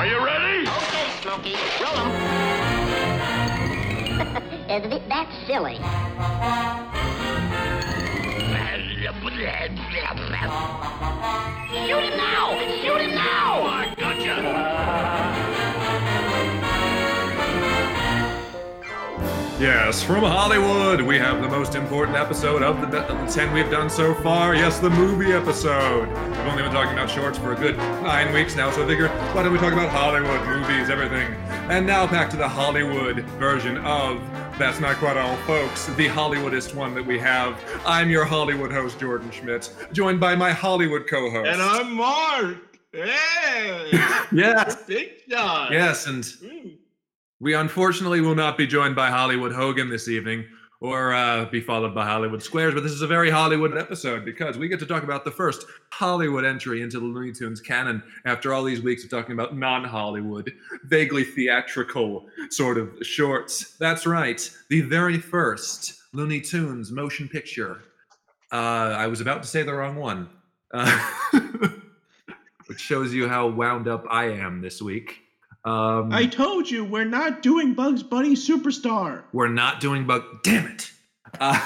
Are 0.00 0.06
you 0.06 0.16
ready? 0.24 0.64
Okay, 0.66 1.12
Smokey, 1.20 1.52
roll 1.78 1.92
'em. 1.98 2.08
That's 5.10 5.34
silly. 5.46 5.76
Shoot 11.86 12.02
him 12.02 12.16
now! 12.16 12.56
Shoot 12.80 13.00
him 13.02 13.14
now! 13.14 13.60
Oh, 13.60 13.66
I 13.66 13.94
gotcha. 13.98 15.29
Yes, 19.60 20.02
from 20.02 20.20
Hollywood, 20.22 21.02
we 21.02 21.18
have 21.18 21.42
the 21.42 21.48
most 21.48 21.74
important 21.74 22.16
episode 22.16 22.62
of 22.62 22.80
the, 22.90 23.00
of 23.02 23.26
the 23.26 23.30
10 23.30 23.52
we've 23.52 23.70
done 23.70 23.90
so 23.90 24.14
far. 24.14 24.54
Yes, 24.54 24.78
the 24.78 24.88
movie 24.88 25.32
episode. 25.32 26.08
We've 26.08 26.38
only 26.46 26.62
been 26.62 26.72
talking 26.72 26.94
about 26.94 27.10
shorts 27.10 27.36
for 27.36 27.52
a 27.52 27.56
good 27.56 27.76
nine 27.76 28.32
weeks 28.32 28.56
now, 28.56 28.70
so 28.70 28.82
I 28.82 28.86
figure, 28.86 29.08
why 29.34 29.42
don't 29.42 29.52
we 29.52 29.58
talk 29.58 29.74
about 29.74 29.90
Hollywood, 29.90 30.40
movies, 30.48 30.88
everything? 30.88 31.34
And 31.68 31.86
now 31.86 32.06
back 32.06 32.30
to 32.30 32.38
the 32.38 32.48
Hollywood 32.48 33.16
version 33.38 33.76
of 33.78 34.22
That's 34.58 34.80
Not 34.80 34.96
Quite 34.96 35.18
All, 35.18 35.36
folks, 35.46 35.84
the 35.88 36.08
Hollywoodest 36.08 36.74
one 36.74 36.94
that 36.94 37.04
we 37.04 37.18
have. 37.18 37.60
I'm 37.84 38.08
your 38.08 38.24
Hollywood 38.24 38.72
host, 38.72 38.98
Jordan 38.98 39.30
Schmidt, 39.30 39.70
joined 39.92 40.20
by 40.20 40.34
my 40.36 40.52
Hollywood 40.52 41.06
co 41.06 41.30
host. 41.30 41.48
And 41.50 41.60
I'm 41.60 41.92
Mark. 41.92 42.56
Hey, 42.92 43.90
Yes, 44.32 44.84
big 44.84 45.10
shot. 45.30 45.70
yes, 45.70 46.06
and 46.06 46.24
Mm. 46.24 46.76
We 47.42 47.54
unfortunately 47.54 48.20
will 48.20 48.34
not 48.34 48.58
be 48.58 48.66
joined 48.66 48.94
by 48.94 49.08
Hollywood 49.08 49.52
Hogan 49.52 49.88
this 49.88 50.08
evening 50.08 50.44
or 50.82 51.14
uh, 51.14 51.46
be 51.46 51.62
followed 51.62 51.94
by 51.94 52.04
Hollywood 52.04 52.42
Squares, 52.42 52.74
but 52.74 52.82
this 52.82 52.92
is 52.92 53.00
a 53.00 53.06
very 53.06 53.30
Hollywood 53.30 53.78
episode 53.78 54.26
because 54.26 54.58
we 54.58 54.68
get 54.68 54.78
to 54.80 54.86
talk 54.86 55.04
about 55.04 55.24
the 55.24 55.30
first 55.30 55.64
Hollywood 55.90 56.44
entry 56.44 56.82
into 56.82 57.00
the 57.00 57.06
Looney 57.06 57.32
Tunes 57.32 57.62
canon 57.62 58.02
after 58.26 58.52
all 58.52 58.62
these 58.62 58.82
weeks 58.82 59.04
of 59.04 59.10
talking 59.10 59.32
about 59.32 59.56
non 59.56 59.84
Hollywood, 59.84 60.52
vaguely 60.84 61.24
theatrical 61.24 62.26
sort 62.50 62.76
of 62.76 62.90
shorts. 63.00 63.76
That's 63.78 64.06
right, 64.06 64.50
the 64.68 64.82
very 64.82 65.18
first 65.18 66.02
Looney 66.12 66.42
Tunes 66.42 66.90
motion 66.90 67.26
picture. 67.26 67.80
Uh, 68.52 68.96
I 68.96 69.06
was 69.06 69.22
about 69.22 69.42
to 69.42 69.48
say 69.48 69.62
the 69.62 69.72
wrong 69.72 69.96
one, 69.96 70.28
uh, 70.74 71.10
which 72.66 72.80
shows 72.80 73.14
you 73.14 73.28
how 73.28 73.48
wound 73.48 73.88
up 73.88 74.04
I 74.10 74.26
am 74.26 74.60
this 74.60 74.82
week. 74.82 75.22
Um, 75.64 76.12
I 76.12 76.26
told 76.26 76.70
you 76.70 76.84
we're 76.84 77.04
not 77.04 77.42
doing 77.42 77.74
Bugs 77.74 78.02
Bunny 78.02 78.34
Superstar. 78.34 79.24
We're 79.32 79.48
not 79.48 79.80
doing 79.80 80.06
bug. 80.06 80.22
Damn 80.42 80.66
it. 80.66 80.90
Uh, 81.38 81.60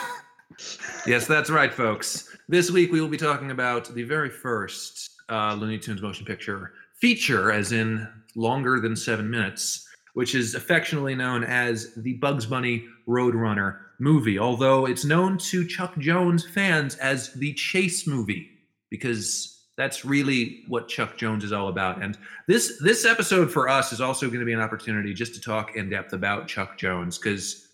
yes, 1.07 1.27
that's 1.27 1.49
right, 1.49 1.73
folks. 1.73 2.37
This 2.49 2.71
week 2.71 2.91
we 2.91 3.01
will 3.01 3.09
be 3.09 3.17
talking 3.17 3.51
about 3.51 3.95
the 3.95 4.03
very 4.03 4.31
first 4.31 5.11
uh, 5.29 5.55
Looney 5.55 5.79
Tunes 5.79 6.03
motion 6.03 6.27
picture 6.27 6.73
feature, 7.01 7.53
as 7.53 7.73
in 7.73 8.09
longer 8.35 8.81
than 8.81 8.97
seven 8.97 9.31
minutes, 9.31 9.87
which 10.15 10.35
is 10.35 10.55
affectionately 10.55 11.15
known 11.15 11.45
as 11.45 11.95
the 11.95 12.15
Bugs 12.15 12.47
Bunny 12.47 12.85
Roadrunner 13.09 13.79
movie, 14.01 14.39
although 14.39 14.87
it's 14.87 15.05
known 15.05 15.39
to 15.39 15.67
Chuck 15.67 15.97
Jones 15.99 16.45
fans 16.45 16.97
as 16.97 17.33
the 17.35 17.55
Chase 17.55 18.07
movie 18.07 18.51
because 18.91 19.54
that's 19.77 20.05
really 20.05 20.63
what 20.69 20.89
Chuck 20.89 21.17
Jones 21.17 21.45
is 21.45 21.53
all 21.53 21.69
about. 21.69 22.03
And 22.03 22.17
this 22.47 22.81
this 22.81 23.05
episode 23.05 23.51
for 23.51 23.69
us 23.69 23.93
is 23.93 24.01
also 24.01 24.27
going 24.27 24.41
to 24.41 24.47
be 24.47 24.53
an 24.53 24.61
opportunity 24.61 25.13
just 25.13 25.35
to 25.35 25.41
talk 25.41 25.77
in 25.77 25.91
depth 25.91 26.13
about 26.13 26.47
Chuck 26.47 26.79
Jones 26.79 27.19
because 27.19 27.69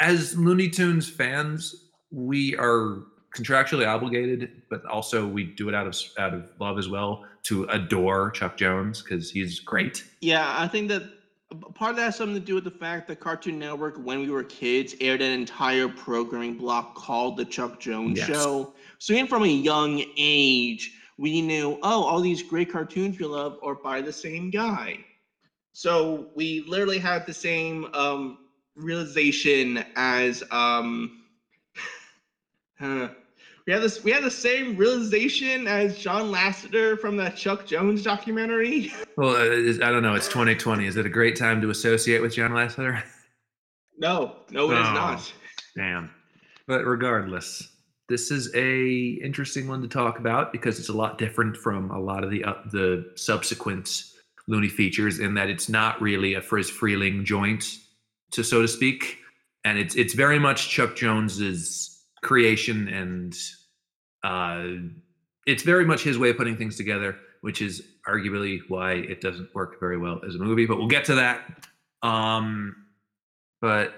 as 0.00 0.36
Looney 0.36 0.68
Tunes 0.68 1.08
fans, 1.08 1.90
we 2.10 2.56
are 2.56 3.04
contractually 3.34 3.86
obligated, 3.86 4.62
but 4.70 4.84
also 4.86 5.26
we 5.26 5.44
do 5.44 5.68
it 5.68 5.74
out 5.74 5.86
of 5.86 5.96
out 6.18 6.34
of 6.34 6.50
love 6.60 6.78
as 6.78 6.88
well 6.88 7.24
to 7.44 7.64
adore 7.64 8.30
Chuck 8.30 8.56
Jones 8.56 9.02
because 9.02 9.30
he's 9.30 9.60
great. 9.60 10.04
Yeah, 10.20 10.54
I 10.58 10.68
think 10.68 10.88
that 10.88 11.04
part 11.74 11.90
of 11.90 11.96
that 11.96 12.04
has 12.04 12.16
something 12.16 12.34
to 12.34 12.40
do 12.40 12.54
with 12.54 12.64
the 12.64 12.70
fact 12.70 13.08
that 13.08 13.20
Cartoon 13.20 13.58
Network, 13.58 13.96
when 13.96 14.20
we 14.20 14.30
were 14.30 14.44
kids, 14.44 14.94
aired 15.00 15.20
an 15.20 15.32
entire 15.32 15.88
programming 15.88 16.56
block 16.56 16.94
called 16.94 17.36
The 17.36 17.44
Chuck 17.44 17.80
Jones 17.80 18.18
Yes. 18.18 18.28
Show. 18.28 18.74
So 18.98 19.12
even 19.12 19.26
from 19.26 19.42
a 19.44 19.48
young 19.48 20.02
age, 20.16 20.92
we 21.18 21.40
knew, 21.42 21.78
oh, 21.82 22.04
all 22.04 22.20
these 22.20 22.42
great 22.42 22.70
cartoons 22.70 23.18
we 23.18 23.26
love 23.26 23.58
are 23.62 23.74
by 23.76 24.00
the 24.00 24.12
same 24.12 24.50
guy. 24.50 24.98
So 25.72 26.28
we 26.34 26.64
literally 26.66 26.98
had 26.98 27.26
the 27.26 27.34
same 27.34 27.86
um, 27.94 28.38
realization 28.76 29.84
as 29.96 30.42
um, 30.50 31.22
uh, 32.80 33.08
we 33.66 33.72
had 33.72 33.80
this 33.82 34.04
we 34.04 34.10
had 34.10 34.22
the 34.22 34.30
same 34.30 34.76
realization 34.76 35.66
as 35.66 35.96
John 35.98 36.30
Lasseter 36.30 36.98
from 36.98 37.16
that 37.16 37.34
Chuck 37.36 37.66
Jones 37.66 38.02
documentary. 38.02 38.92
Well, 39.16 39.36
uh, 39.36 39.44
is- 39.44 39.80
I 39.80 39.92
don't 39.92 40.02
know. 40.02 40.14
It's 40.16 40.26
2020. 40.26 40.86
Is 40.88 40.96
it 40.96 41.06
a 41.06 41.08
great 41.08 41.36
time 41.36 41.60
to 41.60 41.70
associate 41.70 42.20
with 42.20 42.34
John 42.34 42.50
Lasseter? 42.50 43.00
No, 43.96 44.38
no, 44.50 44.68
it 44.72 44.74
is 44.74 44.86
Oh. 44.88 44.92
not. 44.92 45.32
Damn. 45.76 46.10
But 46.66 46.84
regardless, 46.84 47.68
this 48.08 48.30
is 48.30 48.54
a 48.54 49.18
interesting 49.22 49.66
one 49.66 49.80
to 49.82 49.88
talk 49.88 50.18
about 50.18 50.52
because 50.52 50.78
it's 50.78 50.88
a 50.88 50.92
lot 50.92 51.18
different 51.18 51.56
from 51.56 51.90
a 51.90 51.98
lot 51.98 52.22
of 52.22 52.30
the 52.30 52.44
uh, 52.44 52.54
the 52.70 53.10
subsequent 53.16 54.04
Looney 54.46 54.68
features 54.68 55.20
in 55.20 55.34
that 55.34 55.48
it's 55.48 55.68
not 55.68 56.00
really 56.02 56.34
a 56.34 56.42
Friz 56.42 56.70
Freleng 56.70 57.24
joint, 57.24 57.64
to 58.32 58.44
so 58.44 58.62
to 58.62 58.68
speak, 58.68 59.18
and 59.64 59.78
it's 59.78 59.94
it's 59.94 60.14
very 60.14 60.38
much 60.38 60.68
Chuck 60.68 60.96
Jones's 60.96 62.04
creation 62.22 62.88
and 62.88 63.36
uh, 64.22 64.64
it's 65.46 65.62
very 65.62 65.84
much 65.84 66.02
his 66.02 66.18
way 66.18 66.30
of 66.30 66.36
putting 66.36 66.56
things 66.56 66.76
together, 66.76 67.16
which 67.42 67.60
is 67.60 67.82
arguably 68.08 68.60
why 68.68 68.92
it 68.92 69.20
doesn't 69.20 69.54
work 69.54 69.78
very 69.78 69.98
well 69.98 70.20
as 70.26 70.34
a 70.34 70.38
movie. 70.38 70.66
But 70.66 70.78
we'll 70.78 70.88
get 70.88 71.04
to 71.06 71.14
that. 71.16 71.66
Um, 72.02 72.76
but 73.60 73.94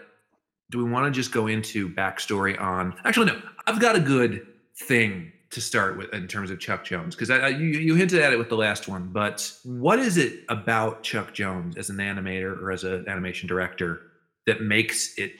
do 0.70 0.78
we 0.82 0.90
want 0.90 1.06
to 1.06 1.10
just 1.10 1.32
go 1.32 1.46
into 1.46 1.88
backstory 1.88 2.60
on 2.60 2.94
actually 3.04 3.26
no 3.26 3.40
i've 3.66 3.80
got 3.80 3.96
a 3.96 4.00
good 4.00 4.46
thing 4.76 5.32
to 5.50 5.60
start 5.60 5.96
with 5.96 6.12
in 6.12 6.26
terms 6.26 6.50
of 6.50 6.58
chuck 6.58 6.84
jones 6.84 7.14
because 7.14 7.28
you, 7.52 7.66
you 7.66 7.94
hinted 7.94 8.20
at 8.20 8.32
it 8.32 8.38
with 8.38 8.48
the 8.48 8.56
last 8.56 8.88
one 8.88 9.08
but 9.12 9.52
what 9.64 9.98
is 9.98 10.16
it 10.16 10.44
about 10.48 11.02
chuck 11.02 11.32
jones 11.32 11.76
as 11.76 11.88
an 11.88 11.96
animator 11.96 12.60
or 12.60 12.72
as 12.72 12.84
an 12.84 13.08
animation 13.08 13.48
director 13.48 14.02
that 14.46 14.62
makes 14.62 15.16
it 15.18 15.32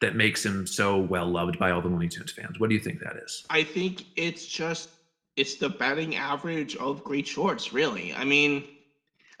that 0.00 0.16
makes 0.16 0.44
him 0.44 0.66
so 0.66 0.98
well 0.98 1.26
loved 1.26 1.58
by 1.58 1.70
all 1.70 1.80
the 1.80 1.88
looney 1.88 2.08
tunes 2.08 2.32
fans 2.32 2.58
what 2.58 2.68
do 2.68 2.74
you 2.74 2.80
think 2.80 2.98
that 2.98 3.16
is 3.16 3.44
I 3.50 3.62
think 3.62 4.06
it's 4.16 4.46
just 4.46 4.88
it's 5.36 5.56
the 5.56 5.68
batting 5.68 6.16
average 6.16 6.76
of 6.76 7.02
great 7.04 7.26
shorts, 7.26 7.72
really. 7.72 8.14
I 8.14 8.24
mean, 8.24 8.64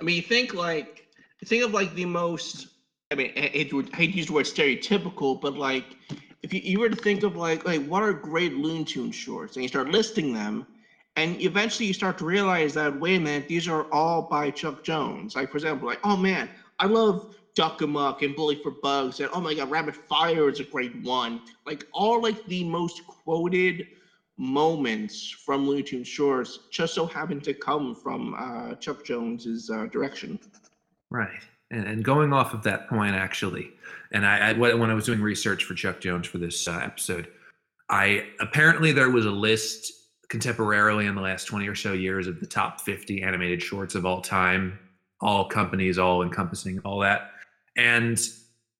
I 0.00 0.04
mean, 0.04 0.16
you 0.16 0.22
think 0.22 0.54
like 0.54 1.06
think 1.44 1.64
of 1.64 1.72
like 1.72 1.94
the 1.94 2.04
most. 2.04 2.68
I 3.12 3.14
mean, 3.14 3.32
I 3.36 3.40
hate 3.40 3.70
to, 3.70 3.84
use 4.04 4.26
the 4.26 4.32
word 4.32 4.46
stereotypical, 4.46 5.38
but 5.38 5.54
like 5.54 5.84
if 6.42 6.52
you, 6.54 6.60
you 6.64 6.80
were 6.80 6.88
to 6.88 6.96
think 6.96 7.22
of 7.22 7.36
like 7.36 7.64
like 7.66 7.84
what 7.86 8.02
are 8.02 8.12
great 8.14 8.54
Looney 8.54 8.84
Tunes 8.84 9.14
shorts, 9.14 9.56
and 9.56 9.62
you 9.62 9.68
start 9.68 9.90
listing 9.90 10.32
them, 10.32 10.66
and 11.16 11.40
eventually 11.42 11.86
you 11.86 11.92
start 11.92 12.16
to 12.18 12.24
realize 12.24 12.72
that 12.74 12.98
wait 12.98 13.16
a 13.16 13.20
minute, 13.20 13.48
these 13.48 13.68
are 13.68 13.86
all 13.92 14.22
by 14.22 14.50
Chuck 14.50 14.82
Jones. 14.82 15.36
Like 15.36 15.50
for 15.50 15.58
example, 15.58 15.86
like 15.86 16.00
oh 16.04 16.16
man, 16.16 16.48
I 16.78 16.86
love 16.86 17.36
Duck 17.54 17.82
Amuck 17.82 18.22
and 18.22 18.34
Bully 18.34 18.56
for 18.62 18.70
Bugs, 18.70 19.20
and 19.20 19.28
oh 19.34 19.42
my 19.42 19.52
god, 19.52 19.70
Rabbit 19.70 19.94
Fire 19.94 20.48
is 20.48 20.60
a 20.60 20.64
great 20.64 20.96
one. 21.02 21.42
Like 21.66 21.86
all 21.92 22.22
like 22.22 22.42
the 22.46 22.64
most 22.64 23.06
quoted 23.06 23.88
moments 24.38 25.30
from 25.30 25.68
Looney 25.68 25.82
Tunes 25.82 26.08
shorts 26.08 26.60
just 26.70 26.94
so 26.94 27.04
happen 27.04 27.42
to 27.42 27.52
come 27.52 27.94
from 27.94 28.34
uh, 28.38 28.74
Chuck 28.76 29.04
Jones's 29.04 29.68
uh, 29.68 29.84
direction. 29.92 30.40
Right. 31.10 31.42
And, 31.72 31.86
and 31.86 32.04
going 32.04 32.32
off 32.32 32.54
of 32.54 32.62
that 32.64 32.88
point, 32.88 33.14
actually, 33.14 33.70
and 34.12 34.24
I, 34.26 34.50
I 34.50 34.52
when 34.52 34.90
I 34.90 34.94
was 34.94 35.06
doing 35.06 35.20
research 35.20 35.64
for 35.64 35.74
Chuck 35.74 36.00
Jones 36.00 36.26
for 36.26 36.38
this 36.38 36.68
uh, 36.68 36.80
episode, 36.84 37.28
I 37.88 38.26
apparently 38.40 38.92
there 38.92 39.10
was 39.10 39.26
a 39.26 39.30
list 39.30 39.92
contemporarily 40.28 41.08
in 41.08 41.14
the 41.14 41.20
last 41.20 41.44
20 41.46 41.66
or 41.68 41.74
so 41.74 41.92
years 41.92 42.26
of 42.26 42.40
the 42.40 42.46
top 42.46 42.80
50 42.80 43.22
animated 43.22 43.62
shorts 43.62 43.94
of 43.94 44.06
all 44.06 44.20
time, 44.20 44.78
all 45.20 45.46
companies, 45.46 45.98
all 45.98 46.22
encompassing 46.22 46.78
all 46.84 46.98
that. 47.00 47.32
And 47.76 48.18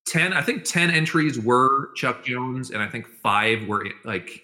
10, 0.06 0.32
I 0.32 0.43
think 0.43 0.64
10 0.64 0.90
entries 0.90 1.38
were 1.38 1.93
Chuck 1.94 2.25
Jones, 2.25 2.70
and 2.70 2.82
I 2.82 2.88
think 2.88 3.06
five 3.22 3.66
were 3.66 3.87
like 4.05 4.43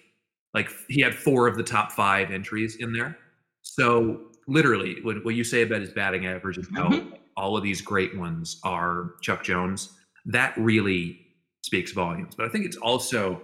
like 0.55 0.71
he 0.87 1.01
had 1.01 1.13
four 1.13 1.45
of 1.47 1.55
the 1.55 1.63
top 1.63 1.91
five 1.91 2.31
entries 2.31 2.77
in 2.77 2.91
there. 2.91 3.15
So 3.61 4.21
literally, 4.47 4.97
what, 5.03 5.23
what 5.23 5.35
you 5.35 5.43
say 5.43 5.61
about 5.61 5.81
his 5.81 5.91
batting 5.91 6.25
average 6.25 6.57
and 6.57 6.67
how 6.75 6.89
Mhm. 6.89 7.18
All 7.39 7.55
of 7.55 7.63
these 7.63 7.81
great 7.81 8.17
ones 8.17 8.59
are 8.63 9.13
Chuck 9.21 9.43
Jones, 9.43 9.97
that 10.25 10.53
really 10.57 11.19
speaks 11.61 11.93
volumes. 11.93 12.35
But 12.35 12.45
I 12.45 12.49
think 12.49 12.65
it's 12.65 12.77
also, 12.77 13.41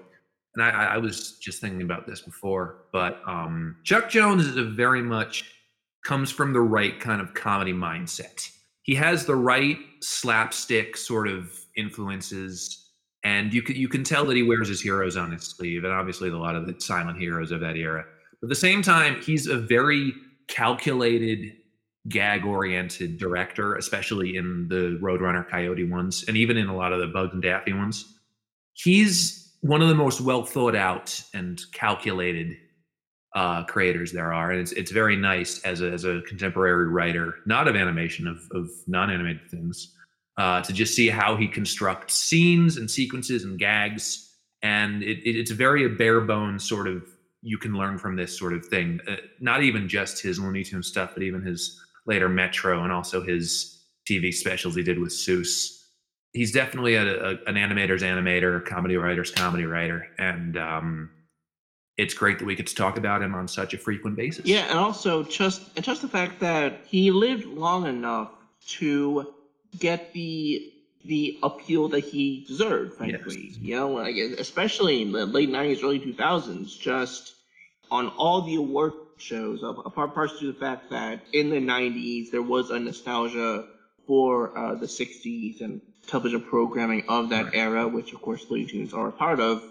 and 0.55 0.63
I, 0.63 0.69
I 0.69 0.97
was 0.97 1.37
just 1.39 1.61
thinking 1.61 1.81
about 1.81 2.05
this 2.05 2.21
before, 2.21 2.83
but 2.91 3.21
um, 3.25 3.77
Chuck 3.83 4.09
Jones 4.09 4.45
is 4.45 4.57
a 4.57 4.63
very 4.63 5.01
much 5.01 5.45
comes 6.05 6.29
from 6.29 6.53
the 6.53 6.61
right 6.61 6.99
kind 6.99 7.21
of 7.21 7.33
comedy 7.33 7.73
mindset. 7.73 8.47
He 8.83 8.93
has 8.95 9.25
the 9.25 9.35
right 9.35 9.77
slapstick 10.01 10.97
sort 10.97 11.27
of 11.27 11.51
influences, 11.75 12.91
and 13.23 13.51
you 13.53 13.63
can 13.63 13.75
you 13.75 13.87
can 13.87 14.03
tell 14.03 14.25
that 14.25 14.35
he 14.35 14.43
wears 14.43 14.67
his 14.67 14.81
heroes 14.81 15.17
on 15.17 15.31
his 15.31 15.43
sleeve, 15.43 15.83
and 15.83 15.93
obviously 15.93 16.29
a 16.29 16.37
lot 16.37 16.55
of 16.55 16.67
the 16.67 16.79
silent 16.79 17.17
heroes 17.17 17.51
of 17.51 17.61
that 17.61 17.75
era. 17.75 18.05
But 18.39 18.47
at 18.47 18.49
the 18.49 18.55
same 18.55 18.83
time, 18.83 19.19
he's 19.21 19.47
a 19.47 19.57
very 19.57 20.13
calculated 20.47 21.53
gag 22.09 22.45
oriented 22.45 23.17
director, 23.17 23.75
especially 23.75 24.35
in 24.35 24.67
the 24.67 24.99
Roadrunner 25.01 25.47
Coyote 25.49 25.89
ones, 25.89 26.23
and 26.27 26.37
even 26.37 26.57
in 26.57 26.67
a 26.67 26.75
lot 26.75 26.93
of 26.93 26.99
the 26.99 27.07
Bugs 27.07 27.33
and 27.33 27.41
Daffy 27.41 27.73
ones. 27.73 28.13
He's 28.73 29.53
one 29.61 29.81
of 29.81 29.87
the 29.87 29.95
most 29.95 30.21
well 30.21 30.43
thought 30.43 30.75
out 30.75 31.19
and 31.33 31.59
calculated 31.73 32.55
uh, 33.35 33.63
creators 33.65 34.11
there 34.11 34.31
are, 34.31 34.51
and 34.51 34.61
it's 34.61 34.71
it's 34.73 34.91
very 34.91 35.15
nice 35.15 35.61
as 35.63 35.81
a, 35.81 35.91
as 35.91 36.05
a 36.05 36.21
contemporary 36.27 36.87
writer, 36.87 37.35
not 37.45 37.67
of 37.67 37.75
animation, 37.75 38.27
of 38.27 38.39
of 38.51 38.69
non 38.87 39.09
animated 39.09 39.49
things, 39.49 39.93
uh, 40.37 40.61
to 40.61 40.71
just 40.71 40.95
see 40.95 41.09
how 41.09 41.35
he 41.35 41.47
constructs 41.47 42.13
scenes 42.13 42.77
and 42.77 42.89
sequences 42.89 43.43
and 43.43 43.57
gags, 43.57 44.35
and 44.61 45.03
it, 45.03 45.17
it, 45.27 45.35
it's 45.35 45.51
very 45.51 45.85
a 45.85 45.89
bare 45.89 46.21
bones 46.21 46.63
sort 46.63 46.87
of 46.87 47.03
you 47.41 47.57
can 47.57 47.73
learn 47.73 47.97
from 47.97 48.15
this 48.15 48.37
sort 48.37 48.53
of 48.53 48.65
thing. 48.65 48.99
Uh, 49.07 49.17
not 49.39 49.63
even 49.63 49.87
just 49.87 50.21
his 50.21 50.39
Looney 50.39 50.63
Tunes 50.63 50.87
stuff, 50.87 51.11
but 51.13 51.21
even 51.21 51.41
his 51.41 51.79
later 52.05 52.29
Metro 52.29 52.83
and 52.83 52.91
also 52.91 53.21
his 53.21 53.83
TV 54.09 54.33
specials 54.33 54.75
he 54.75 54.83
did 54.83 54.99
with 54.99 55.11
Seuss. 55.11 55.83
He's 56.33 56.51
definitely 56.51 56.95
a, 56.95 57.03
a, 57.03 57.29
an 57.47 57.55
animator's 57.55 58.03
animator, 58.03 58.63
comedy 58.65 58.97
writer's 58.97 59.31
comedy 59.31 59.65
writer, 59.65 60.07
and 60.17 60.57
um, 60.57 61.09
it's 61.97 62.13
great 62.13 62.39
that 62.39 62.45
we 62.45 62.55
get 62.55 62.67
to 62.67 62.75
talk 62.75 62.97
about 62.97 63.21
him 63.21 63.33
on 63.33 63.47
such 63.47 63.73
a 63.73 63.77
frequent 63.77 64.17
basis. 64.17 64.45
Yeah, 64.45 64.65
and 64.69 64.77
also 64.77 65.23
just 65.23 65.63
and 65.75 65.85
just 65.85 66.01
the 66.01 66.09
fact 66.09 66.39
that 66.41 66.81
he 66.85 67.11
lived 67.11 67.45
long 67.45 67.87
enough 67.87 68.31
to 68.67 69.33
get 69.79 70.11
the 70.13 70.73
the 71.05 71.37
appeal 71.43 71.87
that 71.89 72.03
he 72.03 72.43
deserved, 72.47 72.95
frankly. 72.95 73.49
Yes. 73.51 73.57
You 73.57 73.75
know, 73.75 73.89
like 73.91 74.15
especially 74.15 75.03
in 75.03 75.13
the 75.13 75.25
late 75.25 75.49
nineties, 75.49 75.83
early 75.83 75.99
two 75.99 76.13
thousands, 76.13 76.75
just 76.75 77.35
on 77.91 78.09
all 78.09 78.41
the 78.41 78.55
award 78.55 78.93
shows, 79.17 79.63
apart 79.63 80.13
parts 80.13 80.39
to 80.39 80.47
the 80.47 80.59
fact 80.59 80.89
that 80.91 81.21
in 81.33 81.49
the 81.49 81.59
nineties 81.59 82.31
there 82.31 82.41
was 82.41 82.69
a 82.69 82.79
nostalgia 82.79 83.65
for 84.07 84.57
uh, 84.57 84.75
the 84.75 84.87
sixties 84.87 85.61
and 85.61 85.81
television 86.07 86.41
programming 86.41 87.03
of 87.07 87.29
that 87.29 87.45
Right. 87.45 87.55
era, 87.55 87.87
which 87.87 88.13
of 88.13 88.21
course 88.21 88.45
Looney 88.49 88.65
Tunes 88.65 88.93
are 88.93 89.07
a 89.07 89.11
part 89.11 89.39
of. 89.39 89.63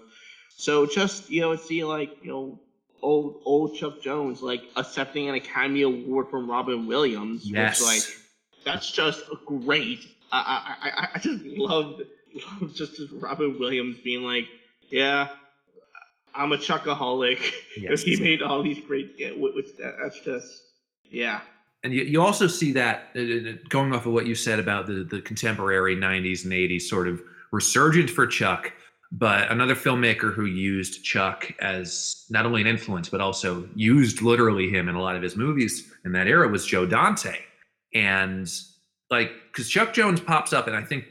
So 0.57 0.87
just 0.87 1.31
you 1.31 1.41
know, 1.43 1.57
see 1.57 1.85
like 1.85 2.17
you 2.25 2.31
know, 2.31 2.59
old 3.03 3.41
old 3.45 3.77
Chuck 3.77 4.01
Jones 4.03 4.43
like 4.43 4.63
accepting 4.77 5.29
an 5.29 5.35
Academy 5.35 5.83
Award 5.83 6.29
from 6.31 6.51
Robin 6.51 6.87
Williams, 6.87 7.45
Yes. 7.51 7.81
which 7.81 7.87
like 7.87 8.03
that's 8.65 8.91
just 8.91 9.23
great. 9.47 10.01
I 10.33 10.39
I 10.83 10.89
I, 10.91 11.09
I 11.15 11.19
just 11.19 11.45
loved, 11.57 12.03
loved 12.61 12.75
just 12.77 13.01
Robin 13.13 13.59
Williams 13.59 13.99
being 14.03 14.23
like, 14.23 14.47
yeah, 14.91 15.29
I'm 16.35 16.53
a 16.53 16.57
Chuckaholic 16.57 17.41
because 17.77 18.03
he 18.03 18.17
made 18.21 18.43
all 18.43 18.63
these 18.63 18.81
great. 18.87 19.15
Yeah, 19.17 19.31
wh- 19.31 19.55
which 19.55 19.77
that- 19.79 19.97
that's 20.03 20.21
just 20.21 20.63
yeah. 21.05 21.41
and 21.85 21.93
you, 21.93 22.03
you 22.03 22.21
also 22.23 22.47
see 22.47 22.73
that 22.73 23.09
uh, 23.15 23.21
uh, 23.21 23.53
going 23.69 23.93
off 23.93 24.07
of 24.07 24.13
what 24.13 24.27
you 24.27 24.35
said 24.35 24.59
about 24.59 24.87
the, 24.87 25.05
the 25.05 25.21
contemporary 25.21 25.97
90s 25.97 26.45
and 26.45 26.53
80s 26.53 26.83
sort 26.83 27.07
of 27.09 27.23
resurgent 27.53 28.11
for 28.11 28.27
chuck 28.27 28.73
but 29.13 29.49
another 29.53 29.77
filmmaker 29.77 30.35
who 30.35 30.45
used 30.47 31.05
chuck 31.05 31.53
as 31.61 32.25
not 32.31 32.47
only 32.47 32.61
an 32.63 32.67
influence 32.67 33.09
but 33.09 33.21
also 33.21 33.69
used 33.77 34.23
literally 34.23 34.69
him 34.69 34.89
in 34.89 34.97
a 34.97 35.01
lot 35.01 35.15
of 35.15 35.23
his 35.23 35.37
movies 35.37 35.93
in 36.05 36.11
that 36.13 36.27
era 36.27 36.49
was 36.49 36.67
joe 36.67 36.85
dante 36.85 37.37
and 37.95 38.51
like 39.11 39.31
because 39.53 39.69
chuck 39.69 39.93
jones 39.93 40.21
pops 40.21 40.53
up 40.53 40.67
and 40.67 40.75
i 40.75 40.83
think 40.83 41.05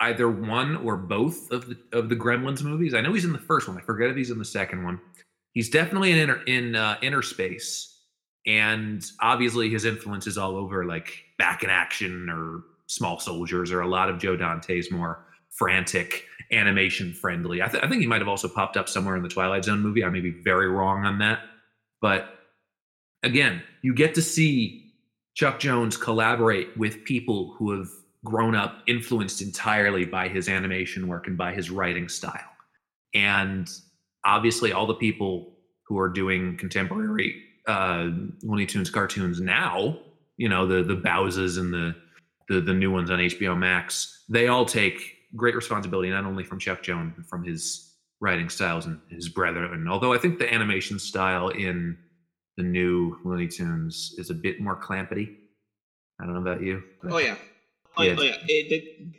either 0.00 0.30
one 0.30 0.76
or 0.78 0.96
both 0.96 1.50
of 1.50 1.66
the 1.66 1.78
of 1.92 2.08
the 2.08 2.16
gremlins 2.16 2.62
movies. 2.62 2.94
I 2.94 3.00
know 3.00 3.12
he's 3.12 3.24
in 3.24 3.32
the 3.32 3.38
first 3.38 3.68
one. 3.68 3.76
I 3.76 3.82
forget 3.82 4.10
if 4.10 4.16
he's 4.16 4.30
in 4.30 4.38
the 4.38 4.44
second 4.44 4.82
one. 4.84 5.00
He's 5.52 5.68
definitely 5.68 6.12
in 6.12 6.18
inner 6.18 6.42
in 6.44 6.76
uh, 6.76 6.96
Innerspace. 7.02 7.86
And 8.46 9.04
obviously 9.20 9.68
his 9.68 9.84
influence 9.84 10.26
is 10.26 10.38
all 10.38 10.56
over 10.56 10.86
like 10.86 11.12
back 11.38 11.62
in 11.62 11.70
action 11.70 12.28
or 12.30 12.62
small 12.86 13.20
soldiers 13.20 13.70
or 13.70 13.82
a 13.82 13.86
lot 13.88 14.10
of 14.10 14.18
joe 14.18 14.36
dante's 14.36 14.90
more 14.90 15.24
frantic 15.50 16.24
animation 16.50 17.12
friendly 17.12 17.62
i, 17.62 17.68
th- 17.68 17.84
I 17.84 17.88
think 17.88 18.00
he 18.00 18.06
might 18.08 18.20
have 18.20 18.26
also 18.26 18.48
popped 18.48 18.76
up 18.76 18.88
somewhere 18.88 19.14
in 19.14 19.22
the 19.22 19.28
twilight 19.28 19.64
zone 19.64 19.80
movie. 19.80 20.02
I 20.02 20.08
may 20.08 20.20
be 20.20 20.32
very 20.32 20.68
wrong 20.68 21.04
on 21.04 21.18
that. 21.18 21.40
But 22.00 22.34
again 23.22 23.62
you 23.82 23.94
get 23.94 24.14
to 24.14 24.22
see 24.22 24.92
chuck 25.34 25.60
jones 25.60 25.96
collaborate 25.96 26.76
with 26.76 27.04
people 27.04 27.54
who 27.58 27.78
have 27.78 27.88
grown 28.24 28.54
up 28.54 28.82
influenced 28.86 29.40
entirely 29.40 30.04
by 30.04 30.28
his 30.28 30.48
animation 30.48 31.08
work 31.08 31.26
and 31.26 31.38
by 31.38 31.52
his 31.52 31.70
writing 31.70 32.08
style 32.08 32.40
and 33.14 33.70
obviously 34.24 34.72
all 34.72 34.86
the 34.86 34.94
people 34.94 35.56
who 35.86 35.98
are 35.98 36.08
doing 36.08 36.56
contemporary 36.56 37.42
uh, 37.66 38.10
Looney 38.42 38.66
Tunes 38.66 38.90
cartoons 38.90 39.40
now, 39.40 39.98
you 40.36 40.48
know, 40.48 40.66
the 40.66 40.82
the 40.82 40.96
Bowses 40.96 41.56
and 41.56 41.72
the, 41.72 41.94
the 42.48 42.60
the 42.60 42.74
new 42.74 42.90
ones 42.90 43.10
on 43.10 43.18
HBO 43.18 43.56
Max, 43.56 44.24
they 44.28 44.48
all 44.48 44.64
take 44.64 45.16
great 45.36 45.54
responsibility 45.54 46.10
not 46.10 46.24
only 46.24 46.42
from 46.42 46.58
Chuck 46.58 46.82
Jones 46.82 47.14
but 47.16 47.26
from 47.26 47.44
his 47.44 47.94
writing 48.20 48.48
styles 48.48 48.86
and 48.86 49.00
his 49.08 49.28
brethren. 49.28 49.86
Although 49.88 50.12
I 50.12 50.18
think 50.18 50.38
the 50.38 50.52
animation 50.52 50.98
style 50.98 51.48
in 51.48 51.96
the 52.56 52.62
new 52.62 53.16
Looney 53.24 53.48
Tunes 53.48 54.14
is 54.18 54.30
a 54.30 54.34
bit 54.34 54.60
more 54.60 54.80
Clampetty. 54.80 55.36
I 56.20 56.24
don't 56.24 56.34
know 56.34 56.42
about 56.42 56.62
you. 56.62 56.82
Oh 57.08 57.18
yeah. 57.18 57.36
Oh 57.96 58.02
Yeah. 58.02 58.14
oh. 58.18 58.22
It, 58.48 58.68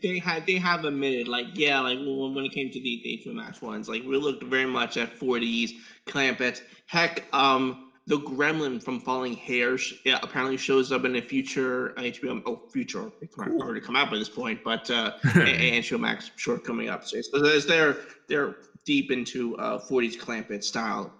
they, 0.01 0.09
they 0.13 0.19
had 0.19 0.45
they 0.45 0.55
have 0.55 0.85
admitted 0.85 1.27
like 1.27 1.47
yeah 1.53 1.79
like 1.81 1.97
when, 1.99 2.33
when 2.35 2.45
it 2.45 2.51
came 2.51 2.69
to 2.71 2.79
the 2.79 3.21
HBO 3.25 3.33
Max 3.35 3.61
ones 3.61 3.89
like 3.89 4.03
we 4.03 4.17
looked 4.17 4.43
very 4.43 4.65
much 4.65 4.97
at 4.97 5.17
40s 5.19 5.71
Clampetts. 6.07 6.61
Heck, 6.87 7.23
um, 7.33 7.91
the 8.07 8.17
Gremlin 8.19 8.81
from 8.83 8.99
Falling 8.99 9.33
Hairs 9.35 9.93
yeah, 10.05 10.19
apparently 10.23 10.57
shows 10.57 10.91
up 10.91 11.05
in 11.05 11.15
a 11.17 11.21
future 11.21 11.93
HBO 11.97 12.41
oh 12.45 12.61
future 12.71 13.11
it's 13.21 13.35
Cool. 13.35 13.61
already 13.61 13.79
come 13.81 13.95
out 13.95 14.09
by 14.09 14.17
this 14.17 14.29
point, 14.29 14.61
but 14.63 14.89
uh, 14.89 15.11
and, 15.23 15.83
HBO 15.83 15.99
Max 15.99 16.31
short 16.35 16.63
coming 16.63 16.89
up. 16.89 17.05
So, 17.05 17.17
there's- 17.41 17.65
they're 17.65 17.97
they're 18.27 18.55
deep 18.85 19.11
into 19.11 19.55
uh 19.57 19.79
40s 19.79 20.17
Clampett 20.17 20.63
style, 20.63 21.13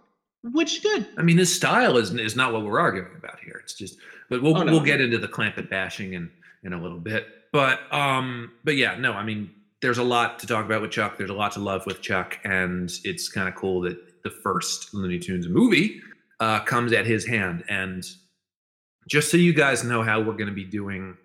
which 0.43 0.77
is 0.77 0.79
good. 0.79 1.07
I 1.17 1.21
mean, 1.21 1.37
this 1.37 1.55
style 1.55 1.97
is 1.97 2.13
is 2.15 2.35
not 2.35 2.51
what 2.53 2.63
we're 2.63 2.79
arguing 2.79 3.11
about 3.15 3.39
here. 3.39 3.59
It's 3.63 3.73
just, 3.75 3.97
but 4.29 4.41
we'll 4.41 4.57
Oh, 4.57 4.63
no. 4.63 4.71
we'll 4.71 4.81
get 4.81 4.99
into 4.99 5.19
the 5.19 5.27
Clampett 5.27 5.69
bashing 5.69 6.13
in 6.13 6.31
in 6.63 6.73
a 6.73 6.81
little 6.81 6.99
bit. 6.99 7.27
But 7.51 7.81
um, 7.93 8.51
but 8.63 8.75
yeah, 8.75 8.95
no, 8.95 9.13
I 9.13 9.23
mean, 9.23 9.51
there's 9.81 9.97
a 9.97 10.03
lot 10.03 10.39
to 10.39 10.47
talk 10.47 10.65
about 10.65 10.81
with 10.81 10.91
Chuck. 10.91 11.17
There's 11.17 11.29
a 11.29 11.35
lot 11.35 11.51
to 11.53 11.59
love 11.59 11.85
with 11.85 12.01
Chuck, 12.01 12.39
and 12.43 12.91
it's 13.03 13.29
kind 13.29 13.47
of 13.47 13.55
cool 13.55 13.81
that 13.81 14.23
the 14.23 14.29
first 14.29 14.93
Looney 14.93 15.19
Tunes 15.19 15.47
movie 15.47 16.01
uh, 16.39 16.59
comes 16.61 16.93
at 16.93 17.05
his 17.05 17.25
hand. 17.25 17.63
And 17.67 18.05
just 19.09 19.31
so 19.31 19.37
you 19.37 19.53
guys 19.53 19.83
know 19.83 20.03
how 20.03 20.19
we're 20.21 20.33
going 20.33 20.47
to 20.47 20.53
be 20.53 20.63
doing 20.63 21.17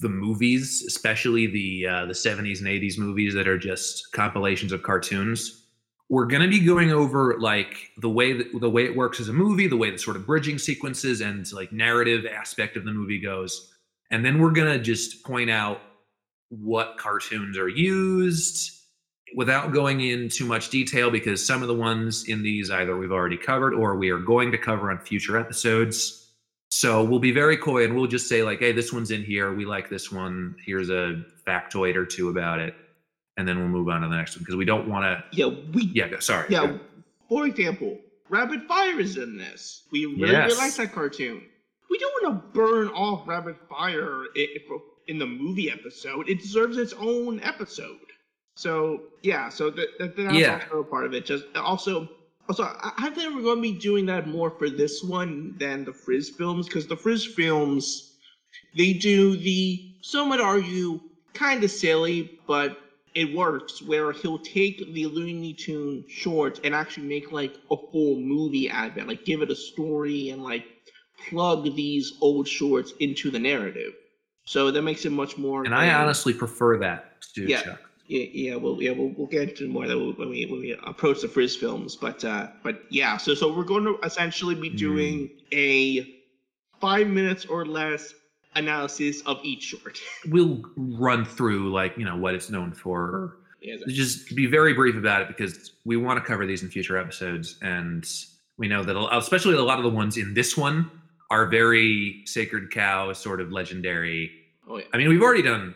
the 0.00 0.08
movies, 0.08 0.82
especially 0.86 1.46
the 1.46 1.86
uh, 1.86 2.06
the 2.06 2.14
70s 2.14 2.58
and 2.58 2.68
80s 2.68 2.98
movies 2.98 3.34
that 3.34 3.46
are 3.46 3.58
just 3.58 4.12
compilations 4.12 4.72
of 4.72 4.82
cartoons. 4.82 5.66
We're 6.08 6.26
going 6.26 6.42
to 6.42 6.48
be 6.48 6.58
going 6.58 6.90
over 6.90 7.38
like 7.38 7.90
the 7.98 8.08
way 8.08 8.32
that 8.32 8.60
the 8.60 8.70
way 8.70 8.84
it 8.84 8.96
works 8.96 9.20
as 9.20 9.28
a 9.28 9.32
movie, 9.32 9.68
the 9.68 9.76
way 9.76 9.90
the 9.90 9.98
sort 9.98 10.16
of 10.16 10.26
bridging 10.26 10.58
sequences 10.58 11.20
and 11.20 11.50
like 11.52 11.70
narrative 11.70 12.26
aspect 12.26 12.76
of 12.76 12.84
the 12.84 12.92
movie 12.92 13.20
goes, 13.20 13.72
and 14.10 14.24
then 14.24 14.38
we're 14.38 14.50
going 14.50 14.72
to 14.72 14.82
just 14.82 15.22
point 15.24 15.50
out 15.50 15.80
what 16.48 16.96
cartoons 16.98 17.56
are 17.56 17.68
used 17.68 18.72
without 19.36 19.72
going 19.72 20.00
in 20.00 20.28
too 20.28 20.44
much 20.44 20.70
detail 20.70 21.10
because 21.10 21.44
some 21.44 21.62
of 21.62 21.68
the 21.68 21.74
ones 21.74 22.24
in 22.28 22.42
these 22.42 22.70
either 22.70 22.96
we've 22.96 23.12
already 23.12 23.36
covered 23.36 23.72
or 23.72 23.96
we 23.96 24.10
are 24.10 24.18
going 24.18 24.50
to 24.50 24.58
cover 24.58 24.90
on 24.90 24.98
future 24.98 25.38
episodes. 25.38 26.16
So 26.72 27.04
we'll 27.04 27.20
be 27.20 27.30
very 27.32 27.56
coy 27.56 27.84
and 27.84 27.94
we'll 27.94 28.06
just 28.08 28.28
say 28.28 28.42
like, 28.42 28.58
hey, 28.58 28.72
this 28.72 28.92
one's 28.92 29.10
in 29.12 29.22
here. 29.22 29.54
We 29.54 29.64
like 29.64 29.88
this 29.88 30.10
one. 30.10 30.56
Here's 30.64 30.90
a 30.90 31.22
factoid 31.46 31.94
or 31.96 32.04
two 32.06 32.28
about 32.28 32.58
it, 32.60 32.74
and 33.36 33.46
then 33.46 33.58
we'll 33.58 33.68
move 33.68 33.88
on 33.88 34.02
to 34.02 34.08
the 34.08 34.16
next 34.16 34.36
one 34.36 34.42
because 34.42 34.56
we 34.56 34.64
don't 34.64 34.88
want 34.88 35.04
to. 35.04 35.24
Yeah, 35.36 35.46
we 35.72 35.84
Yeah, 35.94 36.06
sorry. 36.20 36.46
Yeah, 36.48 36.76
for 37.28 37.46
example, 37.46 37.98
Rabbit 38.28 38.62
Fire 38.68 39.00
is 39.00 39.16
in 39.16 39.36
this. 39.36 39.82
We 39.90 40.06
really, 40.06 40.30
Yes. 40.32 40.50
really 40.50 40.58
like 40.62 40.74
that 40.74 40.92
cartoon. 40.92 41.42
We 41.90 41.98
don't 41.98 42.22
want 42.22 42.34
to 42.44 42.48
burn 42.58 42.88
off 42.88 43.26
Rabbit 43.26 43.56
Fire 43.68 44.24
in 45.08 45.18
the 45.18 45.26
movie 45.26 45.70
episode. 45.70 46.28
It 46.28 46.40
deserves 46.40 46.76
its 46.78 46.92
own 46.94 47.40
episode. 47.42 47.98
So 48.54 49.02
yeah, 49.22 49.48
so 49.48 49.70
that, 49.70 49.88
that 49.98 50.16
that's 50.16 50.34
Yeah. 50.34 50.60
also 50.64 50.84
part 50.84 51.06
of 51.06 51.14
it. 51.14 51.24
Just 51.26 51.44
also, 51.56 52.08
also, 52.48 52.64
I, 52.64 52.92
I 52.98 53.10
think 53.10 53.34
we're 53.34 53.42
going 53.42 53.56
to 53.56 53.62
be 53.62 53.72
doing 53.78 54.06
that 54.06 54.28
more 54.28 54.50
for 54.50 54.70
this 54.70 55.02
one 55.02 55.56
than 55.58 55.84
the 55.84 55.92
Friz 55.92 56.30
films 56.30 56.66
because 56.66 56.86
the 56.86 56.96
Friz 56.96 57.24
films 57.24 58.06
they 58.76 58.92
do 58.92 59.36
the 59.36 59.94
some 60.02 60.28
would 60.30 60.40
argue 60.40 61.00
kind 61.34 61.62
of 61.64 61.70
silly, 61.70 62.38
but 62.46 62.78
it 63.14 63.32
works 63.34 63.82
where 63.82 64.12
he'll 64.12 64.38
take 64.38 64.78
the 64.94 65.06
Looney 65.06 65.52
Tune 65.54 66.04
shorts 66.08 66.60
and 66.62 66.74
actually 66.74 67.06
make 67.06 67.32
like 67.32 67.54
a 67.70 67.76
full 67.90 68.20
movie 68.20 68.70
out 68.70 68.90
of 68.90 68.98
it, 68.98 69.06
like 69.08 69.24
give 69.24 69.42
it 69.42 69.50
a 69.50 69.56
story 69.56 70.28
and 70.30 70.42
like 70.42 70.64
plug 71.28 71.64
these 71.76 72.14
old 72.20 72.46
shorts 72.48 72.92
into 73.00 73.30
the 73.30 73.38
narrative. 73.38 73.92
So 74.44 74.70
that 74.70 74.82
makes 74.82 75.04
it 75.04 75.10
much 75.12 75.36
more. 75.38 75.64
And 75.64 75.74
I 75.74 75.90
uh, 75.92 76.00
honestly 76.02 76.32
prefer 76.34 76.78
that 76.78 77.20
to 77.34 77.46
Yeah. 77.46 77.62
Chuck. 77.62 77.80
yeah, 78.06 78.24
yeah, 78.32 78.54
we'll 78.56 78.82
yeah 78.82 78.90
we'll, 78.92 79.12
we'll 79.16 79.26
get 79.28 79.50
into 79.50 79.68
more 79.68 79.84
of 79.84 79.90
that 79.90 79.98
when 79.98 80.30
we 80.30 80.46
when 80.46 80.60
we 80.60 80.72
approach 80.84 81.20
the 81.22 81.28
Friz 81.28 81.54
films, 81.56 81.94
but 81.96 82.24
uh, 82.24 82.48
but 82.64 82.82
yeah, 82.90 83.16
so 83.16 83.34
so 83.34 83.54
we're 83.54 83.64
going 83.64 83.84
to 83.84 83.98
essentially 84.04 84.54
be 84.54 84.70
Mm. 84.70 84.76
doing 84.78 85.30
a 85.52 86.14
five 86.80 87.06
minutes 87.08 87.44
or 87.46 87.64
less 87.66 88.14
analysis 88.56 89.20
of 89.26 89.38
each 89.44 89.62
short. 89.64 89.98
We'll 90.28 90.62
run 90.76 91.24
through 91.24 91.70
like 91.72 91.96
you 91.96 92.04
know 92.04 92.16
what 92.16 92.34
it's 92.34 92.50
known 92.50 92.72
for. 92.72 93.36
Yeah, 93.62 93.76
Just 93.88 94.34
be 94.34 94.46
very 94.46 94.72
brief 94.72 94.96
about 94.96 95.20
it 95.22 95.28
because 95.28 95.72
we 95.84 95.98
want 95.98 96.18
to 96.18 96.24
cover 96.24 96.46
these 96.46 96.62
in 96.62 96.70
future 96.70 96.96
episodes, 96.96 97.56
and 97.60 98.08
we 98.56 98.66
know 98.68 98.82
that 98.82 98.96
especially 99.12 99.54
a 99.54 99.62
lot 99.62 99.76
of 99.78 99.84
the 99.84 99.90
ones 99.90 100.16
in 100.16 100.32
this 100.34 100.56
one 100.56 100.90
are 101.30 101.46
very 101.46 102.22
sacred 102.26 102.70
cow, 102.70 103.10
is 103.10 103.18
sort 103.18 103.40
of 103.40 103.52
legendary. 103.52 104.30
oh 104.68 104.78
yeah. 104.78 104.84
I 104.92 104.96
mean, 104.96 105.08
we've 105.08 105.22
already 105.22 105.42
done. 105.42 105.74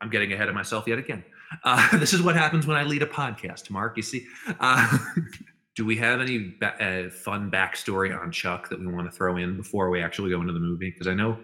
I'm 0.00 0.10
getting 0.10 0.32
ahead 0.32 0.48
of 0.48 0.54
myself 0.54 0.86
yet 0.86 0.98
again. 0.98 1.24
Uh, 1.64 1.96
this 1.98 2.12
is 2.12 2.22
what 2.22 2.36
happens 2.36 2.66
when 2.66 2.76
I 2.76 2.84
lead 2.84 3.02
a 3.02 3.06
podcast, 3.06 3.70
Mark. 3.70 3.96
You 3.96 4.02
see. 4.02 4.26
Uh, 4.60 4.98
do 5.76 5.84
we 5.84 5.96
have 5.96 6.20
any 6.20 6.54
ba- 6.60 6.80
uh, 6.82 7.10
fun 7.10 7.50
backstory 7.50 8.16
on 8.16 8.30
Chuck 8.30 8.68
that 8.68 8.78
we 8.78 8.86
want 8.86 9.10
to 9.10 9.16
throw 9.16 9.36
in 9.36 9.56
before 9.56 9.90
we 9.90 10.00
actually 10.00 10.30
go 10.30 10.40
into 10.40 10.52
the 10.52 10.60
movie? 10.60 10.90
Because 10.90 11.08
I 11.08 11.14
know 11.14 11.36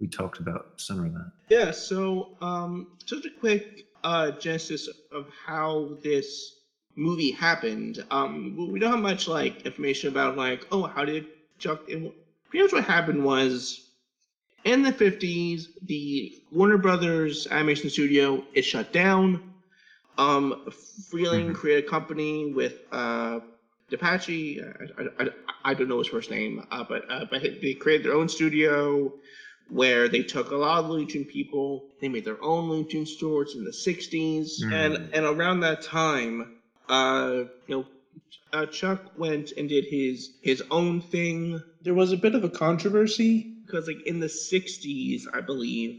we 0.00 0.06
talked 0.06 0.38
about 0.38 0.72
some 0.76 1.04
of 1.04 1.12
that. 1.14 1.30
Yeah, 1.48 1.70
so 1.70 2.36
um, 2.42 2.88
just 3.06 3.24
a 3.24 3.30
quick 3.30 3.86
uh, 4.04 4.32
genesis 4.32 4.88
of 5.10 5.26
how 5.46 5.96
this 6.04 6.56
movie 6.96 7.30
happened. 7.30 8.04
Um, 8.10 8.54
we- 8.58 8.72
we 8.72 8.78
don't 8.78 8.90
have 8.92 9.00
much 9.00 9.26
like 9.26 9.62
information 9.64 10.10
about 10.10 10.36
like, 10.36 10.66
oh, 10.70 10.82
how 10.82 11.04
did 11.06 11.26
Chuck? 11.58 11.80
Much 12.54 12.72
what 12.72 12.84
happened 12.84 13.24
was 13.24 13.80
in 14.64 14.82
the 14.82 14.92
fifties, 14.92 15.68
the 15.82 16.32
Warner 16.50 16.78
Brothers 16.78 17.46
animation 17.50 17.90
studio 17.90 18.44
is 18.54 18.64
shut 18.64 18.92
down. 18.92 19.40
Um, 20.18 20.54
Freleng 21.12 21.52
Mhm. 21.52 21.54
created 21.54 21.84
a 21.84 21.88
company 21.88 22.52
with 22.52 22.74
uh, 22.92 23.40
DePatie. 23.90 24.60
I, 24.98 25.02
I, 25.02 25.24
I, 25.24 25.28
I 25.64 25.74
don't 25.74 25.88
know 25.88 25.98
his 25.98 26.08
first 26.08 26.30
name, 26.30 26.62
uh, 26.70 26.84
but 26.88 27.04
uh, 27.10 27.24
but 27.30 27.42
they 27.62 27.74
created 27.74 28.04
their 28.06 28.14
own 28.14 28.28
studio 28.28 29.12
where 29.68 30.08
they 30.08 30.22
took 30.22 30.50
a 30.50 30.56
lot 30.56 30.80
of 30.80 30.86
Looney 30.86 31.06
Tune 31.06 31.24
people. 31.24 31.84
They 32.00 32.08
made 32.08 32.24
their 32.24 32.42
own 32.42 32.68
Looney 32.68 32.84
Tune 32.84 33.06
stores 33.06 33.54
in 33.54 33.64
the 33.64 33.72
'60s, 33.72 34.64
Mm. 34.64 34.72
and 34.72 34.98
and 35.12 35.24
around 35.26 35.60
that 35.60 35.80
time, 35.80 36.46
uh, 36.88 37.44
you 37.66 37.76
know, 37.76 37.86
uh, 38.52 38.66
Chuck 38.66 39.00
went 39.16 39.52
and 39.56 39.68
did 39.68 39.86
his 39.86 40.30
his 40.40 40.62
own 40.70 41.00
thing 41.00 41.62
There 41.82 41.94
was 41.94 42.12
a 42.12 42.16
bit 42.16 42.34
of 42.34 42.44
a 42.44 42.48
controversy. 42.50 43.48
because 43.66 43.86
like 43.86 44.02
in 44.06 44.20
the 44.20 44.28
60s 44.28 45.26
i 45.32 45.40
believe 45.40 45.96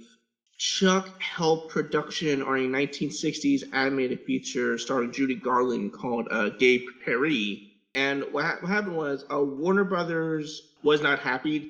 chuck 0.57 1.09
helped 1.17 1.67
production 1.67 2.41
on 2.41 2.57
a 2.59 2.67
1960s 2.67 3.63
animated 3.71 4.19
feature 4.25 4.77
starring 4.77 5.11
judy 5.11 5.35
garland 5.35 5.91
called 5.93 6.27
uh, 6.31 6.49
Gay 6.57 6.79
Purr-ee 7.05 7.61
and 7.95 8.23
what, 8.31 8.45
ha- 8.45 8.57
what 8.59 8.69
happened 8.69 8.95
was 8.95 9.23
uh, 9.31 9.41
warner 9.41 9.83
brothers 9.85 10.61
was 10.83 11.01
not 11.01 11.19
happy 11.19 11.59
to 11.61 11.65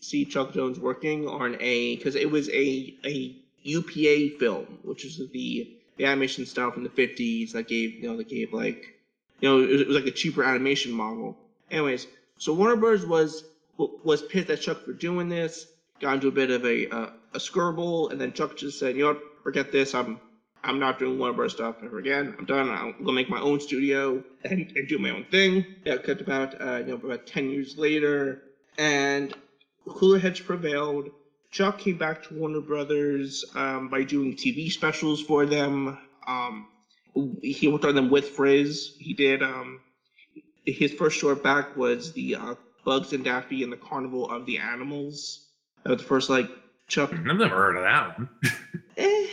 see 0.00 0.24
chuck 0.24 0.50
jones 0.50 0.78
working 0.80 1.26
on 1.28 1.56
a 1.60 1.96
because 1.96 2.14
it 2.16 2.30
was 2.30 2.48
a 2.50 2.92
a 3.04 3.32
upa 3.64 4.28
film 4.38 4.78
which 4.82 5.04
is 5.04 5.20
the 5.32 5.66
the 5.96 6.04
animation 6.04 6.44
style 6.46 6.70
from 6.70 6.82
the 6.84 6.90
50s 6.90 7.52
that 7.52 7.66
gave 7.66 7.94
you 7.98 8.08
know 8.08 8.16
that 8.16 8.28
gave 8.28 8.52
like 8.52 8.94
you 9.40 9.48
know 9.48 9.60
it 9.62 9.70
was, 9.70 9.80
it 9.80 9.86
was 9.88 9.96
like 9.96 10.06
a 10.06 10.10
cheaper 10.10 10.42
animation 10.42 10.92
model 10.92 11.36
anyways 11.70 12.06
so 12.38 12.54
warner 12.54 12.76
brothers 12.76 13.04
was 13.04 13.44
was 14.02 14.22
pissed 14.22 14.50
at 14.50 14.60
Chuck 14.60 14.84
for 14.84 14.92
doing 14.92 15.28
this. 15.28 15.66
Got 16.00 16.14
into 16.14 16.28
a 16.28 16.32
bit 16.32 16.50
of 16.50 16.64
a 16.64 16.88
uh, 16.88 17.10
a 17.34 17.38
skirble, 17.38 18.10
and 18.10 18.20
then 18.20 18.32
Chuck 18.32 18.56
just 18.56 18.78
said, 18.78 18.96
"You 18.96 19.02
know 19.02 19.08
what? 19.08 19.22
Forget 19.42 19.72
this. 19.72 19.94
I'm 19.94 20.20
I'm 20.62 20.78
not 20.78 20.98
doing 20.98 21.18
Warner 21.18 21.34
Bros. 21.34 21.52
stuff 21.52 21.76
ever 21.82 21.98
again. 21.98 22.34
I'm 22.38 22.44
done. 22.46 22.70
I'm 22.70 22.94
gonna 22.98 23.12
make 23.12 23.28
my 23.28 23.40
own 23.40 23.60
studio 23.60 24.22
and, 24.44 24.72
and 24.74 24.88
do 24.88 24.98
my 24.98 25.10
own 25.10 25.24
thing." 25.24 25.66
Yeah, 25.84 25.98
cut 25.98 26.20
about 26.20 26.60
uh, 26.60 26.78
you 26.78 26.86
know 26.86 26.94
about 26.94 27.26
ten 27.26 27.50
years 27.50 27.76
later, 27.76 28.42
and 28.78 29.34
cooler 29.86 30.18
heads 30.18 30.40
prevailed. 30.40 31.10
Chuck 31.50 31.78
came 31.78 31.98
back 31.98 32.22
to 32.24 32.34
Warner 32.34 32.60
Brothers 32.60 33.44
um, 33.54 33.88
by 33.88 34.04
doing 34.04 34.34
TV 34.34 34.70
specials 34.70 35.20
for 35.20 35.44
them. 35.44 35.98
Um, 36.26 36.68
he 37.42 37.68
worked 37.68 37.84
on 37.84 37.94
them 37.94 38.10
with 38.10 38.30
Friz. 38.30 38.94
He 38.98 39.14
did. 39.14 39.42
Um, 39.42 39.80
his 40.66 40.92
first 40.92 41.18
short 41.18 41.42
back 41.42 41.76
was 41.76 42.12
the 42.12 42.36
uh, 42.36 42.54
Bugs 42.84 43.12
and 43.12 43.24
Daffy 43.24 43.62
and 43.62 43.72
the 43.72 43.76
Carnival 43.76 44.30
of 44.30 44.46
the 44.46 44.58
Animals. 44.58 45.48
That 45.84 45.90
was 45.90 46.00
the 46.00 46.06
first 46.06 46.30
like 46.30 46.48
Chuck. 46.88 47.12
I've 47.12 47.24
never 47.24 47.48
heard 47.48 47.76
of 47.76 47.82
that 47.82 48.18
one. 48.18 48.28
Eh. 48.96 49.26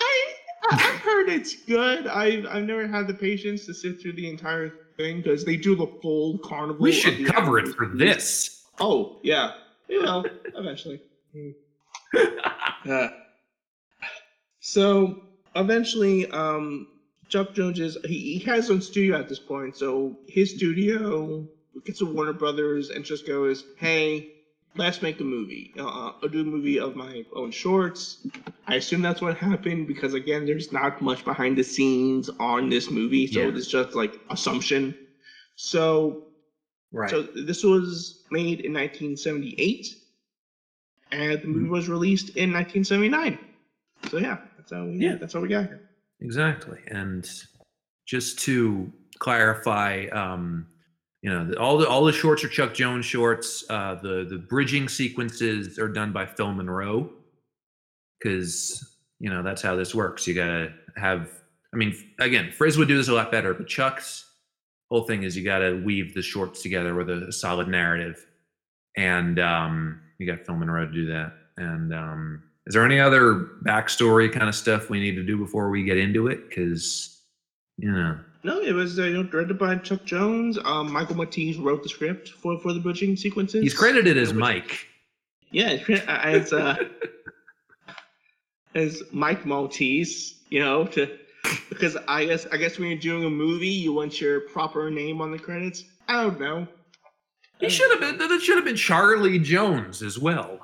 I 0.00 0.34
I've 0.72 1.00
heard 1.00 1.28
it's 1.28 1.54
good. 1.64 2.08
I've 2.08 2.44
I've 2.46 2.64
never 2.64 2.88
had 2.88 3.06
the 3.06 3.14
patience 3.14 3.66
to 3.66 3.74
sit 3.74 4.00
through 4.00 4.14
the 4.14 4.28
entire 4.28 4.72
thing 4.96 5.18
because 5.18 5.44
they 5.44 5.56
do 5.56 5.76
the 5.76 5.86
full 6.02 6.38
carnival. 6.38 6.82
We 6.82 6.90
should 6.92 7.24
cover 7.26 7.58
it 7.58 7.68
for 7.68 7.86
this. 7.86 8.64
Oh 8.80 9.20
yeah, 9.22 9.52
you 9.88 10.02
know, 10.02 10.24
eventually. 10.54 11.00
Yeah. 12.84 13.10
So 14.66 15.22
eventually, 15.56 16.26
um, 16.28 16.86
Chuck 17.28 17.52
Jones 17.52 17.80
is 17.80 17.98
he, 18.04 18.38
he 18.38 18.38
has 18.50 18.66
his 18.66 18.70
own 18.70 18.82
studio 18.82 19.16
at 19.18 19.28
this 19.28 19.40
point. 19.40 19.76
So 19.76 20.16
his 20.28 20.50
studio 20.50 21.46
gets 21.84 21.98
to 22.00 22.06
Warner 22.06 22.32
Brothers 22.34 22.90
and 22.90 23.04
just 23.04 23.26
goes, 23.26 23.64
"Hey, 23.76 24.26
let's 24.76 25.02
make 25.02 25.20
a 25.20 25.24
movie. 25.24 25.72
Uh, 25.78 26.12
I'll 26.22 26.28
do 26.30 26.42
a 26.42 26.44
movie 26.44 26.78
of 26.80 26.94
my 26.96 27.24
own 27.34 27.50
shorts." 27.50 28.18
I 28.66 28.76
assume 28.76 29.02
that's 29.02 29.20
what 29.22 29.36
happened 29.36 29.86
because 29.86 30.14
again, 30.14 30.44
there's 30.46 30.72
not 30.72 31.00
much 31.00 31.24
behind 31.24 31.58
the 31.58 31.64
scenes 31.64 32.30
on 32.40 32.70
this 32.70 32.90
movie, 32.90 33.26
so 33.26 33.48
Yeah. 33.48 33.50
it's 33.50 33.66
just 33.66 33.94
like 33.94 34.18
assumption. 34.30 34.94
So 35.56 36.16
Right. 36.92 37.10
so 37.10 37.22
this 37.34 37.64
was 37.64 38.14
made 38.30 38.60
in 38.60 38.72
1978, 38.72 39.96
and 41.10 41.40
the 41.40 41.48
movie 41.48 41.68
was 41.68 41.88
released 41.88 42.30
in 42.30 42.52
1979. 42.52 43.38
So 44.08 44.18
yeah, 44.18 44.36
how 44.72 44.84
Yeah. 44.86 45.16
that's 45.16 45.34
how 45.34 45.40
we 45.40 45.48
got 45.48 45.66
here. 45.66 45.90
Exactly. 46.20 46.78
And 46.88 47.28
just 48.06 48.38
to 48.40 48.92
clarify, 49.18 50.06
um, 50.12 50.66
you 51.22 51.30
know, 51.30 51.44
the, 51.46 51.58
all 51.58 51.76
the 51.78 51.88
all 51.88 52.04
the 52.04 52.12
shorts 52.12 52.44
are 52.44 52.48
Chuck 52.48 52.72
Jones 52.74 53.04
shorts. 53.04 53.64
Uh, 53.68 53.96
the 54.02 54.24
the 54.28 54.38
bridging 54.38 54.88
sequences 54.88 55.78
are 55.78 55.88
done 55.88 56.12
by 56.12 56.24
Phil 56.24 56.52
Monroe, 56.52 57.10
because 58.18 58.96
you 59.18 59.28
know 59.30 59.42
that's 59.42 59.62
how 59.62 59.74
this 59.74 59.94
works. 59.94 60.26
You 60.26 60.34
gotta 60.34 60.72
have. 60.96 61.30
I 61.74 61.76
mean, 61.76 61.96
again, 62.20 62.52
Friz 62.52 62.78
would 62.78 62.88
do 62.88 62.96
this 62.96 63.08
a 63.08 63.12
lot 63.12 63.30
better, 63.32 63.52
but 63.52 63.66
Chuck's 63.66 64.24
whole 64.90 65.02
thing 65.02 65.24
is 65.24 65.36
you 65.36 65.44
gotta 65.44 65.82
weave 65.84 66.14
the 66.14 66.22
shorts 66.22 66.62
together 66.62 66.94
with 66.94 67.10
a, 67.10 67.32
solid 67.32 67.66
narrative, 67.66 68.24
and 68.96 69.38
um, 69.40 70.00
you 70.18 70.26
got 70.26 70.46
Phil 70.46 70.54
Monroe 70.56 70.86
to 70.86 70.92
do 70.92 71.06
that. 71.06 71.32
And 71.56 71.92
um, 71.92 72.42
is 72.66 72.74
there 72.74 72.84
any 72.84 72.98
other 72.98 73.48
backstory 73.64 74.32
kind 74.32 74.48
of 74.48 74.54
stuff 74.54 74.90
we 74.90 74.98
need 75.00 75.14
to 75.14 75.22
do 75.22 75.36
before 75.36 75.70
we 75.70 75.84
get 75.84 75.96
into 75.96 76.26
it? 76.26 76.48
Because, 76.48 77.20
you 77.78 77.90
know, 77.92 78.18
No, 78.42 78.60
it 78.60 78.72
was 78.72 78.98
uh, 78.98 79.04
you 79.04 79.14
know, 79.14 79.22
directed 79.22 79.58
by 79.58 79.76
Chuck 79.76 80.04
Jones. 80.04 80.58
Um, 80.64 80.92
Michael 80.92 81.16
Maltese 81.16 81.58
wrote 81.58 81.82
the 81.82 81.88
script 81.88 82.30
for 82.30 82.58
for 82.60 82.72
the 82.72 82.80
bridging 82.80 83.16
sequences. 83.16 83.62
he's 83.62 83.74
credited 83.74 84.16
as 84.18 84.32
Mike. 84.34 84.86
Yeah, 85.52 85.78
it's 85.88 86.06
uh, 86.08 86.20
as 86.22 86.52
uh, 86.52 86.76
as 88.74 89.02
Mike 89.12 89.46
Maltese. 89.46 90.34
You 90.50 90.60
know, 90.60 90.86
to 90.86 91.16
because 91.68 91.96
I 92.08 92.24
guess 92.24 92.46
I 92.52 92.56
guess 92.56 92.78
when 92.78 92.88
you're 92.88 92.98
doing 92.98 93.24
a 93.24 93.30
movie, 93.30 93.68
you 93.68 93.92
want 93.92 94.20
your 94.20 94.40
proper 94.40 94.90
name 94.90 95.20
on 95.20 95.30
the 95.30 95.38
credits. 95.38 95.84
I 96.08 96.22
don't 96.22 96.40
know. 96.40 96.66
He 97.58 97.68
should 97.70 97.90
have 97.90 98.00
been. 98.00 98.18
That 98.18 98.40
should 98.40 98.56
have 98.56 98.64
been 98.64 98.76
Charlie 98.76 99.38
Jones 99.38 100.02
as 100.02 100.18
well. 100.18 100.60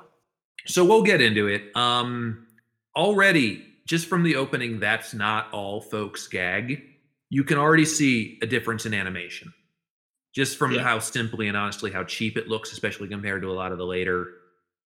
So 0.65 0.85
we'll 0.85 1.03
get 1.03 1.21
into 1.21 1.47
it. 1.47 1.75
Um, 1.75 2.47
already, 2.95 3.65
just 3.85 4.07
from 4.07 4.23
the 4.23 4.35
opening, 4.35 4.79
that's 4.79 5.13
not 5.13 5.51
all 5.51 5.81
folks 5.81 6.27
gag. 6.27 6.81
You 7.29 7.43
can 7.43 7.57
already 7.57 7.85
see 7.85 8.39
a 8.41 8.45
difference 8.45 8.85
in 8.85 8.93
animation, 8.93 9.53
just 10.33 10.57
from 10.57 10.71
Yeah. 10.71 10.83
how 10.83 10.99
simply 10.99 11.47
and 11.47 11.57
honestly 11.57 11.91
how 11.91 12.03
cheap 12.03 12.37
it 12.37 12.47
looks, 12.47 12.71
especially 12.71 13.07
compared 13.09 13.41
to 13.41 13.51
a 13.51 13.53
lot 13.53 13.71
of 13.71 13.77
the 13.77 13.85
later 13.85 14.27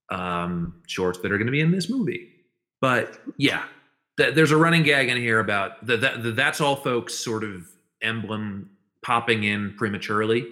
um, 0.10 0.82
shorts 0.88 1.20
that 1.20 1.32
are 1.32 1.38
going 1.38 1.48
to 1.48 1.52
be 1.52 1.60
in 1.62 1.72
this 1.72 1.90
movie. 1.90 2.30
But 2.80 3.20
yeah, 3.38 3.64
th- 4.18 4.34
there's 4.36 4.52
a 4.52 4.58
running 4.58 4.84
gag 4.84 5.10
in 5.10 5.18
here 5.18 5.40
about 5.40 5.86
the, 5.86 5.98
the, 5.98 6.18
the 6.22 6.32
that's 6.32 6.62
all 6.62 6.76
folks 6.78 7.14
sort 7.14 7.44
of 7.44 7.68
emblem 8.02 8.70
popping 9.04 9.44
in 9.44 9.74
prematurely 9.78 10.48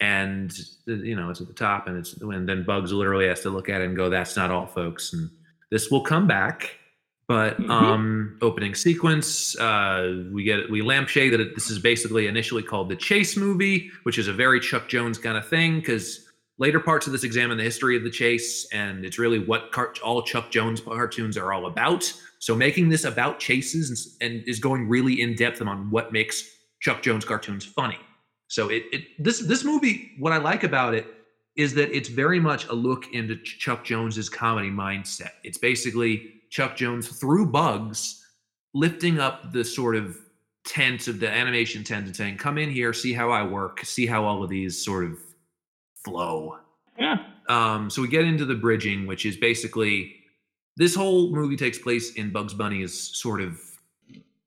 and 0.00 0.52
uh, 0.88 0.92
you 0.92 1.16
know 1.16 1.30
it's 1.30 1.40
at 1.40 1.46
the 1.46 1.52
top 1.54 1.86
and 1.86 1.96
it's 1.96 2.14
and 2.20 2.48
then 2.48 2.64
bugs 2.64 2.92
literally 2.92 3.26
has 3.26 3.40
to 3.40 3.50
look 3.50 3.68
at 3.68 3.80
it 3.80 3.86
and 3.86 3.96
go 3.96 4.10
that's 4.10 4.36
not 4.36 4.50
all 4.50 4.66
folks 4.66 5.12
and 5.12 5.30
this 5.70 5.90
will 5.90 6.02
come 6.02 6.26
back 6.26 6.76
but 7.28 7.58
Mhm. 7.58 7.70
um 7.70 8.38
opening 8.42 8.74
sequence 8.74 9.58
uh 9.58 10.22
we 10.32 10.44
get 10.44 10.70
we 10.70 10.82
lampshade 10.82 11.32
that 11.32 11.40
it, 11.40 11.54
this 11.54 11.70
is 11.70 11.78
basically 11.78 12.26
initially 12.26 12.62
called 12.62 12.88
the 12.90 12.96
chase 12.96 13.36
movie 13.36 13.90
which 14.02 14.18
is 14.18 14.28
a 14.28 14.32
very 14.32 14.60
chuck 14.60 14.86
jones 14.88 15.16
kind 15.18 15.36
of 15.38 15.46
thing 15.48 15.76
because 15.80 16.26
later 16.58 16.78
parts 16.80 17.06
of 17.06 17.12
this 17.12 17.24
examine 17.24 17.56
the 17.56 17.64
history 17.64 17.96
of 17.96 18.04
the 18.04 18.10
chase 18.10 18.66
and 18.72 19.04
it's 19.04 19.18
really 19.18 19.38
what 19.38 19.70
all 20.04 20.22
chuck 20.22 20.50
jones 20.50 20.80
cartoons 20.80 21.38
are 21.38 21.52
all 21.54 21.66
about 21.66 22.12
so 22.38 22.54
making 22.54 22.90
this 22.90 23.04
about 23.04 23.38
chases 23.40 24.16
and, 24.20 24.32
and 24.38 24.46
is 24.48 24.58
going 24.60 24.86
really 24.88 25.20
in 25.22 25.34
depth 25.34 25.62
on 25.62 25.90
what 25.90 26.12
makes 26.12 26.44
chuck 26.80 27.00
jones 27.02 27.24
cartoons 27.24 27.64
funny 27.64 27.98
so 28.48 28.68
it, 28.68 28.84
it 28.92 29.02
this 29.18 29.40
this 29.40 29.64
movie, 29.64 30.12
what 30.18 30.32
I 30.32 30.38
like 30.38 30.64
about 30.64 30.94
it 30.94 31.06
is 31.56 31.74
that 31.74 31.94
it's 31.96 32.08
very 32.08 32.38
much 32.38 32.66
a 32.68 32.74
look 32.74 33.12
into 33.12 33.36
Chuck 33.36 33.84
Jones's 33.84 34.28
comedy 34.28 34.70
mindset. 34.70 35.30
It's 35.42 35.58
basically 35.58 36.34
Chuck 36.50 36.76
Jones 36.76 37.08
through 37.08 37.46
bugs 37.46 38.22
lifting 38.74 39.18
up 39.18 39.52
the 39.52 39.64
sort 39.64 39.96
of 39.96 40.18
tent 40.66 41.08
of 41.08 41.18
the 41.18 41.30
animation 41.30 41.82
tent 41.82 42.06
and 42.06 42.14
saying, 42.14 42.36
"Come 42.36 42.58
in 42.58 42.70
here, 42.70 42.92
see 42.92 43.12
how 43.12 43.30
I 43.30 43.42
work, 43.42 43.84
see 43.84 44.06
how 44.06 44.24
all 44.24 44.42
of 44.42 44.50
these 44.50 44.84
sort 44.84 45.04
of 45.04 45.18
flow." 46.04 46.58
Yeah. 46.98 47.16
Um, 47.48 47.90
so 47.90 48.02
we 48.02 48.08
get 48.08 48.24
into 48.24 48.44
the 48.44 48.54
bridging, 48.54 49.06
which 49.06 49.24
is 49.24 49.36
basically 49.36 50.16
this 50.76 50.94
whole 50.94 51.34
movie 51.34 51.56
takes 51.56 51.78
place 51.78 52.14
in 52.14 52.30
Bugs 52.30 52.54
Bunny's 52.54 53.16
sort 53.16 53.40
of 53.40 53.60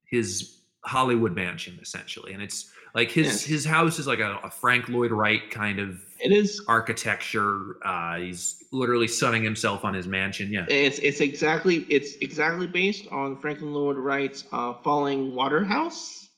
his 0.06 0.60
Hollywood 0.86 1.36
mansion, 1.36 1.80
essentially, 1.82 2.34
and 2.34 2.42
it's 2.42 2.72
like 2.96 3.12
his 3.12 3.28
Yes. 3.28 3.44
his 3.44 3.66
house 3.66 4.00
is 4.00 4.08
like 4.08 4.20
a, 4.20 4.38
a 4.44 4.50
Frank 4.50 4.90
Lloyd 4.90 5.12
Wright 5.12 5.50
kind 5.52 5.80
of 5.80 6.02
It 6.20 6.32
is. 6.32 6.62
architecture. 6.68 7.78
Uh, 7.86 8.18
he's 8.18 8.64
literally 8.72 9.08
sunning 9.08 9.44
himself 9.44 9.86
on 9.86 9.94
his 9.94 10.08
mansion. 10.08 10.52
Yeah, 10.52 10.66
It's 10.70 11.00
it's 11.00 11.22
exactly 11.22 11.86
it's 11.90 12.16
exactly 12.22 12.68
based 12.68 13.08
on 13.12 13.38
Franklin 13.38 13.74
Lloyd 13.74 13.98
Wright's 13.98 14.46
uh, 14.52 14.74
Falling 14.84 15.34
Water 15.36 15.64
House, 15.64 16.30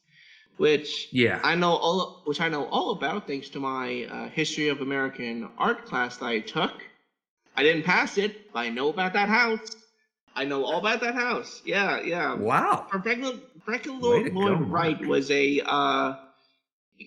which 0.57 1.09
yeah. 1.11 1.39
I 1.43 1.55
know 1.55 1.71
all 1.75 2.21
which 2.25 2.41
I 2.41 2.49
know 2.49 2.65
all 2.65 2.91
about 2.91 3.27
thanks 3.27 3.49
to 3.49 3.59
my 3.59 4.05
uh, 4.11 4.29
history 4.29 4.67
of 4.69 4.81
American 4.81 5.49
art 5.57 5.85
class 5.85 6.17
that 6.17 6.25
I 6.25 6.39
took. 6.39 6.73
I 7.57 7.63
didn't 7.63 7.83
pass 7.83 8.17
it, 8.17 8.51
but 8.53 8.59
I 8.59 8.69
know 8.69 8.89
about 8.89 9.13
that 9.13 9.27
house. 9.29 9.75
I 10.33 10.45
know 10.45 10.63
all 10.63 10.79
about 10.79 11.01
that 11.01 11.13
house. 11.15 11.61
Yeah, 11.65 11.99
yeah. 12.01 12.33
wow. 12.33 12.87
Franklin 13.03 13.41
Franklin 13.65 13.99
Way 13.99 14.07
Lloyd, 14.07 14.33
go, 14.33 14.39
Lloyd 14.39 14.61
Wright 14.69 15.05
was 15.05 15.29
a 15.31 15.59
uh, 15.65 16.15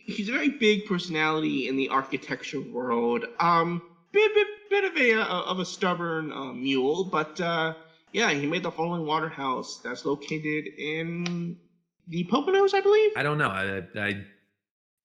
he's 0.05 0.29
a 0.29 0.33
very 0.33 0.51
big 0.51 0.87
personality 0.87 1.69
in 1.69 1.77
the 1.77 1.89
architecture 1.89 2.61
world. 2.61 3.25
Um, 3.41 3.83
bit 4.13 4.35
bit, 4.35 4.47
bit 4.71 4.85
of 4.85 4.97
a 4.97 5.21
uh, 5.21 5.43
of 5.43 5.59
a 5.59 5.65
stubborn 5.65 6.33
uh, 6.33 6.53
mule, 6.53 7.05
but 7.05 7.41
uh, 7.41 7.75
yeah, 8.13 8.31
he 8.31 8.47
made 8.47 8.63
the 8.63 8.71
Falling 8.71 9.07
Water 9.07 9.29
House 9.29 9.81
that's 9.83 10.05
located 10.05 10.67
in 10.79 11.57
the 12.09 12.25
Poconos, 12.25 12.75
I 12.75 12.81
believe. 12.81 13.13
I 13.17 13.23
don't 13.23 13.39
know. 13.39 13.49
I, 13.49 13.83
I 13.97 14.25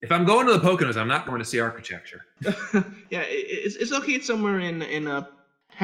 if 0.01 0.11
I'm 0.11 0.25
going 0.25 0.47
to 0.47 0.53
the 0.53 0.59
Poconos, 0.59 0.95
I'm 0.95 1.07
not 1.07 1.25
going 1.25 1.39
to 1.39 1.45
see 1.45 1.59
architecture. 1.59 2.21
yeah, 3.09 3.23
it's 3.27 3.75
it's 3.75 3.91
located 3.91 4.23
somewhere 4.23 4.59
in 4.59 4.81
in 4.83 5.07
a. 5.07 5.27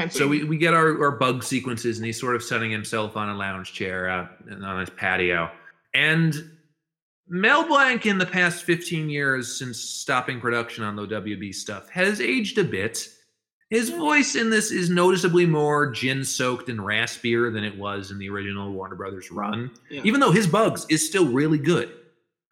So 0.10 0.28
we, 0.28 0.44
we 0.44 0.58
get 0.58 0.74
our, 0.74 1.02
our 1.02 1.12
bug 1.12 1.42
sequences, 1.42 1.98
and 1.98 2.06
he's 2.06 2.20
sort 2.20 2.36
of 2.36 2.44
setting 2.44 2.70
himself 2.70 3.16
on 3.16 3.30
a 3.30 3.34
lounge 3.34 3.72
chair 3.72 4.10
out 4.10 4.30
on 4.62 4.80
his 4.82 4.90
patio. 4.90 5.50
And 5.94 6.34
Mel 7.27 7.67
Blanc, 7.67 8.05
in 8.05 8.17
the 8.17 8.25
past 8.25 8.63
15 8.63 9.10
years 9.10 9.58
since 9.58 9.79
stopping 9.79 10.39
production 10.39 10.84
on 10.84 10.96
the 10.96 11.08
WB 11.08 11.53
stuff, 11.53 11.89
has 11.89 12.22
aged 12.22 12.58
a 12.58 12.63
bit. 12.63 13.08
His 13.72 13.89
voice 13.89 14.36
in 14.36 14.51
this 14.51 14.72
is 14.72 14.91
noticeably 14.91 15.48
more 15.48 15.89
gin 15.91 16.24
soaked 16.24 16.70
and 16.70 16.79
raspier 16.79 17.51
than 17.51 17.63
it 17.63 17.75
was 17.77 18.12
in 18.12 18.20
the 18.20 18.29
original 18.29 18.72
Warner 18.72 18.96
Brothers 18.96 19.32
run, 19.32 19.72
Yeah. 19.89 20.01
even 20.03 20.20
though 20.20 20.32
his 20.32 20.46
Bugs 20.46 20.86
is 20.89 21.05
still 21.05 21.25
really 21.32 21.58
good. 21.58 21.91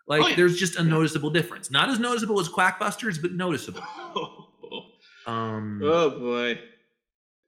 Like, 0.08 0.24
Oh, 0.24 0.27
yeah. 0.30 0.36
there's 0.36 0.58
just 0.58 0.75
a 0.77 0.84
noticeable 0.84 1.30
difference. 1.30 1.70
Not 1.70 1.89
as 1.89 2.00
noticeable 2.00 2.39
as 2.39 2.50
Quackbusters, 2.50 3.22
but 3.22 3.34
noticeable. 3.34 3.84
Um, 5.25 5.80
oh 5.82 6.10
boy, 6.20 6.60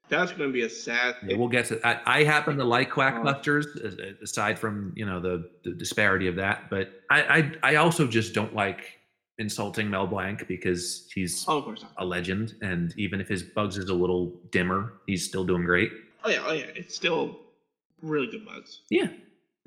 that's 0.10 0.32
gonna 0.32 0.52
be 0.52 0.62
a 0.64 0.70
sad 0.70 1.16
Yeah, 1.26 1.38
we'll 1.38 1.48
get 1.48 1.66
to. 1.68 1.86
I, 1.88 2.20
I 2.20 2.24
happen 2.24 2.58
to 2.58 2.64
like 2.64 2.90
Quackbusters, 2.92 3.66
as- 3.84 3.96
as- 3.96 4.16
aside 4.22 4.60
from 4.60 4.94
you 4.96 5.06
know 5.06 5.20
the, 5.20 5.50
the 5.64 5.72
disparity 5.72 6.28
of 6.28 6.36
that. 6.36 6.70
But 6.70 7.02
I, 7.10 7.22
I 7.64 7.72
I 7.72 7.76
also 7.76 8.08
just 8.08 8.34
don't 8.34 8.54
like 8.56 9.00
insulting 9.38 9.90
Mel 9.90 10.08
Blanc 10.08 10.48
because 10.48 11.10
he's 11.14 11.44
Oh, 11.48 11.76
a 11.98 12.06
legend, 12.06 12.56
and 12.62 12.94
even 12.98 13.20
if 13.20 13.28
his 13.28 13.44
bugs 13.44 13.78
is 13.78 13.90
a 13.90 13.94
little 13.94 14.34
dimmer, 14.52 14.94
he's 15.08 15.26
still 15.26 15.44
doing 15.44 15.64
great. 15.66 15.92
Oh 16.24 16.30
yeah, 16.30 16.44
oh 16.46 16.54
yeah, 16.54 16.66
it's 16.76 16.96
still 16.96 17.40
really 18.02 18.28
good 18.28 18.46
bugs. 18.46 18.82
Yeah. 18.90 19.08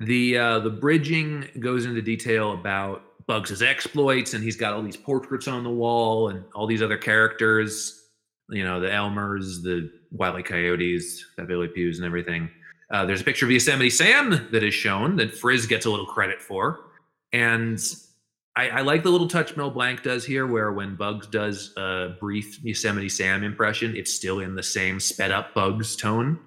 The 0.01 0.37
uh, 0.37 0.59
the 0.59 0.69
bridging 0.69 1.47
goes 1.59 1.85
into 1.85 2.01
detail 2.01 2.53
about 2.53 3.03
Bugs' 3.27 3.61
exploits, 3.61 4.33
and 4.33 4.41
he's 4.43 4.55
got 4.55 4.73
all 4.73 4.81
these 4.81 4.95
portraits 4.97 5.47
on 5.47 5.63
the 5.65 5.69
wall 5.69 6.29
and 6.29 6.43
all 6.55 6.65
these 6.65 6.81
other 6.81 6.97
characters. 6.97 7.95
You 8.49 8.63
know, 8.63 8.79
the 8.79 8.87
Elmers, 8.87 9.61
the 9.61 9.91
Wile 10.11 10.39
E. 10.39 10.43
Coyotes, 10.43 11.25
the 11.35 11.43
Pepé 11.43 11.59
Le 11.59 11.67
Pews, 11.67 11.97
and 11.97 12.05
everything. 12.05 12.49
Uh, 12.91 13.05
there's 13.05 13.21
a 13.21 13.23
picture 13.23 13.45
of 13.45 13.51
Yosemite 13.51 13.89
Sam 13.89 14.47
that 14.51 14.63
is 14.63 14.73
shown 14.73 15.15
that 15.17 15.35
Friz 15.35 15.65
gets 15.65 15.85
a 15.85 15.89
little 15.89 16.07
credit 16.07 16.41
for, 16.41 16.87
and 17.33 17.79
I, 18.55 18.69
I 18.69 18.81
like 18.81 19.03
the 19.03 19.09
little 19.11 19.27
touch 19.27 19.55
Mel 19.55 19.69
Blanc 19.69 20.01
does 20.01 20.25
here, 20.25 20.47
where 20.47 20.71
when 20.73 20.95
Bugs 20.95 21.27
does 21.27 21.73
a 21.77 22.15
brief 22.19 22.63
Yosemite 22.63 23.09
Sam 23.09 23.43
impression, 23.43 23.95
it's 23.95 24.13
still 24.13 24.39
in 24.39 24.55
the 24.55 24.63
same 24.63 24.99
sped 24.99 25.31
up 25.31 25.53
Bugs 25.53 25.95
tone. 25.95 26.39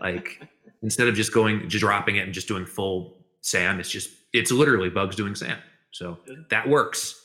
Like 0.00 0.40
instead 0.84 1.08
of 1.08 1.14
just 1.14 1.32
going 1.32 1.68
just 1.68 1.80
dropping 1.80 2.16
it 2.16 2.20
and 2.20 2.32
just 2.32 2.46
doing 2.46 2.64
full 2.64 3.16
sam 3.40 3.80
it's 3.80 3.90
just 3.90 4.10
it's 4.32 4.52
literally 4.52 4.90
bugs 4.90 5.16
doing 5.16 5.34
sam 5.34 5.56
so 5.90 6.18
that 6.50 6.68
works 6.68 7.23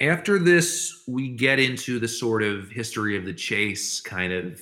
after 0.00 0.38
this 0.38 1.02
we 1.06 1.28
get 1.28 1.58
into 1.58 1.98
the 1.98 2.08
sort 2.08 2.42
of 2.42 2.68
history 2.70 3.16
of 3.16 3.24
the 3.24 3.34
chase 3.34 4.00
kind 4.00 4.32
of 4.32 4.60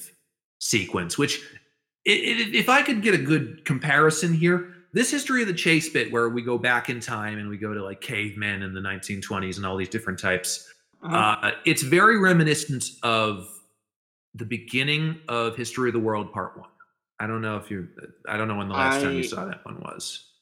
sequence 0.61 1.17
which 1.19 1.41
i- 2.07 2.11
i- 2.11 2.51
if 2.55 2.69
i 2.69 2.83
could 2.83 3.03
get 3.03 3.15
a 3.15 3.19
good 3.19 3.65
comparison 3.65 4.33
here 4.33 4.75
this 4.93 5.11
history 5.11 5.43
of 5.43 5.49
the 5.49 5.55
chase 5.55 5.89
bit 5.91 6.11
where 6.11 6.29
we 6.29 6.43
go 6.43 6.57
back 6.59 6.89
in 6.91 6.99
time 6.99 7.39
and 7.39 7.49
we 7.49 7.57
go 7.59 7.73
to 7.75 7.83
like 7.85 8.01
cavemen 8.01 8.63
in 8.63 8.73
the 8.75 8.81
1920s 8.81 9.57
and 9.59 9.67
all 9.67 9.77
these 9.77 9.89
different 9.89 10.19
types 10.19 10.73
Uh-huh. 11.03 11.17
uh, 11.43 11.51
it's 11.65 11.83
very 11.83 12.19
reminiscent 12.19 12.85
of 13.03 13.47
the 14.35 14.45
beginning 14.45 15.21
of 15.29 15.57
History 15.57 15.89
of 15.89 15.93
the 15.95 15.99
World 16.01 16.33
Part 16.33 16.57
One. 16.59 16.69
I 17.21 17.27
don't 17.27 17.41
know 17.41 17.57
if 17.57 17.71
you. 17.71 17.89
I 18.29 18.37
don't 18.37 18.47
know 18.47 18.57
when 18.57 18.69
the 18.69 18.75
last 18.75 19.01
time 19.03 19.15
you 19.17 19.23
saw 19.23 19.45
that 19.47 19.65
one 19.65 19.81
was. 19.81 20.33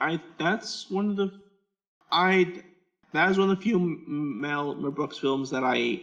I 0.00 0.20
that's 0.38 0.90
one 0.90 1.08
of 1.10 1.16
the 1.16 1.30
I 2.10 2.62
that 3.14 3.30
is 3.30 3.38
one 3.38 3.48
of 3.50 3.56
the 3.56 3.62
few 3.62 3.78
Mel, 4.06 4.74
Brooks 4.90 5.18
films 5.18 5.50
that 5.50 5.64
I 5.64 6.02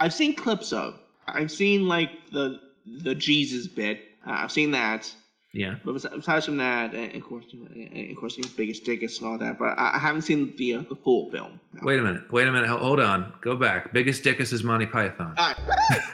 I've 0.00 0.14
seen 0.14 0.34
clips 0.34 0.72
of. 0.72 0.98
I've 1.28 1.50
seen 1.50 1.86
like 1.86 2.10
the 2.32 2.60
the 3.02 3.14
Jesus 3.14 3.66
bit. 3.66 4.00
Uh, 4.26 4.32
I've 4.32 4.52
seen 4.52 4.70
that. 4.70 5.12
Yeah. 5.52 5.76
But 5.84 5.94
besi- 5.94 6.12
aside 6.12 6.44
from 6.44 6.58
that, 6.58 6.94
and 6.94 7.14
of 7.14 7.22
course, 7.22 7.46
and 7.52 8.10
of 8.10 8.16
course, 8.16 8.36
the 8.36 8.42
Biggus 8.42 8.82
Dickus 8.82 9.18
and 9.20 9.28
all 9.28 9.38
that. 9.38 9.58
But 9.58 9.78
I 9.78 9.98
haven't 9.98 10.22
seen 10.22 10.54
the 10.56 10.74
uh, 10.74 10.82
the 10.88 10.96
full 10.96 11.30
film. 11.30 11.60
Wait 11.82 11.98
a 11.98 12.02
minute. 12.02 12.30
Wait 12.32 12.46
a 12.46 12.52
minute. 12.52 12.68
Hold 12.68 13.00
on. 13.00 13.32
Go 13.40 13.56
back. 13.56 13.92
Biggus 13.92 14.22
Dickus 14.22 14.52
is 14.52 14.62
Monty 14.62 14.86
Python. 14.86 15.34
All 15.36 15.54
right. 15.90 16.00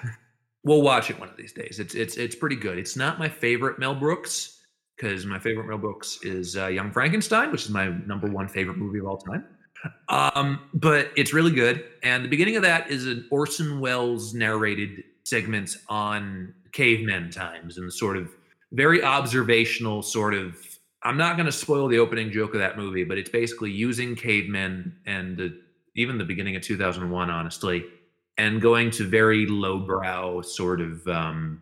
We'll 0.65 0.83
watch 0.83 1.11
it 1.11 1.19
one 1.19 1.29
of 1.29 1.37
these 1.37 1.53
days. 1.53 1.81
It's 1.81 1.95
it's 1.97 2.17
it's 2.17 2.37
pretty 2.37 2.55
good. 2.55 2.79
It's 2.79 2.97
not 2.97 3.19
my 3.19 3.29
favorite 3.29 3.81
Mel 3.81 3.97
Brooks 3.97 4.61
because 4.97 5.27
my 5.27 5.39
favorite 5.41 5.67
Mel 5.67 5.79
Brooks 5.79 6.21
is 6.23 6.57
uh, 6.57 6.69
Young 6.69 6.93
Frankenstein, 6.93 7.51
which 7.51 7.65
is 7.65 7.71
my 7.71 7.89
number 7.89 8.29
one 8.29 8.47
favorite 8.47 8.77
movie 8.77 9.01
of 9.01 9.07
all 9.07 9.19
time. 9.19 9.45
Um, 10.09 10.61
but 10.75 11.11
it's 11.17 11.33
really 11.33 11.53
good. 11.53 11.85
And 12.03 12.25
the 12.25 12.29
beginning 12.29 12.57
of 12.57 12.63
that 12.63 12.91
is 12.91 13.07
an 13.07 13.27
Orson 13.31 13.81
Welles 13.81 14.35
narrated 14.35 15.05
segment 15.25 15.77
on 15.89 16.55
cavemen 16.73 17.31
times 17.31 17.79
and 17.79 17.93
sort 17.93 18.17
of 18.17 18.31
very 18.73 19.03
observational 19.03 20.03
sort 20.03 20.35
of. 20.35 20.57
I'm 21.05 21.17
not 21.17 21.37
going 21.37 21.47
to 21.47 21.53
spoil 21.53 21.89
the 21.89 21.99
opening 21.99 22.31
joke 22.31 22.55
of 22.55 22.61
that 22.61 22.77
movie, 22.77 23.03
but 23.03 23.19
it's 23.19 23.31
basically 23.31 23.73
using 23.73 24.15
cavemen 24.15 24.95
and 25.05 25.37
the, 25.37 25.61
even 25.97 26.17
the 26.17 26.25
beginning 26.25 26.55
of 26.55 26.63
2001, 26.63 27.29
honestly, 27.29 27.85
and 28.39 28.63
going 28.63 28.91
to 28.93 29.09
very 29.09 29.47
lowbrow 29.47 30.43
sort 30.43 30.81
of 30.81 31.07
um, 31.09 31.61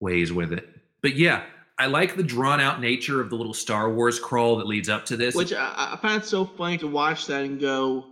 ways 0.00 0.32
with 0.32 0.52
it. 0.52 0.68
But 1.02 1.14
yeah, 1.14 1.44
I 1.78 1.86
like 1.86 2.14
the 2.16 2.22
drawn 2.22 2.60
out 2.60 2.80
nature 2.80 3.20
of 3.20 3.30
the 3.30 3.36
little 3.36 3.54
Star 3.54 3.90
Wars 3.90 4.20
crawl 4.20 4.56
that 4.56 4.66
leads 4.66 4.88
up 4.88 5.04
to 5.06 5.16
this. 5.16 5.34
Which 5.34 5.52
I, 5.52 5.92
I 5.94 5.98
found 6.00 6.22
it 6.22 6.26
so 6.26 6.44
funny 6.44 6.78
to 6.78 6.86
watch 6.86 7.26
that 7.26 7.44
and 7.44 7.60
go, 7.60 8.06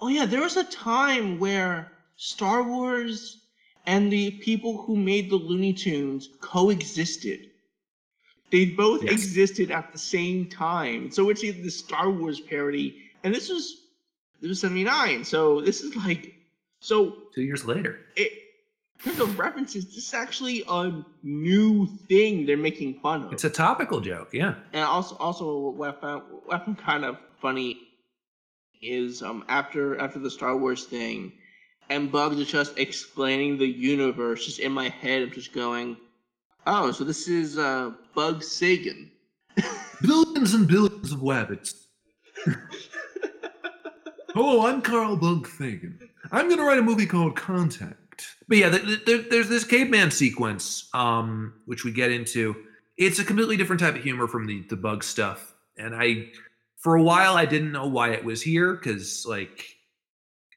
oh 0.00 0.08
yeah, 0.08 0.26
there 0.26 0.40
was 0.40 0.56
a 0.56 0.64
time 0.64 1.38
where 1.38 1.90
Star 2.16 2.62
Wars 2.62 3.38
and 3.86 4.12
the 4.12 4.30
people 4.32 4.82
who 4.82 4.96
made 4.96 5.30
the 5.30 5.36
Looney 5.36 5.72
Tunes 5.72 6.28
coexisted. 6.40 7.48
They 8.52 8.66
both 8.66 9.02
Yes. 9.04 9.12
existed 9.12 9.70
at 9.70 9.92
the 9.92 9.98
same 9.98 10.46
time. 10.48 11.10
So 11.10 11.30
it's 11.30 11.40
the 11.40 11.68
Star 11.70 12.10
Wars 12.10 12.40
parody, 12.40 12.96
and 13.24 13.34
this 13.34 13.48
was 13.48 13.86
this 14.40 14.48
was 14.48 14.60
'79. 14.60 15.24
So 15.24 15.60
this 15.60 15.82
is 15.82 15.94
like, 15.96 16.34
so 16.80 17.16
Two 17.34 17.42
years 17.42 17.64
later. 17.64 18.00
it. 18.16 18.32
Terms 19.02 19.18
of 19.18 19.38
references, 19.38 19.86
this 19.86 20.08
is 20.08 20.14
actually 20.14 20.62
a 20.68 20.92
new 21.22 21.86
thing 22.06 22.44
they're 22.44 22.58
making 22.58 23.00
fun 23.00 23.24
of. 23.24 23.32
It's 23.32 23.44
a 23.44 23.50
topical 23.50 24.00
joke, 24.00 24.28
yeah. 24.34 24.56
And 24.74 24.84
also, 24.84 25.16
also 25.16 25.70
what 25.70 25.96
I 25.96 26.00
found, 26.00 26.22
what 26.44 26.60
I 26.60 26.64
found 26.64 26.78
kind 26.78 27.04
of 27.06 27.16
funny 27.40 27.78
is 28.82 29.22
um 29.22 29.44
after 29.48 29.98
after 29.98 30.18
the 30.18 30.30
Star 30.30 30.56
Wars 30.56 30.84
thing, 30.84 31.32
and 31.88 32.12
Bugs 32.12 32.38
is 32.38 32.48
just 32.48 32.78
explaining 32.78 33.56
the 33.56 33.66
universe, 33.66 34.44
just 34.44 34.58
in 34.58 34.72
my 34.72 34.90
head, 34.90 35.22
I'm 35.22 35.30
just 35.30 35.54
going, 35.54 35.96
oh, 36.66 36.92
so 36.92 37.02
this 37.04 37.26
is 37.26 37.56
uh 37.56 37.92
Bug 38.14 38.42
Sagan. 38.42 39.10
Billions 40.02 40.54
and 40.54 40.68
billions 40.68 41.12
of 41.12 41.20
wabbits. 41.20 41.74
Hello, 44.34 44.66
I'm 44.66 44.82
Carl 44.82 45.16
Bug 45.16 45.46
Sagan. 45.46 45.98
I'm 46.32 46.46
going 46.46 46.58
to 46.58 46.64
write 46.64 46.78
a 46.78 46.82
movie 46.82 47.06
called 47.06 47.36
Contact. 47.36 48.09
But 48.48 48.58
yeah, 48.58 48.70
th- 48.70 48.84
th- 48.84 49.04
there- 49.04 49.22
there's 49.30 49.48
this 49.48 49.64
caveman 49.64 50.10
sequence, 50.10 50.88
um, 50.94 51.54
which 51.66 51.84
we 51.84 51.92
get 51.92 52.10
into. 52.10 52.56
It's 52.96 53.18
a 53.18 53.24
completely 53.24 53.56
different 53.56 53.80
type 53.80 53.94
of 53.96 54.02
humor 54.02 54.26
from 54.26 54.46
the 54.46 54.62
the 54.68 54.76
bug 54.76 55.02
stuff, 55.04 55.54
and 55.78 55.94
I, 55.94 56.30
for 56.78 56.96
a 56.96 57.02
while, 57.02 57.36
I 57.36 57.46
didn't 57.46 57.72
know 57.72 57.86
why 57.86 58.10
it 58.10 58.24
was 58.24 58.42
here 58.42 58.74
because 58.74 59.24
like, 59.26 59.64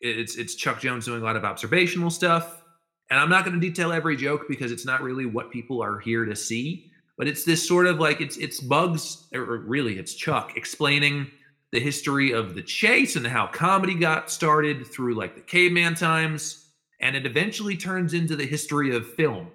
it's 0.01 0.35
it's 0.35 0.55
Chuck 0.55 0.79
Jones 0.81 1.05
doing 1.05 1.21
a 1.21 1.25
lot 1.25 1.35
of 1.35 1.45
observational 1.45 2.09
stuff, 2.09 2.61
and 3.09 3.19
I'm 3.19 3.29
not 3.29 3.45
going 3.45 3.59
to 3.59 3.61
detail 3.65 3.91
every 3.93 4.17
joke 4.17 4.45
because 4.49 4.71
it's 4.71 4.85
not 4.85 5.01
really 5.01 5.25
what 5.25 5.51
people 5.51 5.81
are 5.81 5.99
here 5.99 6.25
to 6.25 6.35
see. 6.35 6.89
But 7.17 7.27
it's 7.27 7.43
this 7.45 7.65
sort 7.65 7.85
of 7.85 7.99
like 7.99 8.19
it's 8.21 8.37
it's 8.37 8.59
bugs, 8.59 9.27
or 9.33 9.59
really 9.59 9.97
it's 9.99 10.13
Chuck 10.15 10.57
explaining 10.57 11.27
the 11.71 11.79
history 11.79 12.31
of 12.33 12.53
the 12.55 12.61
chase 12.61 13.15
and 13.15 13.25
how 13.25 13.47
comedy 13.47 13.95
got 13.95 14.29
started 14.29 14.85
through 14.85 15.15
like 15.15 15.35
the 15.35 15.41
caveman 15.41 15.95
times 15.95 16.62
and 17.03 17.15
it 17.15 17.25
eventually 17.25 17.77
turns 17.77 18.13
into 18.13 18.35
the 18.35 18.45
history 18.45 18.95
of 18.95 19.05
film 19.13 19.47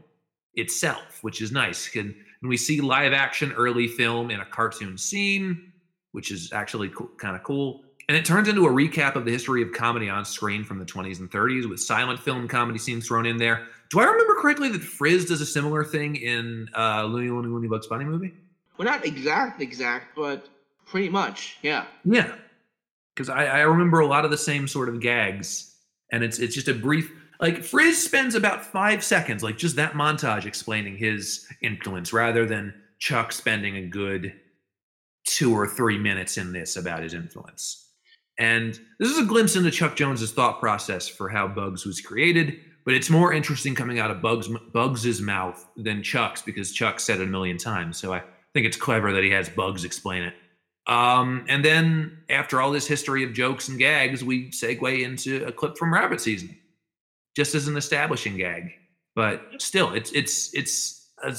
itself 0.55 1.19
which 1.23 1.41
is 1.43 1.51
nice 1.51 1.95
and, 1.97 2.15
we 2.41 2.57
see 2.57 2.81
live 2.81 3.13
action 3.13 3.51
early 3.53 3.89
film 3.89 4.31
in 4.31 4.39
a 4.39 4.45
cartoon 4.45 4.97
scene 4.97 5.73
which 6.13 6.31
is 6.31 6.53
actually 6.53 6.89
co- 6.89 7.11
kind 7.17 7.35
of 7.35 7.43
cool 7.43 7.83
and 8.09 8.17
it 8.17 8.25
turns 8.25 8.47
into 8.49 8.65
a 8.65 8.71
recap 8.71 9.17
of 9.17 9.25
the 9.25 9.31
history 9.33 9.61
of 9.61 9.73
comedy 9.73 10.09
on 10.09 10.25
screen 10.25 10.63
from 10.63 10.79
the 10.79 10.85
20s 10.85 11.19
and 11.19 11.29
30s 11.33 11.69
with 11.69 11.81
silent 11.81 12.21
film 12.21 12.47
comedy 12.47 12.79
scenes 12.79 13.09
thrown 13.09 13.27
in 13.27 13.37
there 13.39 13.67
do 13.91 13.99
i 13.99 14.05
remember 14.05 14.35
correctly 14.37 14.69
that 14.71 14.83
friz 14.83 15.25
does 15.25 15.41
a 15.41 15.47
similar 15.47 15.83
thing 15.83 16.15
in 16.15 16.69
uh 16.77 17.03
looney 17.05 17.29
looney 17.29 17.49
looney 17.49 17.67
bugs 17.67 17.89
bunny 17.89 18.05
movie 18.05 18.33
Well, 18.77 18.87
not 18.87 19.05
exact, 19.05 19.61
exact, 19.61 20.15
but 20.15 20.49
pretty 20.87 21.09
much. 21.09 21.59
Yeah. 21.63 21.85
Yeah, 22.05 22.33
because 23.15 23.29
I, 23.29 23.45
I 23.47 23.61
remember 23.63 23.99
a 24.01 24.07
lot 24.07 24.25
of 24.25 24.31
the 24.31 24.39
same 24.39 24.69
sort 24.69 24.89
of 24.89 25.01
gags, 25.01 25.75
and 26.13 26.23
it's 26.25 26.39
it's 26.39 26.55
just 26.55 26.69
a 26.69 26.75
brief. 26.75 27.11
Like 27.41 27.63
Friz 27.63 28.03
spends 28.03 28.35
about 28.35 28.65
five 28.65 29.05
seconds, 29.05 29.43
like 29.43 29.59
just 29.59 29.77
that 29.77 29.93
montage, 29.93 30.45
explaining 30.45 30.97
his 30.97 31.47
influence, 31.63 32.13
rather 32.13 32.45
than 32.47 32.75
Chuck 32.99 33.33
spending 33.33 33.77
a 33.77 33.87
good 33.87 34.35
two 35.25 35.55
or 35.55 35.67
three 35.69 35.99
minutes 35.99 36.37
in 36.37 36.53
this 36.53 36.77
about 36.77 37.03
his 37.03 37.15
influence. 37.15 37.91
And 38.39 38.79
this 38.99 39.11
is 39.11 39.19
a 39.19 39.25
glimpse 39.25 39.57
into 39.57 39.71
Chuck 39.71 39.97
Jones's 39.97 40.33
thought 40.33 40.61
process 40.61 41.09
for 41.09 41.29
how 41.29 41.49
Bugs 41.49 41.85
was 41.85 42.01
created, 42.01 42.59
but 42.85 42.95
it's 42.95 43.11
more 43.11 43.33
interesting 43.33 43.75
coming 43.75 43.99
out 43.99 44.11
of 44.11 44.23
Bugs 44.23 44.49
Bugs's 44.73 45.21
mouth 45.21 45.67
than 45.77 46.03
Chuck's 46.03 46.43
because 46.43 46.73
Chuck 46.73 47.01
said 47.01 47.21
it 47.21 47.25
a 47.25 47.27
million 47.27 47.59
times. 47.59 47.99
So 47.99 48.13
I 48.13 48.23
think 48.53 48.67
it's 48.67 48.77
clever 48.77 49.13
that 49.13 49.25
he 49.25 49.31
has 49.31 49.49
Bugs 49.49 49.85
explain 49.85 50.23
it. 50.23 50.35
Um, 50.87 51.45
and 51.49 51.65
then 51.65 52.19
after 52.31 52.61
all 52.61 52.73
this 52.73 52.87
history 52.87 53.23
of 53.23 53.35
jokes 53.35 53.69
and 53.69 53.79
gags, 53.79 54.25
we 54.25 54.51
segue 54.51 55.03
into 55.03 55.45
a 55.45 55.53
clip 55.53 55.77
from 55.77 55.93
Rabbit 55.93 56.21
Season, 56.21 56.57
just 57.39 57.55
as 57.55 57.69
an 57.69 57.77
establishing 57.77 58.37
gag. 58.37 58.73
But 59.15 59.41
still, 59.59 59.93
it's 59.95 60.11
it's 60.13 60.53
it's 60.55 61.09
a, 61.23 61.33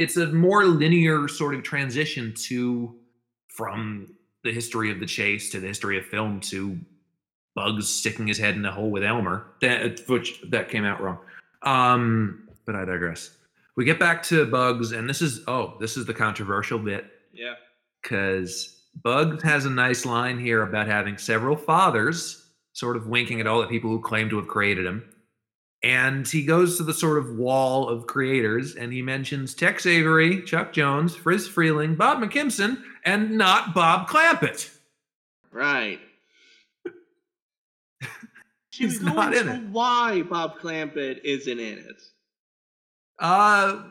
it's 0.00 0.16
a 0.16 0.26
more 0.28 0.64
linear 0.66 1.26
sort 1.26 1.56
of 1.56 1.64
transition 1.64 2.32
to 2.46 2.94
from 3.48 4.14
the 4.44 4.52
history 4.52 4.92
of 4.92 5.00
the 5.00 5.06
chase 5.06 5.50
to 5.50 5.58
the 5.60 5.66
history 5.66 5.98
of 5.98 6.04
film 6.06 6.38
to 6.40 6.78
Bugs 7.56 7.88
sticking 7.88 8.26
his 8.28 8.38
head 8.38 8.54
in 8.54 8.62
the 8.62 8.70
hole 8.70 8.90
with 8.90 9.02
Elmer. 9.02 9.46
That 9.60 10.00
which 10.08 10.40
that 10.50 10.68
came 10.68 10.84
out 10.84 11.00
wrong. 11.00 11.18
Um, 11.62 12.48
but 12.64 12.76
I 12.76 12.84
digress. 12.84 13.30
We 13.76 13.84
get 13.84 13.98
back 13.98 14.22
to 14.24 14.46
Bugs, 14.46 14.92
and 14.92 15.08
this 15.08 15.20
is 15.20 15.42
oh, 15.48 15.76
this 15.80 15.96
is 15.96 16.06
the 16.06 16.14
controversial 16.14 16.78
bit 16.78 17.06
Yeah. 17.32 17.54
because 18.00 18.82
Bugs 19.02 19.42
has 19.42 19.64
a 19.64 19.70
nice 19.70 20.04
line 20.06 20.38
here 20.38 20.62
about 20.62 20.86
having 20.86 21.18
several 21.18 21.56
fathers, 21.56 22.43
sort 22.74 22.96
of 22.98 23.06
winking 23.06 23.40
at 23.40 23.46
all 23.46 23.60
the 23.62 23.66
people 23.66 23.88
who 23.88 24.00
claim 24.00 24.28
to 24.28 24.36
have 24.36 24.46
created 24.48 24.84
him. 24.84 25.02
And 25.82 26.26
he 26.28 26.44
goes 26.44 26.76
to 26.76 26.82
the 26.82 26.94
sort 26.94 27.18
of 27.18 27.36
wall 27.36 27.88
of 27.88 28.06
creators 28.06 28.74
and 28.74 28.92
he 28.92 29.02
mentions 29.02 29.54
Tex 29.54 29.84
Avery, 29.86 30.42
Chuck 30.42 30.72
Jones, 30.72 31.14
Friz 31.16 31.48
Freleng, 31.48 31.96
Bob 31.96 32.18
McKimson, 32.18 32.82
and 33.04 33.32
not 33.38 33.74
Bob 33.74 34.08
Clampett. 34.08 34.70
Right. 35.52 36.00
Should 38.70 38.90
He's 38.90 39.00
not 39.02 39.34
in 39.34 39.48
it. 39.48 39.62
why 39.70 40.22
Bob 40.22 40.58
Clampett 40.58 41.20
isn't 41.22 41.60
in 41.60 41.78
it? 41.78 42.02
Uh, 43.18 43.82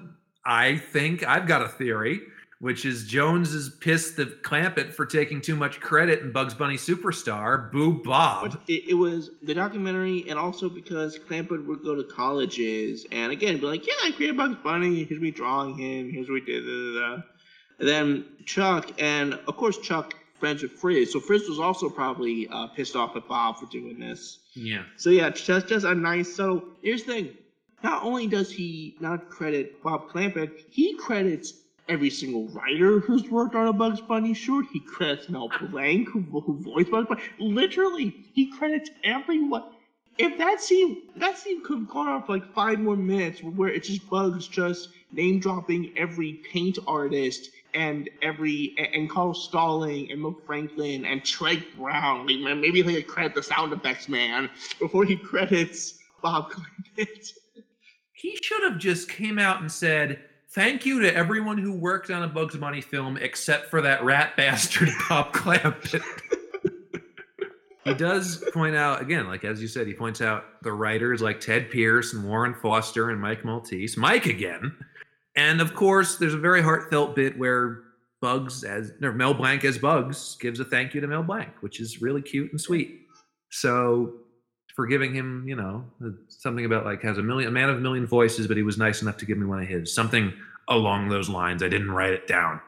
I 0.46 0.78
think 0.78 1.26
I've 1.26 1.48
got 1.48 1.62
a 1.62 1.70
theory, 1.70 2.22
which 2.64 2.86
is 2.86 3.04
Jones 3.04 3.54
is 3.54 3.68
pissed 3.68 4.18
at 4.20 4.42
Clampett 4.42 4.94
for 4.94 5.06
taking 5.06 5.42
too 5.42 5.54
much 5.54 5.82
credit 5.82 6.22
in 6.22 6.32
Bugs 6.32 6.54
Bunny 6.54 6.78
Superstar. 6.78 7.70
Boo 7.74 8.02
Bob. 8.02 8.58
It, 8.70 8.88
it 8.92 8.94
was 8.94 9.32
the 9.42 9.54
documentary, 9.54 10.24
and 10.30 10.40
also 10.40 10.70
because 10.70 11.20
Clampett 11.20 11.66
would 11.66 11.84
go 11.84 11.94
to 11.94 12.06
colleges 12.06 13.06
and 13.12 13.34
again 13.34 13.58
be 13.58 13.66
like, 13.66 13.86
"Yeah, 13.86 13.96
I 14.02 14.12
created 14.12 14.38
Bugs 14.38 14.56
Bunny. 14.64 15.04
Here's 15.04 15.20
me 15.20 15.30
drawing 15.30 15.78
him. 15.78 16.10
Here's 16.10 16.30
what 16.30 16.36
we 16.36 16.42
did." 16.42 16.62
Da, 16.62 17.02
da, 17.02 17.16
da. 17.18 17.24
And 17.80 17.88
then 17.90 18.26
Chuck, 18.46 18.92
and 18.98 19.34
of 19.34 19.58
course 19.58 19.78
Chuck 19.80 20.14
friends 20.40 20.64
with 20.64 20.72
Friz, 20.72 21.12
so 21.12 21.20
Friz 21.20 21.50
was 21.50 21.60
also 21.60 21.90
probably 21.90 22.48
uh, 22.50 22.68
pissed 22.68 22.96
off 22.96 23.18
at 23.18 23.28
Bob 23.28 23.58
for 23.58 23.66
doing 23.66 24.00
this. 24.00 24.40
Yeah. 24.54 24.84
So 24.96 25.10
yeah, 25.10 25.32
just 25.32 25.68
just 25.68 25.86
a 25.86 25.94
nice 25.94 26.34
subtle. 26.34 26.64
Here's 26.82 27.04
the 27.04 27.12
thing: 27.12 27.30
not 27.84 28.04
only 28.04 28.26
does 28.26 28.50
he 28.50 28.96
not 29.02 29.30
credit 29.30 29.84
Bob 29.84 30.08
Clampett, 30.08 30.64
he 30.70 30.96
credits 30.96 31.63
every 31.90 32.10
single 32.10 32.48
writer 32.50 33.00
who's 33.00 33.30
worked 33.30 33.56
on 33.56 33.68
a 33.68 33.74
Bugs 33.74 34.02
Bunny 34.02 34.34
short. 34.34 34.66
He 34.72 34.80
credits 34.80 35.30
Mel 35.30 35.50
Blanc, 35.70 36.08
who, 36.10 36.22
who 36.22 36.62
voiced 36.62 36.92
Bugs 36.92 37.08
Bunny. 37.08 37.22
Literally, 37.40 38.16
he 38.34 38.52
credits 38.58 38.90
everyone. 39.04 39.64
If 40.18 40.38
that 40.38 40.62
scene, 40.62 41.04
that 41.16 41.38
scene 41.38 41.64
could 41.64 41.80
have 41.80 41.90
gone 41.90 42.08
on 42.08 42.24
for 42.24 42.34
like 42.34 42.54
five 42.54 42.80
more 42.80 42.96
minutes, 42.96 43.42
where 43.42 43.70
it's 43.70 43.88
just 43.88 44.08
Bugs 44.10 44.48
just 44.48 44.90
name 45.12 45.40
dropping 45.40 45.92
every 45.98 46.34
paint 46.52 46.78
artist 46.86 47.50
and 47.74 48.10
every 48.22 48.76
and, 48.94 49.10
Carl 49.10 49.34
Stalling 49.34 50.12
and 50.12 50.22
Mo 50.22 50.38
Franklin 50.46 51.06
and 51.06 51.22
Treg 51.24 51.64
Brown. 51.76 52.28
Like, 52.28 52.58
maybe 52.58 52.84
he 52.84 52.96
could 52.96 53.08
credit 53.08 53.34
the 53.34 53.42
sound 53.42 53.74
effects 53.74 54.08
man 54.08 54.50
before 54.80 55.04
he 55.04 55.16
credits 55.16 55.98
Bob 56.22 56.52
Clampett. 56.52 57.34
He 58.14 58.38
should 58.42 58.64
have 58.64 58.78
just 58.78 59.10
came 59.10 59.40
out 59.40 59.62
and 59.62 59.72
said, 59.72 60.24
Thank 60.54 60.86
you 60.86 61.02
to 61.02 61.16
everyone 61.16 61.58
who 61.58 61.74
worked 61.74 62.12
on 62.12 62.22
a 62.22 62.28
Bugs 62.28 62.56
Bunny 62.56 62.82
film 62.82 63.18
except 63.18 63.72
for 63.72 63.82
that 63.82 64.04
rat 64.04 64.34
bastard 64.38 64.90
Bob 65.10 65.34
Clampett. 65.34 66.04
he 67.84 67.94
does 67.96 68.44
point 68.54 68.76
out, 68.76 69.02
again, 69.02 69.26
like 69.26 69.44
as 69.44 69.60
you 69.60 69.68
said, 69.68 69.88
he 69.88 69.94
points 69.94 70.22
out 70.22 70.62
the 70.62 70.72
writers 70.72 71.24
like 71.24 71.42
Tedd 71.42 71.72
Pierce 71.72 72.14
and 72.14 72.24
Warren 72.24 72.54
Foster 72.54 73.10
and 73.10 73.20
Mike 73.20 73.44
Maltese, 73.44 73.98
Mike 73.98 74.28
again. 74.28 74.76
And 75.36 75.60
of 75.60 75.74
course, 75.74 76.18
there's 76.18 76.36
a 76.36 76.40
very 76.40 76.62
heartfelt 76.62 77.16
bit 77.16 77.36
where 77.40 77.80
Bugs, 78.22 78.64
as 78.64 78.92
Mel 79.00 79.34
Blanc 79.34 79.66
as 79.66 79.80
Bugs, 79.80 80.38
gives 80.40 80.60
a 80.60 80.66
thank 80.66 80.94
you 80.94 81.02
to 81.02 81.08
Mel 81.08 81.24
Blanc, 81.24 81.50
which 81.62 81.80
is 81.80 82.00
really 82.00 82.22
cute 82.22 82.52
and 82.52 82.62
sweet. 82.62 83.08
So 83.50 84.14
for 84.76 84.88
giving 84.88 85.14
him, 85.14 85.48
you 85.48 85.56
know, 85.56 85.86
something 86.28 86.66
about 86.66 86.86
like 86.86 87.02
has 87.04 87.18
a 87.18 87.24
million, 87.24 87.48
a 87.48 87.52
man 87.52 87.70
of 87.70 87.78
a 87.78 87.82
million 87.82 88.08
voices, 88.08 88.48
but 88.48 88.58
he 88.58 88.64
was 88.64 88.78
nice 88.78 89.02
enough 89.02 89.18
to 89.18 89.26
give 89.26 89.38
me 89.38 89.46
one 89.46 89.62
of 89.62 89.68
his, 89.68 89.94
something 89.94 90.34
along 90.68 91.10
those 91.10 91.30
lines. 91.30 91.62
I 91.62 91.70
didn't 91.70 91.92
write 91.92 92.14
it 92.14 92.28
down. 92.28 92.60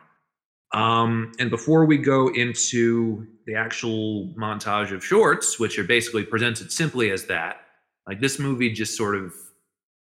Um, 0.73 1.31
and 1.39 1.49
before 1.49 1.85
we 1.85 1.97
go 1.97 2.27
into 2.33 3.25
the 3.45 3.55
actual 3.55 4.27
montage 4.37 4.91
of 4.91 5.03
shorts, 5.03 5.59
which 5.59 5.79
are 5.79 5.83
basically 5.83 6.23
presented 6.23 6.71
simply 6.71 7.11
as 7.11 7.25
that, 7.25 7.61
like 8.07 8.19
this 8.19 8.39
movie 8.39 8.71
just 8.71 8.97
sort 8.97 9.15
of 9.15 9.33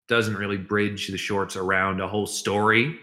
doesn't 0.07 0.35
really 0.35 0.57
bridge 0.57 1.07
the 1.07 1.17
shorts 1.17 1.55
around 1.55 2.01
a 2.01 2.07
whole 2.07 2.27
story. 2.27 2.97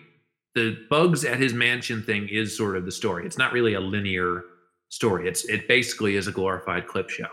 The 0.54 0.78
bugs 0.88 1.24
at 1.24 1.38
his 1.38 1.52
mansion 1.52 2.02
thing 2.02 2.28
is 2.28 2.56
sort 2.56 2.76
of 2.76 2.84
the 2.84 2.92
story. 2.92 3.26
It's 3.26 3.38
not 3.38 3.52
really 3.52 3.74
a 3.74 3.80
linear 3.80 4.44
story. 4.88 5.28
It's 5.28 5.44
it 5.46 5.68
basically 5.68 6.16
is 6.16 6.28
a 6.28 6.32
glorified 6.32 6.86
clip 6.86 7.10
show. 7.10 7.28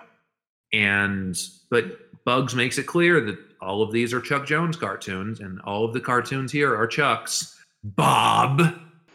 And 0.74 1.38
but 1.70 1.86
Bugs 2.26 2.56
makes 2.56 2.78
it 2.78 2.88
clear 2.88 3.22
that 3.22 3.38
all 3.62 3.82
of 3.82 3.92
these 3.92 4.14
are 4.14 4.20
Chuck 4.20 4.46
Jones 4.46 4.76
cartoons, 4.76 5.40
and 5.40 5.62
all 5.62 5.86
of 5.86 5.94
the 5.94 6.00
cartoons 6.02 6.52
here 6.52 6.76
are 6.76 6.88
Chuck's. 6.88 7.56
Bob. 7.84 8.62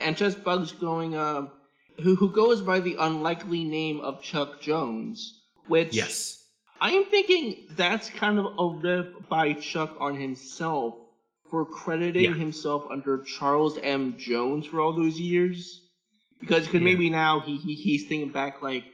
and 0.01 0.17
just 0.17 0.45
Bugs 0.45 0.73
going, 0.73 1.15
uh, 1.17 1.49
who 2.03 2.15
who 2.15 2.31
goes 2.31 2.61
by 2.61 2.81
the 2.81 2.97
unlikely 3.01 3.65
name 3.65 4.01
of 4.01 4.23
Chuck 4.23 4.61
Jones, 4.61 5.41
which 5.67 5.95
Yes. 5.95 6.45
I 6.81 6.93
am 6.93 7.05
thinking 7.07 7.67
that's 7.73 8.09
kind 8.11 8.39
of 8.39 8.47
a 8.59 8.67
rip 8.81 9.29
by 9.29 9.55
Chuck 9.55 9.97
on 9.99 10.15
himself 10.15 10.95
for 11.51 11.65
crediting 11.65 12.25
Yeah. 12.25 12.35
himself 12.35 12.85
under 12.91 13.25
Charles 13.25 13.79
M. 13.79 14.17
Jones 14.19 14.67
for 14.67 14.81
all 14.81 14.93
those 14.93 15.19
years. 15.19 15.83
Because 16.39 16.67
cause 16.67 16.75
Yeah. 16.75 16.81
maybe 16.81 17.11
now 17.11 17.41
he, 17.41 17.57
he 17.57 17.75
he's 17.75 18.07
thinking 18.07 18.31
back 18.31 18.63
like, 18.63 18.85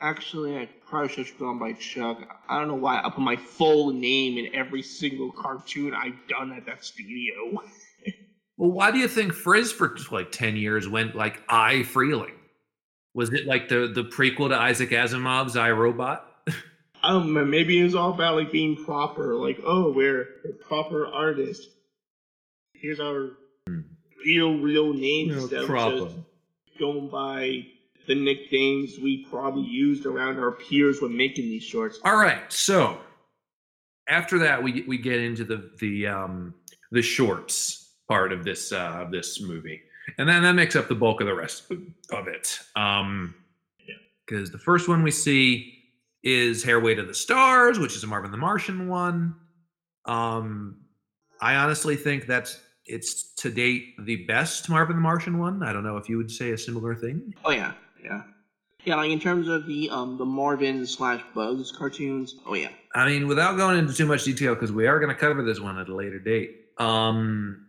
actually 0.00 0.56
I 0.56 0.68
probably 0.94 1.12
should 1.12 1.26
have 1.26 1.38
gone 1.40 1.58
by 1.58 1.72
Chuck. 1.72 2.18
I 2.48 2.56
don't 2.56 2.68
know 2.68 2.76
why 2.76 3.00
I 3.02 3.10
put 3.10 3.18
my 3.18 3.34
full 3.34 3.92
name 3.92 4.38
in 4.38 4.54
every 4.54 4.80
single 4.80 5.32
cartoon 5.32 5.92
I've 5.92 6.28
done 6.28 6.52
at 6.52 6.66
that 6.66 6.84
studio. 6.84 7.60
Well, 8.56 8.70
why 8.70 8.92
do 8.92 8.98
you 8.98 9.08
think 9.08 9.32
Friz 9.32 9.72
for 9.72 9.96
like 10.12 10.30
10 10.30 10.54
years 10.54 10.88
went 10.88 11.16
like 11.16 11.42
I 11.48 11.78
Freleng? 11.78 12.36
Was 13.12 13.32
it 13.32 13.46
like 13.46 13.68
the, 13.68 13.90
the 13.92 14.04
prequel 14.04 14.50
to 14.50 14.54
Isaac 14.54 14.90
Asimov's 14.90 15.56
I 15.56 15.72
Robot? 15.72 16.24
I 17.02 17.10
don't 17.10 17.34
know, 17.34 17.44
maybe 17.44 17.80
it's 17.80 17.96
all 17.96 18.14
about 18.14 18.36
like 18.36 18.52
being 18.52 18.76
proper. 18.84 19.34
Like, 19.34 19.58
oh, 19.66 19.90
we're, 19.90 20.28
we're 20.44 20.52
proper 20.52 21.08
artists. 21.08 21.66
Here's 22.74 23.00
our 23.00 23.30
hmm. 23.66 23.80
real, 24.24 24.60
real 24.60 24.94
names 24.94 25.34
instead 25.34 25.64
of 25.64 26.12
just 26.12 26.16
going 26.78 27.08
by 27.08 27.66
the 28.06 28.14
nicknames 28.14 28.98
we 28.98 29.24
probably 29.24 29.64
used 29.64 30.06
around 30.06 30.38
our 30.38 30.52
peers 30.52 31.00
when 31.00 31.16
making 31.16 31.44
these 31.44 31.62
shorts. 31.62 31.98
All 32.04 32.16
right. 32.16 32.52
So 32.52 32.98
after 34.08 34.38
that, 34.40 34.62
we 34.62 34.82
we 34.82 34.98
get 34.98 35.20
into 35.20 35.44
the 35.44 35.70
the 35.80 36.06
um 36.06 36.54
the 36.90 37.02
shorts 37.02 37.94
part 38.08 38.32
of 38.32 38.44
this 38.44 38.72
uh 38.72 39.02
of 39.02 39.10
this 39.10 39.40
movie, 39.40 39.82
and 40.18 40.28
then 40.28 40.42
that 40.42 40.54
makes 40.54 40.76
up 40.76 40.88
the 40.88 40.94
bulk 40.94 41.20
of 41.20 41.26
the 41.26 41.34
rest 41.34 41.70
of 42.10 42.28
it. 42.28 42.58
Um, 42.76 43.34
because 44.26 44.50
the 44.50 44.58
first 44.58 44.88
one 44.88 45.02
we 45.02 45.10
see 45.10 45.82
is 46.22 46.64
Hare-Way 46.64 46.94
to 46.94 47.02
the 47.02 47.12
Stars, 47.12 47.78
which 47.78 47.94
is 47.94 48.02
a 48.04 48.06
Marvin 48.06 48.30
the 48.30 48.38
Martian 48.38 48.88
one. 48.88 49.34
Um, 50.06 50.78
I 51.40 51.56
honestly 51.56 51.96
think 51.96 52.26
that's 52.26 52.60
it's 52.86 53.34
to 53.34 53.50
date 53.50 53.94
the 54.04 54.24
best 54.26 54.68
Marvin 54.68 54.96
the 54.96 55.02
Martian 55.02 55.38
one. 55.38 55.62
I 55.62 55.72
don't 55.72 55.84
know 55.84 55.96
if 55.96 56.08
you 56.08 56.16
would 56.16 56.30
say 56.30 56.52
a 56.52 56.58
similar 56.58 56.94
thing. 56.94 57.34
Oh 57.44 57.50
yeah, 57.50 57.72
yeah, 58.04 58.22
yeah. 58.84 58.96
Like 58.96 59.10
in 59.10 59.20
terms 59.20 59.48
of 59.48 59.66
the 59.66 59.90
um 59.90 60.18
the 60.18 60.24
Marvin 60.24 60.86
slash 60.86 61.22
Bugs 61.34 61.72
cartoons. 61.72 62.36
Oh 62.46 62.54
yeah. 62.54 62.70
I 62.94 63.08
mean, 63.08 63.26
without 63.26 63.56
going 63.56 63.78
into 63.78 63.92
too 63.92 64.06
much 64.06 64.24
detail, 64.24 64.54
because 64.54 64.70
we 64.70 64.86
are 64.86 65.00
going 65.00 65.12
to 65.12 65.18
cover 65.18 65.42
this 65.42 65.58
one 65.60 65.78
at 65.78 65.88
a 65.88 65.94
later 65.94 66.18
date. 66.18 66.66
Um, 66.78 67.66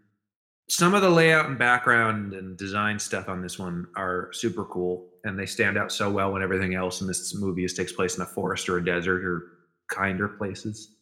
some 0.70 0.94
of 0.94 1.02
the 1.02 1.10
layout 1.10 1.46
and 1.48 1.58
background 1.58 2.34
and 2.34 2.58
design 2.58 2.98
stuff 2.98 3.30
on 3.30 3.42
this 3.42 3.60
one 3.60 3.88
are 3.96 4.30
super 4.34 4.66
cool, 4.66 5.08
and 5.24 5.38
they 5.38 5.46
stand 5.46 5.78
out 5.78 5.92
so 5.92 6.12
well 6.12 6.32
when 6.32 6.42
everything 6.42 6.76
else 6.76 7.02
in 7.02 7.08
this 7.08 7.36
movie 7.36 7.64
is 7.64 7.74
takes 7.74 7.92
place 7.92 8.16
in 8.16 8.24
a 8.24 8.26
forest 8.26 8.68
or 8.68 8.78
a 8.78 8.86
desert 8.86 9.24
or 9.24 9.44
kinder 9.90 10.28
places. 10.28 10.96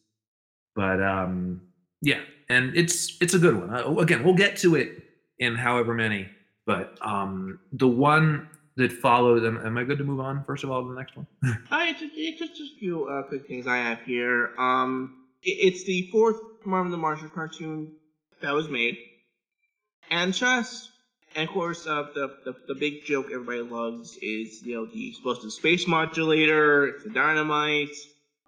But 0.74 1.02
um, 1.02 1.62
yeah, 2.02 2.20
and 2.48 2.76
it's 2.76 3.16
it's 3.20 3.34
a 3.34 3.38
good 3.38 3.56
one. 3.56 3.74
Uh, 3.74 3.96
again, 3.96 4.22
we'll 4.22 4.34
get 4.34 4.56
to 4.58 4.74
it 4.74 5.02
in 5.38 5.54
however 5.54 5.94
many, 5.94 6.28
but 6.66 6.98
um, 7.00 7.58
the 7.72 7.88
one 7.88 8.48
that 8.76 8.92
follow 8.92 9.38
them. 9.38 9.60
am 9.64 9.78
I 9.78 9.84
good 9.84 9.98
to 9.98 10.04
move 10.04 10.20
on? 10.20 10.44
First 10.44 10.64
of 10.64 10.70
all, 10.70 10.82
to 10.82 10.88
the 10.88 10.94
next 10.94 11.16
one. 11.16 11.26
I 11.70 11.92
just, 11.92 12.12
it's 12.14 12.38
just 12.38 12.56
just 12.56 12.74
a 12.74 12.78
few 12.78 13.08
uh, 13.08 13.22
quick 13.22 13.46
things 13.46 13.66
I 13.66 13.76
have 13.76 14.00
here. 14.02 14.50
Um, 14.58 15.24
it, 15.42 15.50
it's 15.50 15.84
the 15.84 16.08
fourth 16.10 16.36
Marvin 16.64 16.90
the 16.90 16.98
Martian 16.98 17.30
cartoon 17.30 17.92
that 18.40 18.52
was 18.52 18.68
made, 18.68 18.98
and 20.10 20.34
just 20.34 20.90
and 21.36 21.48
of 21.48 21.54
course 21.54 21.86
uh, 21.86 22.08
the, 22.14 22.34
the 22.44 22.56
the 22.68 22.74
big 22.74 23.04
joke 23.04 23.26
everybody 23.32 23.62
loves 23.62 24.16
is 24.20 24.62
you 24.62 24.74
know 24.74 24.86
the 24.86 25.08
explosive 25.08 25.52
space 25.52 25.86
modulator, 25.86 26.88
it's 26.88 27.04
the 27.04 27.10
dynamite. 27.10 27.94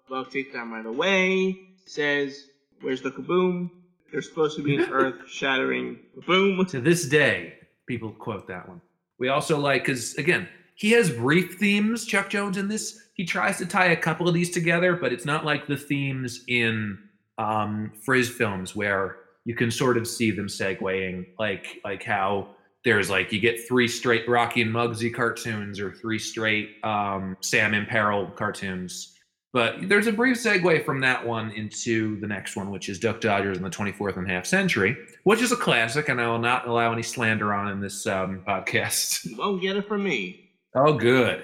Bug 0.09 0.31
takes 0.31 0.53
them 0.53 0.71
right 0.71 0.85
away. 0.85 1.57
Says, 1.85 2.45
"Where's 2.81 3.01
the 3.01 3.11
kaboom?" 3.11 3.71
There's 4.11 4.27
supposed 4.27 4.55
to 4.55 4.63
be 4.63 4.77
an 4.77 4.83
earth-shattering 4.91 5.99
boom. 6.25 6.65
to 6.67 6.79
this 6.79 7.07
day, 7.07 7.55
people 7.87 8.11
quote 8.11 8.47
that 8.47 8.67
one. 8.69 8.81
We 9.19 9.29
also 9.29 9.59
like 9.59 9.83
because 9.83 10.15
again, 10.15 10.47
he 10.75 10.91
has 10.91 11.09
brief 11.09 11.57
themes. 11.57 12.05
Chuck 12.05 12.29
Jones 12.29 12.57
in 12.57 12.67
this, 12.67 12.99
he 13.13 13.25
tries 13.25 13.57
to 13.57 13.65
tie 13.65 13.87
a 13.87 13.95
couple 13.95 14.27
of 14.27 14.33
these 14.33 14.51
together, 14.51 14.95
but 14.95 15.11
it's 15.11 15.25
not 15.25 15.43
like 15.43 15.67
the 15.67 15.77
themes 15.77 16.43
in 16.47 16.97
um, 17.37 17.91
Friz 18.03 18.29
films 18.29 18.75
where 18.75 19.17
you 19.45 19.55
can 19.55 19.71
sort 19.71 19.97
of 19.97 20.07
see 20.07 20.31
them 20.31 20.47
segueing, 20.47 21.25
like 21.39 21.79
like 21.83 22.03
how 22.03 22.49
there's 22.83 23.09
like 23.09 23.31
you 23.31 23.39
get 23.39 23.67
three 23.67 23.87
straight 23.87 24.27
Rocky 24.29 24.61
and 24.61 24.73
Muggsy 24.73 25.13
cartoons 25.13 25.79
or 25.79 25.91
three 25.91 26.19
straight 26.19 26.75
um, 26.83 27.35
Sam 27.41 27.73
Imperil 27.73 28.27
cartoons. 28.35 29.16
But 29.53 29.87
there's 29.87 30.07
a 30.07 30.11
brief 30.11 30.37
segue 30.37 30.85
from 30.85 30.99
that 31.01 31.25
one 31.25 31.51
into 31.51 32.19
the 32.19 32.27
next 32.27 32.55
one, 32.55 32.69
which 32.69 32.89
is 32.89 32.99
Duck 32.99 33.21
Dodgers 33.21 33.57
in 33.57 33.63
the 33.63 33.69
24th 33.69 34.17
and 34.17 34.29
a 34.29 34.33
half 34.33 34.45
century, 34.45 34.97
which 35.23 35.41
is 35.41 35.51
a 35.51 35.55
classic, 35.55 36.09
and 36.09 36.19
I 36.19 36.27
will 36.27 36.39
not 36.39 36.67
allow 36.67 36.91
any 36.91 37.03
slander 37.03 37.53
on 37.53 37.69
in 37.69 37.79
this 37.79 38.05
um, 38.05 38.43
podcast. 38.47 39.25
You 39.25 39.37
won't 39.37 39.61
get 39.61 39.77
it 39.77 39.87
from 39.87 40.03
me. 40.03 40.49
Oh, 40.75 40.93
good. 40.93 41.43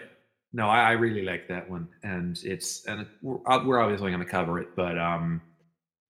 No, 0.52 0.68
I, 0.68 0.90
I 0.90 0.92
really 0.92 1.24
like 1.24 1.48
that 1.48 1.70
one, 1.70 1.88
and 2.04 2.40
it's 2.44 2.86
and 2.86 3.08
we're, 3.24 3.40
uh, 3.48 3.66
we're 3.66 3.80
obviously 3.80 4.12
going 4.12 4.24
to 4.24 4.30
cover 4.30 4.60
it, 4.60 4.76
but 4.76 5.00
um, 5.00 5.42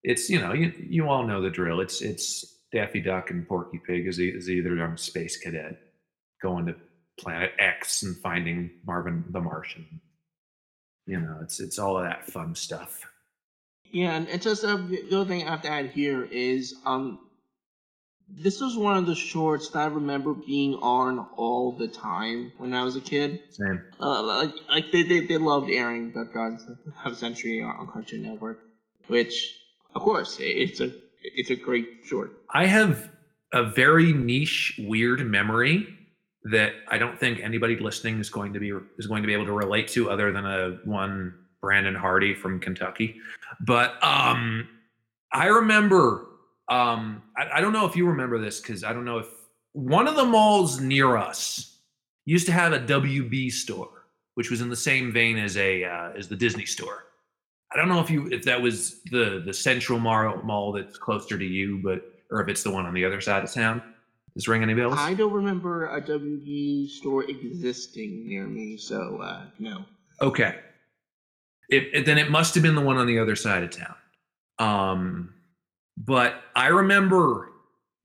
it's 0.02 0.28
you 0.28 0.38
know 0.38 0.52
you 0.52 0.72
you 0.78 1.08
all 1.08 1.26
know 1.26 1.40
the 1.40 1.48
drill. 1.48 1.80
It's 1.80 2.02
it's 2.02 2.58
Daffy 2.70 3.00
Duck 3.00 3.30
and 3.30 3.48
Porky 3.48 3.80
Pig 3.86 4.06
is, 4.06 4.18
is 4.18 4.50
either 4.50 4.84
a 4.84 4.98
space 4.98 5.38
cadet 5.38 5.78
going 6.42 6.66
to 6.66 6.74
Planet 7.18 7.52
X 7.58 8.02
and 8.02 8.16
finding 8.18 8.70
Marvin 8.84 9.24
the 9.30 9.40
Martian. 9.40 10.00
You 11.06 11.20
know, 11.20 11.38
it's 11.42 11.60
it's 11.60 11.78
all 11.78 11.98
of 11.98 12.04
that 12.04 12.26
fun 12.26 12.54
stuff. 12.54 13.00
Yeah, 13.90 14.16
and 14.16 14.28
it's 14.28 14.44
just 14.44 14.64
uh, 14.64 14.76
the 14.76 15.08
other 15.12 15.26
thing 15.26 15.46
I 15.46 15.50
have 15.50 15.62
to 15.62 15.68
add 15.68 15.90
here 15.90 16.24
is 16.24 16.74
um, 16.84 17.18
this 18.28 18.60
was 18.60 18.76
one 18.76 18.96
of 18.96 19.06
the 19.06 19.14
shorts 19.14 19.68
that 19.70 19.78
I 19.78 19.86
remember 19.86 20.34
being 20.34 20.74
on 20.76 21.26
all 21.36 21.72
the 21.72 21.88
time 21.88 22.52
when 22.58 22.72
I 22.74 22.82
was 22.82 22.96
a 22.96 23.00
kid. 23.00 23.40
Same. 23.50 23.82
Uh, 24.00 24.22
like 24.22 24.54
like 24.70 24.92
they, 24.92 25.02
they, 25.02 25.20
they 25.20 25.36
loved 25.36 25.70
airing 25.70 26.10
Duck 26.12 26.32
Dodgers 26.32 26.66
of 27.04 27.12
the 27.12 27.16
Century 27.16 27.62
on, 27.62 27.76
on 27.76 27.86
Cartoon 27.86 28.22
Network, 28.22 28.60
which 29.08 29.54
of 29.94 30.02
course 30.02 30.38
it's 30.40 30.80
a 30.80 30.90
it's 31.22 31.50
a 31.50 31.56
great 31.56 31.86
short. 32.04 32.32
I 32.52 32.66
have 32.66 33.10
a 33.52 33.62
very 33.62 34.12
niche, 34.12 34.80
weird 34.82 35.24
memory 35.24 35.93
that 36.44 36.72
I 36.88 36.98
don't 36.98 37.18
think 37.18 37.40
anybody 37.40 37.76
listening 37.76 38.18
is 38.20 38.28
going 38.28 38.52
to 38.52 38.60
be 38.60 38.72
is 38.98 39.06
going 39.06 39.22
to 39.22 39.26
be 39.26 39.32
able 39.32 39.46
to 39.46 39.52
relate 39.52 39.88
to, 39.88 40.10
other 40.10 40.32
than 40.32 40.44
a 40.44 40.78
one 40.84 41.34
Brandon 41.60 41.94
Hardy 41.94 42.34
from 42.34 42.60
Kentucky. 42.60 43.16
But 43.60 44.02
um, 44.02 44.68
I 45.32 45.46
remember. 45.46 46.26
Um, 46.68 47.22
I, 47.36 47.58
I 47.58 47.60
don't 47.60 47.74
know 47.74 47.84
if 47.84 47.94
you 47.94 48.06
remember 48.06 48.38
this 48.38 48.60
because 48.60 48.84
I 48.84 48.92
don't 48.94 49.04
know 49.04 49.18
if 49.18 49.26
one 49.72 50.06
of 50.06 50.16
the 50.16 50.24
malls 50.24 50.80
near 50.80 51.16
us 51.16 51.78
used 52.24 52.46
to 52.46 52.52
have 52.52 52.72
a 52.72 52.80
WB 52.80 53.52
store, 53.52 54.06
which 54.34 54.50
was 54.50 54.60
in 54.60 54.70
the 54.70 54.76
same 54.76 55.12
vein 55.12 55.36
as 55.36 55.56
a 55.56 55.84
uh, 55.84 56.10
as 56.16 56.28
the 56.28 56.36
Disney 56.36 56.66
store. 56.66 57.06
I 57.72 57.76
don't 57.76 57.88
know 57.88 58.00
if 58.00 58.08
you 58.10 58.28
if 58.28 58.44
that 58.44 58.60
was 58.60 59.02
the 59.10 59.42
the 59.44 59.52
Central 59.52 59.98
Mall 59.98 60.40
mall 60.42 60.72
that's 60.72 60.98
closer 60.98 61.38
to 61.38 61.44
you, 61.44 61.80
but 61.82 62.02
or 62.30 62.42
if 62.42 62.48
it's 62.48 62.62
the 62.62 62.70
one 62.70 62.86
on 62.86 62.94
the 62.94 63.04
other 63.04 63.20
side 63.20 63.44
of 63.44 63.52
town. 63.52 63.82
Does 64.34 64.48
ring 64.48 64.62
any 64.62 64.74
bells? 64.74 64.94
I 64.98 65.14
don't 65.14 65.32
remember 65.32 65.86
a 65.86 66.02
WB 66.02 66.88
store 66.90 67.22
existing 67.24 68.26
near 68.26 68.46
me, 68.46 68.76
so 68.76 69.18
uh, 69.22 69.44
no. 69.58 69.84
Okay. 70.20 70.56
It, 71.68 71.88
it- 71.92 72.06
then 72.06 72.18
it 72.18 72.30
must 72.30 72.54
have 72.54 72.62
been 72.62 72.74
the 72.74 72.80
one 72.80 72.96
on 72.96 73.06
the 73.06 73.18
other 73.18 73.36
side 73.36 73.62
of 73.62 73.70
town. 73.70 73.94
Um, 74.58 75.34
but 75.96 76.34
I 76.56 76.68
remember 76.68 77.50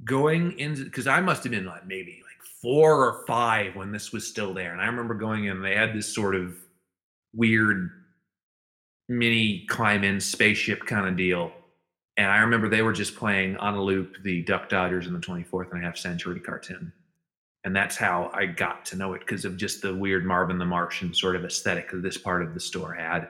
going 0.06 0.58
in 0.60 0.76
because 0.84 1.08
I 1.08 1.20
must 1.20 1.44
have 1.44 1.52
been 1.52 1.66
like 1.66 1.86
maybe 1.88 2.22
like 2.24 2.44
four 2.62 3.04
or 3.06 3.26
five 3.26 3.76
when 3.76 3.92
this 3.92 4.12
was 4.12 4.28
still 4.28 4.54
there, 4.54 4.72
and 4.72 4.80
I 4.82 4.86
remember 4.86 5.16
going 5.16 5.46
in. 5.46 5.62
They 5.62 5.76
had 5.76 5.94
this 5.96 6.14
sort 6.14 6.36
of 6.36 6.56
weird 7.34 7.90
mini 9.08 9.66
climb 9.68 10.04
in 10.04 10.20
spaceship 10.20 10.86
kind 10.86 11.08
of 11.08 11.18
deal. 11.18 11.52
And 12.20 12.28
I 12.30 12.40
remember 12.40 12.68
they 12.68 12.82
were 12.82 12.92
just 12.92 13.16
playing 13.16 13.56
on 13.58 13.76
a 13.76 13.82
loop 13.82 14.18
the 14.24 14.44
Duck 14.44 14.68
Dodgers 14.68 15.08
in 15.08 15.14
the 15.14 15.20
24th 15.20 15.72
and 15.72 15.82
a 15.82 15.86
half 15.86 15.96
century 15.96 16.42
cartoon. 16.42 16.92
And 17.64 17.74
that's 17.74 17.96
how 17.96 18.30
I 18.34 18.46
got 18.46 18.84
to 18.88 18.98
know 18.98 19.14
it 19.14 19.22
because 19.22 19.46
of 19.46 19.56
just 19.56 19.82
the 19.82 19.96
weird 19.96 20.26
Marvin 20.26 20.58
the 20.58 20.66
Martian 20.66 21.14
sort 21.14 21.38
of 21.38 21.46
aesthetic 21.46 21.90
that 21.92 22.04
this 22.04 22.18
part 22.18 22.42
of 22.42 22.54
the 22.54 22.60
store 22.60 22.94
had. 22.94 23.30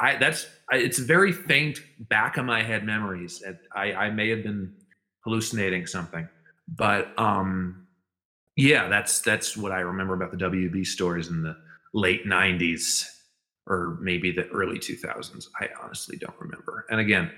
I 0.00 0.16
that's 0.16 0.46
it's 0.70 0.98
very 0.98 1.30
faint 1.30 1.80
back 2.08 2.38
of 2.38 2.46
my 2.46 2.62
head 2.62 2.84
memories. 2.84 3.42
I 3.76 3.92
I 3.92 4.10
may 4.10 4.30
have 4.30 4.42
been 4.42 4.72
hallucinating 5.24 5.86
something, 5.86 6.26
but 6.66 7.12
um, 7.18 7.86
yeah, 8.56 8.88
that's 8.88 9.20
that's 9.20 9.58
what 9.58 9.72
I 9.72 9.80
remember 9.80 10.14
about 10.14 10.30
the 10.30 10.38
WB 10.38 10.86
stores 10.86 11.28
in 11.28 11.42
the 11.42 11.54
late 11.92 12.24
'90s 12.24 13.06
or 13.66 13.98
maybe 14.00 14.32
the 14.32 14.48
early 14.48 14.78
2000s. 14.78 15.46
I 15.60 15.68
honestly 15.82 16.16
don't 16.16 16.38
remember. 16.40 16.84
And 16.90 16.98
again, 16.98 17.30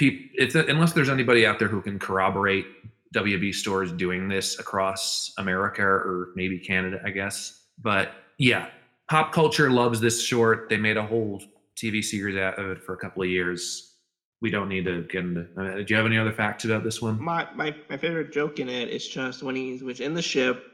unless 0.00 0.92
there's 0.92 1.08
anybody 1.08 1.46
out 1.46 1.58
there 1.58 1.68
who 1.68 1.80
can 1.80 1.98
corroborate 1.98 2.66
WB 3.14 3.54
stores 3.54 3.92
doing 3.92 4.28
this 4.28 4.58
across 4.58 5.32
America 5.38 5.82
or 5.82 6.30
maybe 6.34 6.58
Canada, 6.58 7.00
I 7.04 7.10
guess. 7.10 7.64
But 7.82 8.12
yeah, 8.38 8.68
pop 9.08 9.32
culture 9.32 9.70
loves 9.70 10.00
this 10.00 10.22
short. 10.22 10.68
They 10.68 10.76
made 10.76 10.96
a 10.96 11.06
whole 11.06 11.42
TV 11.76 12.04
series 12.04 12.36
out 12.36 12.58
of 12.58 12.70
it 12.70 12.82
for 12.82 12.94
a 12.94 12.96
couple 12.96 13.22
of 13.22 13.28
years. 13.28 13.94
We 14.40 14.50
don't 14.50 14.68
need 14.68 14.84
to 14.84 15.02
get 15.02 15.24
into. 15.24 15.46
Uh, 15.56 15.76
do 15.78 15.86
you 15.88 15.96
have 15.96 16.06
any 16.06 16.18
other 16.18 16.32
facts 16.32 16.64
about 16.64 16.84
this 16.84 17.02
one? 17.02 17.20
My, 17.20 17.48
my 17.54 17.74
my 17.90 17.96
favorite 17.96 18.32
joke 18.32 18.60
in 18.60 18.68
it 18.68 18.88
is 18.88 19.08
just 19.08 19.42
when 19.42 19.56
he's 19.56 19.82
was 19.82 19.98
in 19.98 20.14
the 20.14 20.22
ship, 20.22 20.64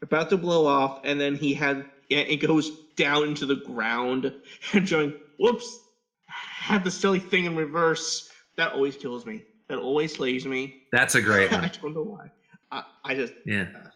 about 0.00 0.30
to 0.30 0.38
blow 0.38 0.66
off, 0.66 1.00
and 1.04 1.20
then 1.20 1.34
he 1.34 1.52
had 1.52 1.84
it 2.08 2.36
goes 2.36 2.70
down 2.96 3.24
into 3.24 3.44
the 3.44 3.56
ground, 3.56 4.32
and 4.72 4.88
going, 4.88 5.12
"Whoops!" 5.38 5.80
Had 6.26 6.84
the 6.84 6.90
silly 6.90 7.18
thing 7.18 7.44
in 7.44 7.54
reverse. 7.54 8.31
That 8.62 8.74
always 8.74 8.96
kills 8.96 9.26
me. 9.26 9.42
That 9.68 9.78
always 9.78 10.14
slays 10.14 10.46
me. 10.46 10.82
That's 10.92 11.16
a 11.16 11.20
great 11.20 11.50
one. 11.52 11.64
I 11.64 11.68
don't 11.68 11.94
know 11.94 12.02
why. 12.02 12.30
I, 12.70 12.84
I 13.04 13.14
just 13.16 13.32
Yeah. 13.44 13.62
uh, 13.74 13.88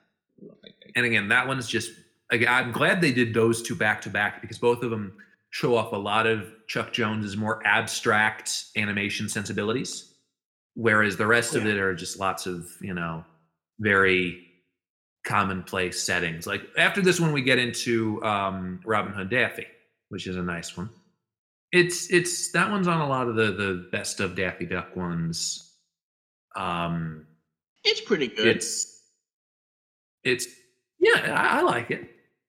love 0.42 0.56
that 0.64 0.72
thing. 0.82 0.92
And 0.96 1.06
again, 1.06 1.28
that 1.28 1.46
one's 1.46 1.68
just. 1.68 1.92
again, 2.30 2.48
I'm 2.48 2.72
glad 2.72 3.00
they 3.00 3.12
did 3.12 3.32
those 3.32 3.62
two 3.62 3.76
back 3.76 4.00
to 4.02 4.10
back 4.10 4.40
because 4.40 4.58
both 4.58 4.82
of 4.82 4.90
them 4.90 5.16
show 5.50 5.76
off 5.76 5.92
a 5.92 5.96
lot 5.96 6.26
of 6.26 6.48
Chuck 6.66 6.92
Jones's 6.92 7.36
more 7.36 7.64
abstract 7.64 8.64
animation 8.76 9.28
sensibilities, 9.28 10.14
whereas 10.74 11.16
the 11.16 11.26
rest 11.28 11.54
of 11.54 11.64
it 11.64 11.76
are 11.78 11.94
just 11.94 12.18
lots 12.18 12.46
of 12.46 12.68
you 12.80 12.92
know 12.94 13.24
very 13.78 14.42
commonplace 15.24 16.02
settings. 16.02 16.44
Like 16.46 16.62
after 16.76 17.00
this 17.02 17.20
one, 17.20 17.32
we 17.32 17.42
get 17.42 17.58
into 17.60 18.20
um, 18.24 18.80
Robin 18.84 19.12
Hood 19.12 19.30
Daffy, 19.30 19.66
which 20.08 20.26
is 20.26 20.34
a 20.36 20.42
nice 20.42 20.76
one. 20.76 20.90
It's 21.76 22.10
it's 22.10 22.52
that 22.52 22.70
one's 22.70 22.88
on 22.88 23.02
a 23.02 23.06
lot 23.06 23.28
of 23.28 23.34
the 23.36 23.52
the 23.52 23.88
best 23.92 24.20
of 24.20 24.34
Daffy 24.34 24.64
Duck 24.64 24.96
ones. 24.96 25.74
Um, 26.56 27.26
It's 27.84 28.00
pretty 28.00 28.28
good. 28.28 28.46
it's 28.46 29.02
it's 30.24 30.46
yeah, 30.98 31.34
I, 31.38 31.58
I 31.58 31.60
like 31.60 31.90
it, 31.90 32.08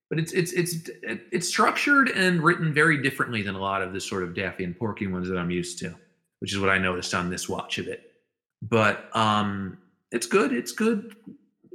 but 0.09 0.17
it's 0.17 0.31
it's 0.31 0.53
it's 0.53 0.89
it's 1.03 1.47
structured 1.47 2.09
and 2.09 2.41
written 2.41 2.73
very 2.73 3.01
differently 3.03 3.41
than 3.41 3.55
a 3.55 3.59
lot 3.59 3.81
of 3.81 3.91
the 3.91 3.99
sort 3.99 4.23
of 4.23 4.33
Daffy 4.33 4.63
and 4.63 4.77
Porky 4.79 5.07
ones 5.07 5.27
that 5.27 5.37
I'm 5.37 5.51
used 5.51 5.77
to, 5.79 5.93
which 6.39 6.53
is 6.53 6.59
what 6.59 6.69
I 6.69 6.77
noticed 6.77 7.13
on 7.13 7.29
this 7.29 7.49
watch 7.49 7.79
of 7.79 7.87
it. 7.89 8.13
But 8.61 9.09
um, 9.13 9.77
it's 10.13 10.25
good. 10.25 10.53
It's 10.53 10.71
good 10.71 11.17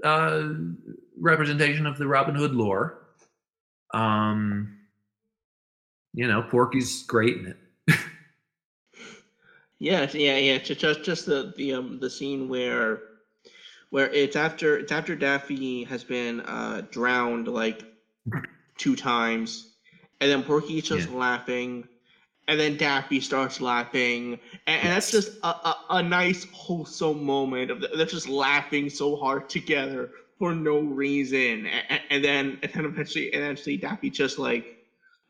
uh, 0.02 0.48
representation 1.20 1.84
of 1.86 1.98
the 1.98 2.06
Robin 2.06 2.34
Hood 2.34 2.52
lore. 2.52 3.08
Um, 3.92 4.78
you 6.14 6.28
know, 6.28 6.42
Porky's 6.42 7.02
great 7.04 7.38
in 7.38 7.46
it. 7.46 7.56
Yeah, 9.78 10.08
yeah, 10.12 10.36
yeah. 10.36 10.58
Just 10.58 11.02
just 11.02 11.26
the 11.26 11.52
the 11.56 11.74
um 11.74 11.98
the 11.98 12.08
scene 12.08 12.48
where 12.48 13.00
where 13.90 14.08
it's 14.10 14.36
after 14.36 14.78
it's 14.78 14.92
after 14.92 15.16
Daffy 15.16 15.84
has 15.84 16.04
been 16.04 16.40
uh 16.42 16.82
drowned 16.90 17.48
like 17.48 17.84
two 18.78 18.94
times, 18.94 19.74
and 20.20 20.30
then 20.30 20.44
Porky's 20.44 20.84
just 20.84 21.10
Yeah. 21.10 21.16
laughing, 21.16 21.88
and 22.46 22.60
then 22.60 22.76
Daffy 22.76 23.18
starts 23.20 23.60
laughing, 23.60 24.38
and, 24.68 24.82
and 24.82 24.92
that's 24.92 25.10
just 25.10 25.38
a, 25.42 25.48
a, 25.48 25.76
a 25.90 26.02
nice 26.02 26.46
wholesome 26.52 27.24
moment 27.24 27.72
of 27.72 27.80
th- 27.80 27.90
they're 27.96 28.06
just 28.06 28.28
laughing 28.28 28.88
so 28.88 29.16
hard 29.16 29.48
together 29.48 30.10
for 30.38 30.54
no 30.54 30.78
reason, 30.80 31.66
and, 31.66 32.00
and 32.10 32.24
then 32.24 32.58
and 32.62 32.72
then 32.72 32.84
eventually 32.84 33.32
and 33.32 33.42
eventually 33.42 33.78
Daffy 33.78 34.10
just 34.10 34.38
like, 34.38 34.76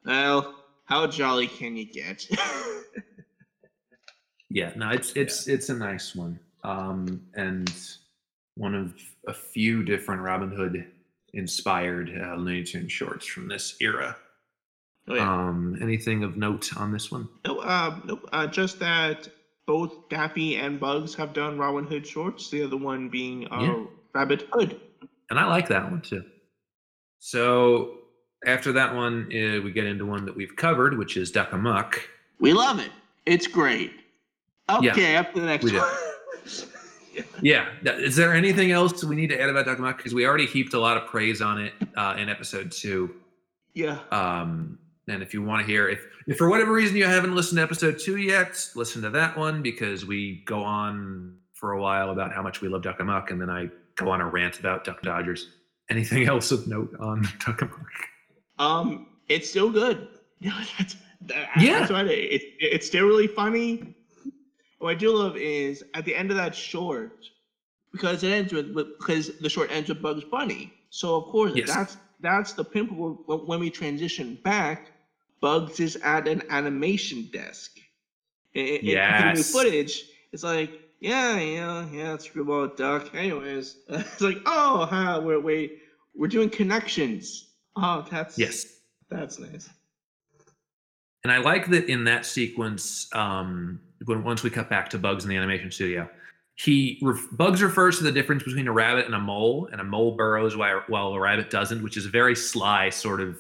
well, 0.05 0.62
how 0.85 1.07
jolly 1.07 1.47
can 1.47 1.77
you 1.77 1.85
get? 1.85 2.27
Yeah, 4.55 4.73
no, 4.77 4.91
it's 4.91 5.13
it's 5.15 5.49
it's 5.49 5.71
a 5.71 5.75
nice 5.75 6.15
one, 6.15 6.39
um, 6.63 7.23
and 7.35 7.73
one 8.55 8.75
of 8.75 8.95
a 9.27 9.33
few 9.33 9.83
different 9.83 10.21
Robin 10.21 10.51
Hood 10.51 10.85
inspired 11.33 12.11
uh, 12.23 12.35
Looney 12.35 12.63
Tune 12.63 12.87
shorts 12.87 13.25
from 13.25 13.49
this 13.49 13.77
era. 13.81 14.15
Oh, 15.09 15.15
yeah. 15.15 15.23
Um, 15.49 15.79
anything 15.81 16.23
of 16.23 16.37
note 16.37 16.77
on 16.77 16.93
this 16.93 17.11
one? 17.11 17.31
No, 17.47 17.61
uh, 17.61 17.99
nope. 18.05 18.29
Uh, 18.31 18.47
just 18.47 18.79
that 18.81 19.27
both 19.67 20.11
Daffy 20.11 20.57
and 20.57 20.79
Bugs 20.79 21.15
have 21.15 21.33
done 21.33 21.57
Robin 21.57 21.87
Hood 21.87 22.07
shorts. 22.07 22.51
The 22.51 22.65
other 22.65 22.77
one 22.77 23.09
being 23.09 23.51
uh, 23.51 23.63
Yeah. 23.63 23.85
Rabbit 24.15 24.49
Hood. 24.53 24.79
And 25.31 25.41
I 25.41 25.47
like 25.47 25.69
that 25.69 25.91
one 25.91 26.03
too. 26.03 26.25
So 27.21 28.02
after 28.47 28.73
that 28.73 28.95
one, 28.95 29.25
uh, 29.27 29.61
we 29.63 29.71
get 29.73 29.85
into 29.87 30.07
one 30.07 30.25
that 30.27 30.37
we've 30.37 30.55
covered, 30.57 30.97
which 30.99 31.17
is 31.17 31.31
Duck 31.31 31.53
Amuck. 31.53 32.01
We 32.41 32.53
love 32.53 32.79
it. 32.79 32.91
It's 33.27 33.47
great. 33.47 33.93
Yeah, 34.81 34.91
Okay, 34.93 35.17
up 35.17 35.33
to 35.35 35.41
the 35.41 35.47
next 35.47 35.65
one. 35.73 35.75
Yeah. 37.43 37.69
Is 37.85 38.17
there 38.17 38.33
anything 38.33 38.71
else 38.71 39.05
we 39.05 39.17
need 39.17 39.29
to 39.29 39.39
add 39.41 39.51
about 39.51 39.67
Duck 39.67 39.79
Amuck? 39.79 39.99
Because 39.99 40.15
we 40.15 40.27
already 40.27 40.47
heaped 40.47 40.73
a 40.73 40.79
lot 40.79 40.97
of 40.97 41.07
praise 41.07 41.43
on 41.43 41.61
it 41.61 41.75
uh, 41.95 42.17
in 42.19 42.29
episode 42.31 42.73
two. 42.73 43.15
yeah. 43.75 43.99
Um, 44.11 44.79
and 45.09 45.23
if 45.23 45.35
you 45.35 45.43
want 45.43 45.61
to 45.61 45.67
hear, 45.71 45.89
if, 45.89 46.07
if 46.27 46.39
for 46.39 46.49
whatever 46.49 46.73
reason 46.73 46.97
you 46.97 47.05
haven't 47.05 47.35
listened 47.35 47.59
to 47.59 47.63
episode 47.63 47.99
two 47.99 48.17
yet, 48.17 48.67
listen 48.77 49.03
to 49.03 49.11
that 49.11 49.37
one 49.37 49.61
because 49.61 50.07
we 50.07 50.43
go 50.47 50.63
on 50.63 51.37
for 51.53 51.73
a 51.73 51.83
while 51.83 52.11
about 52.11 52.33
how 52.33 52.41
much 52.41 52.61
we 52.61 52.69
love 52.69 52.83
Duck 52.83 52.99
Amuck, 53.01 53.31
and 53.31 53.41
then 53.41 53.51
I 53.51 53.69
go 53.97 54.09
on 54.11 54.21
a 54.21 54.27
rant 54.27 54.59
about 54.61 54.85
Duck 54.85 55.03
Dodgers. 55.03 55.49
Anything 55.91 56.27
else 56.29 56.51
of 56.53 56.67
note 56.67 56.95
on 56.99 57.29
Duck 57.45 57.61
Amuck? 57.61 58.07
Um, 58.59 59.07
it's 59.29 59.49
still 59.51 59.71
good. 59.71 60.09
Yeah, 60.41 60.65
that's, 60.77 60.97
that, 61.29 61.49
Yeah. 61.61 61.79
that's 61.79 61.93
what 61.93 62.07
it, 62.09 62.19
it, 62.19 62.43
it's 62.59 62.89
still 62.89 63.07
really 63.07 63.29
funny. 63.29 63.95
What 64.81 64.91
I 64.91 64.95
do 64.95 65.15
love 65.17 65.37
is 65.37 65.85
at 65.95 66.05
the 66.05 66.17
end 66.17 66.33
of 66.33 66.37
that 66.37 66.53
short, 66.53 67.25
because 67.93 68.25
it 68.25 68.33
ends 68.33 68.53
with, 68.53 68.73
with 68.73 68.99
because 68.99 69.39
the 69.39 69.49
short 69.49 69.71
ends 69.71 69.89
with 69.89 70.03
Bugs 70.03 70.25
Bunny. 70.25 70.73
So 70.91 71.15
of 71.15 71.31
course 71.31 71.53
Yes. 71.55 71.69
that's 71.73 71.97
that's 72.19 72.53
the 72.55 72.65
pinnacle 72.65 73.23
when, 73.47 73.61
we 73.61 73.71
transition 73.71 74.37
back. 74.43 74.91
Bugs 75.41 75.79
is 75.79 75.95
at 76.03 76.27
an 76.27 76.43
animation 76.51 77.29
desk. 77.33 77.79
In, 78.55 78.67
in- 78.67 78.99
in 78.99 79.35
new 79.35 79.43
footage, 79.45 80.03
it's 80.33 80.43
like, 80.43 80.73
yeah, 80.99 81.39
yeah, 81.39 81.87
yeah, 81.93 82.17
screwball 82.19 82.67
duck. 82.67 83.15
Anyways, 83.15 83.77
it's 83.89 84.21
like, 84.21 84.39
oh, 84.47 84.87
huh, 84.87 85.21
we're 85.23 85.39
we 85.39 85.79
we're 86.17 86.27
doing 86.27 86.51
connections. 86.51 87.51
Oh, 87.77 88.07
that's 88.11 88.39
Yes. 88.39 88.81
that's 89.09 89.39
nice. 89.39 89.69
And 91.25 91.33
I 91.33 91.39
like 91.39 91.69
that 91.71 91.87
in 91.89 92.05
that 92.05 92.27
sequence, 92.27 93.09
um, 93.15 93.81
when 94.07 94.25
once 94.25 94.43
we 94.43 94.51
cut 94.51 94.69
back 94.69 94.89
to 94.91 94.99
Bugs 94.99 95.23
in 95.25 95.31
the 95.31 95.37
animation 95.37 95.71
studio, 95.71 96.09
he 96.57 96.99
ref- 97.03 97.29
Bugs 97.33 97.63
refers 97.63 97.99
to 97.99 98.05
the 98.05 98.11
difference 98.13 98.43
between 98.43 98.67
a 98.67 98.73
rabbit 98.73 99.07
and 99.07 99.15
a 99.15 99.19
mole, 99.21 99.69
and 99.71 99.81
a 99.81 99.85
mole 99.85 100.17
burrows 100.17 100.57
while, 100.57 100.83
while 100.89 101.09
a 101.15 101.21
rabbit 101.21 101.49
doesn't, 101.51 101.83
which 101.83 101.97
is 101.97 102.07
a 102.07 102.11
very 102.11 102.35
sly 102.35 102.91
sort 102.91 103.21
of 103.21 103.39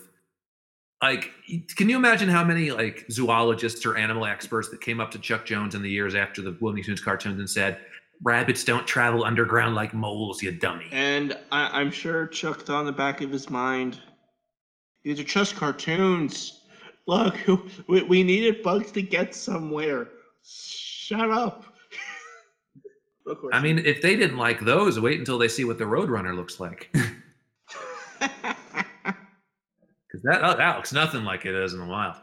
like. 1.02 1.32
Can 1.76 1.88
you 1.88 1.96
imagine 1.96 2.28
how 2.28 2.44
many 2.44 2.70
like 2.70 3.04
zoologists 3.10 3.84
or 3.84 3.96
animal 3.96 4.24
experts 4.26 4.68
that 4.68 4.80
came 4.80 5.00
up 5.00 5.10
to 5.10 5.18
Chuck 5.18 5.44
Jones 5.44 5.74
in 5.74 5.82
the 5.82 5.90
years 5.90 6.14
after 6.14 6.40
the 6.40 6.56
Looney 6.60 6.82
Tunes 6.84 7.00
cartoons 7.00 7.40
and 7.40 7.50
said, 7.50 7.80
"Rabbits 8.22 8.62
don't 8.62 8.86
travel 8.86 9.24
underground 9.24 9.74
like 9.74 9.92
moles, 9.92 10.40
you 10.40 10.52
dummy." 10.52 10.86
And 10.92 11.36
I, 11.50 11.80
I'm 11.80 11.90
sure 11.90 12.28
Chuck 12.28 12.62
thought 12.62 12.80
in 12.80 12.86
the 12.86 12.92
back 12.92 13.20
of 13.20 13.30
his 13.32 13.50
mind, 13.50 13.98
these 15.04 15.18
are 15.20 15.24
just 15.24 15.56
cartoons. 15.56 16.60
Look, 17.06 17.36
we, 17.88 18.02
we 18.02 18.22
needed 18.22 18.62
Bugs 18.62 18.92
to 18.92 19.02
get 19.02 19.34
somewhere. 19.34 20.08
Shut 20.44 21.30
up. 21.30 21.64
I 23.52 23.60
mean, 23.60 23.78
if 23.78 24.02
they 24.02 24.16
didn't 24.16 24.36
like 24.36 24.60
those, 24.60 24.98
wait 24.98 25.18
until 25.18 25.38
they 25.38 25.48
see 25.48 25.64
what 25.64 25.78
the 25.78 25.84
Roadrunner 25.84 26.34
looks 26.34 26.58
like. 26.58 26.90
because 30.12 30.22
that 30.24 30.44
oh, 30.44 30.56
that 30.56 30.76
looks 30.76 30.92
nothing 30.92 31.24
like 31.24 31.46
it 31.46 31.52
does 31.52 31.72
in 31.72 31.80
the 31.80 31.86
wild. 31.86 32.16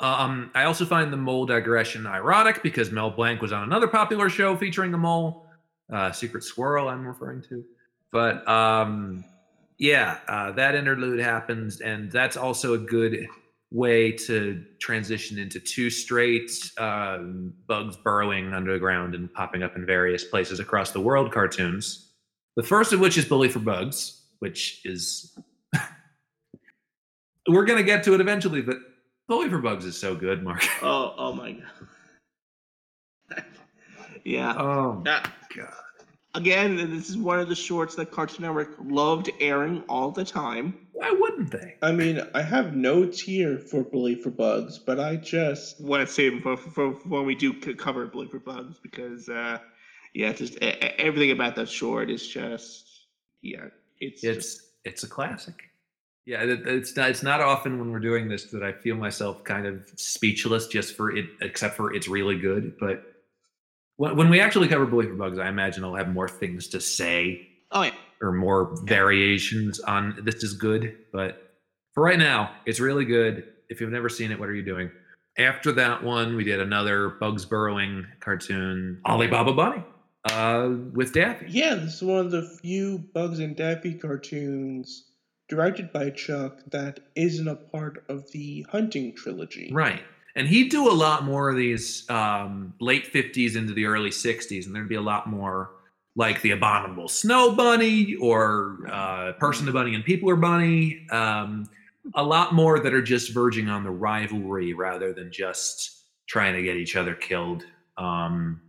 Um, 0.00 0.50
I 0.54 0.64
also 0.64 0.84
find 0.84 1.12
the 1.12 1.16
mole 1.16 1.44
digression 1.44 2.06
ironic 2.06 2.62
because 2.62 2.90
Mel 2.90 3.10
Blanc 3.10 3.42
was 3.42 3.52
on 3.52 3.64
another 3.64 3.88
popular 3.88 4.30
show 4.30 4.56
featuring 4.56 4.94
a 4.94 4.98
mole, 4.98 5.46
uh, 5.92 6.12
Secret 6.12 6.44
Squirrel. 6.44 6.88
I'm 6.88 7.06
referring 7.06 7.42
to, 7.48 7.64
but 8.12 8.46
um, 8.48 9.24
yeah, 9.78 10.18
uh, 10.28 10.52
that 10.52 10.74
interlude 10.74 11.20
happens, 11.20 11.80
and 11.80 12.10
that's 12.10 12.36
also 12.36 12.74
a 12.74 12.78
good 12.78 13.26
way 13.70 14.10
to 14.12 14.64
transition 14.80 15.38
into 15.38 15.60
two 15.60 15.90
straight 15.90 16.50
um, 16.78 17.52
bugs 17.66 17.96
burrowing 17.98 18.54
underground 18.54 19.14
and 19.14 19.32
popping 19.34 19.62
up 19.62 19.76
in 19.76 19.84
various 19.84 20.24
places 20.24 20.58
across 20.58 20.90
the 20.92 21.00
world 21.00 21.30
cartoons. 21.32 22.12
The 22.56 22.62
first 22.62 22.92
of 22.92 23.00
which 23.00 23.18
is 23.18 23.24
Bully 23.26 23.48
for 23.50 23.58
Bugs, 23.58 24.22
which 24.38 24.80
is 24.84 25.38
we're 27.48 27.64
gonna 27.66 27.82
get 27.82 28.02
to 28.04 28.14
it 28.14 28.20
eventually, 28.20 28.62
but 28.62 28.78
Bully 29.28 29.48
for 29.50 29.58
Bugs 29.58 29.84
is 29.84 29.98
so 30.00 30.14
good, 30.14 30.42
Mark. 30.42 30.64
oh, 30.82 31.14
oh 31.18 31.32
my 31.34 31.52
god. 33.30 33.44
yeah. 34.24 34.54
Oh 34.58 35.02
That- 35.04 35.30
god. 35.54 35.72
Again, 36.38 36.76
this 36.76 37.10
is 37.10 37.16
one 37.18 37.38
of 37.40 37.48
the 37.48 37.54
shorts 37.54 37.94
that 37.96 38.10
Cartoon 38.10 38.42
Network 38.46 38.76
loved 38.82 39.30
airing 39.40 39.82
all 39.88 40.10
the 40.10 40.24
time. 40.24 40.86
Why 40.92 41.10
wouldn't 41.10 41.50
they? 41.50 41.74
I 41.82 41.92
mean, 41.92 42.22
I 42.34 42.42
have 42.42 42.74
notes 42.74 43.20
here 43.20 43.58
for 43.58 43.82
Bully 43.84 44.14
for 44.14 44.30
Bugs, 44.30 44.78
but 44.78 44.98
I 44.98 45.16
just 45.16 45.80
want 45.80 46.06
to 46.06 46.12
save 46.12 46.42
for, 46.42 46.56
for, 46.56 46.94
for 46.94 47.08
when 47.08 47.26
we 47.26 47.34
do 47.34 47.52
cover 47.74 48.06
Bully 48.06 48.28
for 48.28 48.38
Bugs 48.38 48.78
because, 48.82 49.28
uh, 49.28 49.58
yeah, 50.14 50.32
just 50.32 50.56
everything 50.62 51.30
about 51.32 51.54
that 51.56 51.68
short 51.68 52.08
is 52.10 52.26
just, 52.26 53.06
yeah, 53.42 53.66
it's, 54.00 54.22
just- 54.22 54.36
It's 54.38 54.62
it's 54.84 55.02
a 55.02 55.08
classic. 55.08 55.54
Yeah, 56.24 56.40
it's 56.42 56.94
not 56.94 57.08
it's 57.08 57.22
not 57.22 57.40
often 57.40 57.78
when 57.78 57.90
we're 57.90 58.00
doing 58.00 58.28
this 58.28 58.44
that 58.50 58.62
I 58.62 58.70
feel 58.72 58.96
myself 58.96 59.44
kind 59.44 59.66
of 59.66 59.88
speechless 59.96 60.66
just 60.66 60.94
for 60.94 61.10
it, 61.16 61.24
except 61.40 61.74
for 61.74 61.94
it's 61.94 62.06
really 62.06 62.38
good. 62.38 62.76
But 62.78 63.02
when, 63.98 64.30
we 64.30 64.40
actually 64.40 64.68
cover 64.68 64.86
Bully 64.86 65.06
for 65.06 65.14
Bugs, 65.14 65.38
I 65.38 65.48
imagine 65.48 65.84
I'll 65.84 65.94
have 65.94 66.08
more 66.08 66.28
things 66.28 66.68
to 66.68 66.80
say 66.80 67.48
oh 67.72 67.82
yeah, 67.82 67.92
or 68.20 68.32
more 68.32 68.76
variations 68.84 69.80
on 69.80 70.18
this 70.22 70.42
is 70.42 70.54
good. 70.54 70.96
But 71.12 71.56
for 71.94 72.02
right 72.02 72.18
now, 72.18 72.52
it's 72.64 72.80
really 72.80 73.04
good. 73.04 73.44
If 73.68 73.80
you've 73.80 73.90
never 73.90 74.08
seen 74.08 74.32
it, 74.32 74.40
what 74.40 74.48
are 74.48 74.54
you 74.54 74.64
doing? 74.64 74.90
After 75.36 75.72
that 75.72 76.02
one, 76.02 76.34
we 76.36 76.44
did 76.44 76.60
another 76.60 77.10
Bugs 77.10 77.44
burrowing 77.44 78.06
cartoon, 78.20 79.00
Alibaba 79.06 79.52
Bunny, 79.52 79.84
uh, 80.24 80.70
with 80.92 81.12
Daffy. 81.12 81.46
yeah, 81.48 81.74
this 81.74 81.96
is 81.96 82.02
one 82.02 82.18
of 82.18 82.30
the 82.30 82.42
few 82.62 82.98
Bugs 82.98 83.38
and 83.38 83.54
Daffy 83.54 83.94
cartoons 83.94 85.04
directed 85.48 85.92
by 85.92 86.10
Chuck, 86.10 86.60
that 86.70 87.00
isn't 87.14 87.48
a 87.48 87.56
part 87.56 88.04
of 88.08 88.30
the 88.32 88.66
Hunting 88.70 89.14
trilogy. 89.14 89.70
Right. 89.72 90.02
And 90.38 90.46
he'd 90.46 90.70
do 90.70 90.88
a 90.88 90.94
lot 90.94 91.24
more 91.24 91.50
of 91.50 91.56
these 91.56 92.08
um, 92.08 92.72
late 92.80 93.12
50s 93.12 93.56
into 93.56 93.72
the 93.72 93.86
early 93.86 94.10
60s, 94.10 94.66
and 94.66 94.74
there'd 94.74 94.88
be 94.88 94.94
a 94.94 95.00
lot 95.00 95.28
more 95.28 95.72
like 96.14 96.40
the 96.42 96.52
Abominable 96.52 97.08
Snow 97.08 97.56
Bunny 97.56 98.14
or 98.14 98.78
uh, 98.88 99.32
Person 99.32 99.66
to 99.66 99.72
Bunny 99.72 99.96
and 99.96 100.04
People 100.04 100.30
are 100.30 100.36
Bunny. 100.36 101.04
Um, 101.10 101.68
a 102.14 102.22
lot 102.22 102.54
more 102.54 102.78
that 102.78 102.94
are 102.94 103.02
just 103.02 103.34
verging 103.34 103.68
on 103.68 103.82
the 103.82 103.90
rivalry 103.90 104.74
rather 104.74 105.12
than 105.12 105.32
just 105.32 106.04
trying 106.28 106.54
to 106.54 106.62
get 106.62 106.76
each 106.76 106.94
other 106.94 107.16
killed. 107.16 107.64
Um, 107.96 108.60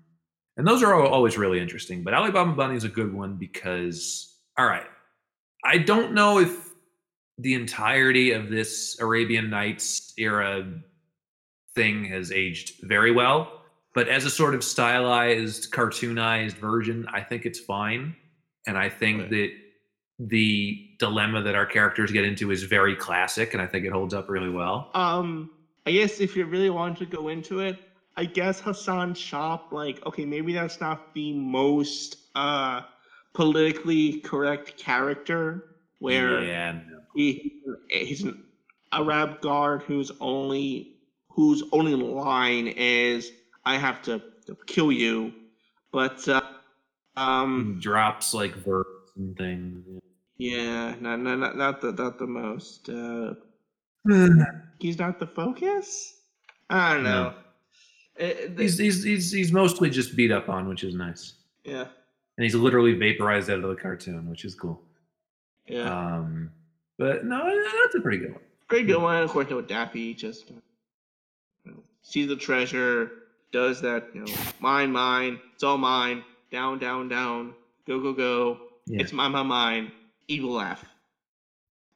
and 0.57 0.67
those 0.67 0.81
are 0.81 0.95
always 0.95 1.37
really 1.37 1.59
interesting. 1.59 2.03
But 2.03 2.15
Alibaba 2.15 2.51
Bunny 2.53 2.77
is 2.77 2.83
a 2.83 2.89
good 2.89 3.13
one 3.13 3.35
because, 3.35 4.39
all 4.57 4.65
right, 4.65 4.87
I 5.63 5.77
don't 5.77 6.13
know 6.13 6.39
if 6.39 6.69
the 7.37 7.53
entirety 7.53 8.31
of 8.31 8.49
this 8.49 8.99
Arabian 8.99 9.51
Nights 9.51 10.15
era 10.17 10.67
thing 11.79 12.03
has 12.05 12.31
aged 12.31 12.67
very 12.83 13.11
well, 13.11 13.39
but 13.95 14.05
as 14.09 14.25
a 14.25 14.29
sort 14.29 14.53
of 14.53 14.61
stylized, 14.63 15.71
cartoonized 15.71 16.57
version, 16.69 17.07
I 17.19 17.21
think 17.21 17.45
it's 17.45 17.59
fine. 17.59 18.15
And 18.67 18.77
I 18.77 18.89
think 18.89 19.21
Right. 19.21 19.29
that 19.29 19.51
the 20.19 20.55
dilemma 20.99 21.41
that 21.43 21.55
our 21.55 21.65
characters 21.65 22.11
get 22.11 22.25
into 22.25 22.51
is 22.51 22.63
very 22.63 22.95
classic, 22.95 23.53
and 23.53 23.61
I 23.61 23.67
think 23.71 23.85
it 23.85 23.93
holds 23.93 24.13
up 24.13 24.29
really 24.29 24.49
well. 24.49 24.91
Um, 24.93 25.49
I 25.85 25.91
guess 25.91 26.19
if 26.19 26.35
you 26.35 26.45
really 26.45 26.69
want 26.69 26.97
to 26.97 27.05
go 27.05 27.29
into 27.29 27.61
it, 27.61 27.77
I 28.17 28.25
guess 28.25 28.59
Hassan 28.59 29.13
Chop, 29.13 29.71
like, 29.71 30.05
okay, 30.05 30.25
maybe 30.25 30.51
that's 30.53 30.81
not 30.81 31.13
the 31.13 31.31
most 31.33 32.17
uh 32.35 32.81
politically 33.33 34.19
correct 34.21 34.77
character 34.77 35.43
where 35.99 36.43
yeah, 36.43 36.71
no. 36.91 36.99
he 37.15 37.61
he's 37.89 38.23
an 38.23 38.43
Arab 38.91 39.39
guard 39.41 39.83
whose 39.83 40.11
only 40.19 40.98
whose 41.39 41.63
only 41.71 41.95
line 41.95 42.67
is 42.67 43.31
I 43.63 43.77
have 43.77 44.01
to, 44.01 44.21
to 44.45 44.57
kill 44.67 44.91
you, 44.91 45.31
but 45.93 46.27
uh, 46.27 46.41
um 47.15 47.77
drops 47.81 48.33
like 48.33 48.53
verbs 48.55 49.11
and 49.15 49.37
things. 49.37 50.01
yeah, 50.37 50.95
not 50.99 51.21
not 51.21 51.37
not, 51.39 51.55
not 51.57 51.79
the 51.79 51.93
not 51.93 52.19
the 52.19 52.27
most. 52.27 52.89
Uh, 52.89 53.35
he's 54.79 54.99
not 54.99 55.17
the 55.17 55.27
focus. 55.27 56.15
I 56.69 56.93
don't 56.93 57.03
know. 57.03 57.33
Uh, 58.19 58.33
the- 58.55 58.63
he's, 58.63 58.77
he's 58.77 59.01
he's 59.03 59.31
he's 59.31 59.51
mostly 59.53 59.89
just 59.89 60.17
beat 60.17 60.31
up 60.31 60.49
on, 60.49 60.67
which 60.67 60.83
is 60.83 60.93
nice, 60.93 61.35
yeah, 61.63 61.85
and 62.37 62.43
he's 62.43 62.55
literally 62.55 62.93
vaporized 62.95 63.49
out 63.49 63.63
of 63.63 63.69
the 63.69 63.75
cartoon, 63.81 64.29
which 64.29 64.43
is 64.43 64.55
cool. 64.55 64.81
yeah. 65.67 65.87
Um, 66.17 66.51
but 66.97 67.23
no, 67.23 67.39
that's 67.81 67.95
a 67.95 68.01
pretty 68.01 68.17
good 68.17 68.33
one. 68.33 68.41
Pretty 68.67 68.85
good 68.87 69.01
one. 69.01 69.23
Of 69.23 69.29
course, 69.29 69.49
no 69.49 69.61
Daffy 69.61 70.13
just 70.13 70.49
you 70.49 70.55
know, 70.57 70.61
sees 72.01 72.27
the 72.27 72.35
treasure, 72.35 73.11
does 73.51 73.81
that, 73.81 74.07
you 74.13 74.21
know, 74.21 74.33
mine, 74.59 74.91
mine, 74.91 75.39
it's 75.53 75.63
all 75.63 75.77
mine, 75.77 76.23
down, 76.51 76.79
down, 76.79 77.09
down, 77.09 77.53
go, 77.87 77.99
go, 77.99 78.13
go, 78.13 78.57
Yeah. 78.87 79.01
it's 79.01 79.13
mine, 79.13 79.31
mine, 79.31 79.47
mine, 79.47 79.91
evil 80.27 80.51
laugh. 80.51 80.83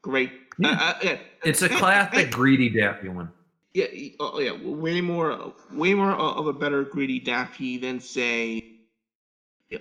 Great. 0.02 0.32
Yeah. 0.60 0.70
Uh, 0.70 0.74
uh, 0.74 0.94
yeah. 1.04 1.18
It's 1.44 1.62
a 1.62 1.70
classic 1.70 2.32
greedy 2.32 2.70
Daffy 2.70 3.10
one. 3.10 3.32
Yeah, 3.74 3.88
oh 4.20 4.40
yeah, 4.40 4.52
way 4.62 5.02
more, 5.02 5.54
way 5.72 5.96
more 5.96 6.12
of 6.12 6.46
a 6.46 6.54
better 6.54 6.84
greedy 6.84 7.20
Daffy 7.20 7.78
than 7.78 8.00
say, 8.00 8.74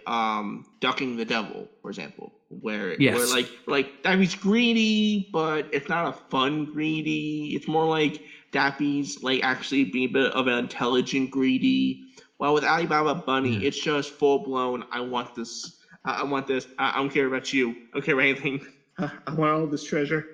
um, 0.06 0.64
ducking 0.80 1.16
the 1.16 1.24
devil, 1.24 1.68
for 1.82 1.90
example, 1.90 2.32
where 2.48 2.94
yes. 3.00 3.16
where 3.16 3.26
like 3.26 3.50
like 3.66 4.02
Daffy's 4.02 4.34
greedy, 4.34 5.28
but 5.32 5.66
it's 5.72 5.88
not 5.88 6.08
a 6.08 6.12
fun 6.30 6.64
greedy. 6.64 7.52
It's 7.54 7.68
more 7.68 7.84
like 7.84 8.22
Daffy's 8.52 9.22
like 9.22 9.42
actually 9.42 9.84
being 9.84 10.10
a 10.10 10.12
bit 10.12 10.32
of 10.32 10.46
an 10.46 10.58
intelligent 10.58 11.30
greedy. 11.30 12.04
While 12.36 12.54
with 12.54 12.64
Alibaba 12.64 13.14
Bunny, 13.14 13.56
Yeah. 13.56 13.68
it's 13.68 13.78
just 13.78 14.10
full 14.12 14.40
blown. 14.40 14.84
I 14.92 15.00
want 15.00 15.34
this. 15.34 15.80
I, 16.04 16.20
I 16.20 16.24
want 16.24 16.46
this. 16.46 16.66
I, 16.78 16.90
I 16.90 16.96
don't 16.98 17.10
care 17.10 17.26
about 17.26 17.52
you. 17.52 17.70
I 17.70 17.74
don't 17.94 18.04
care 18.04 18.14
about 18.14 18.26
anything. 18.26 18.66
I 18.98 19.34
want 19.34 19.52
all 19.52 19.66
this 19.66 19.84
treasure. 19.84 20.26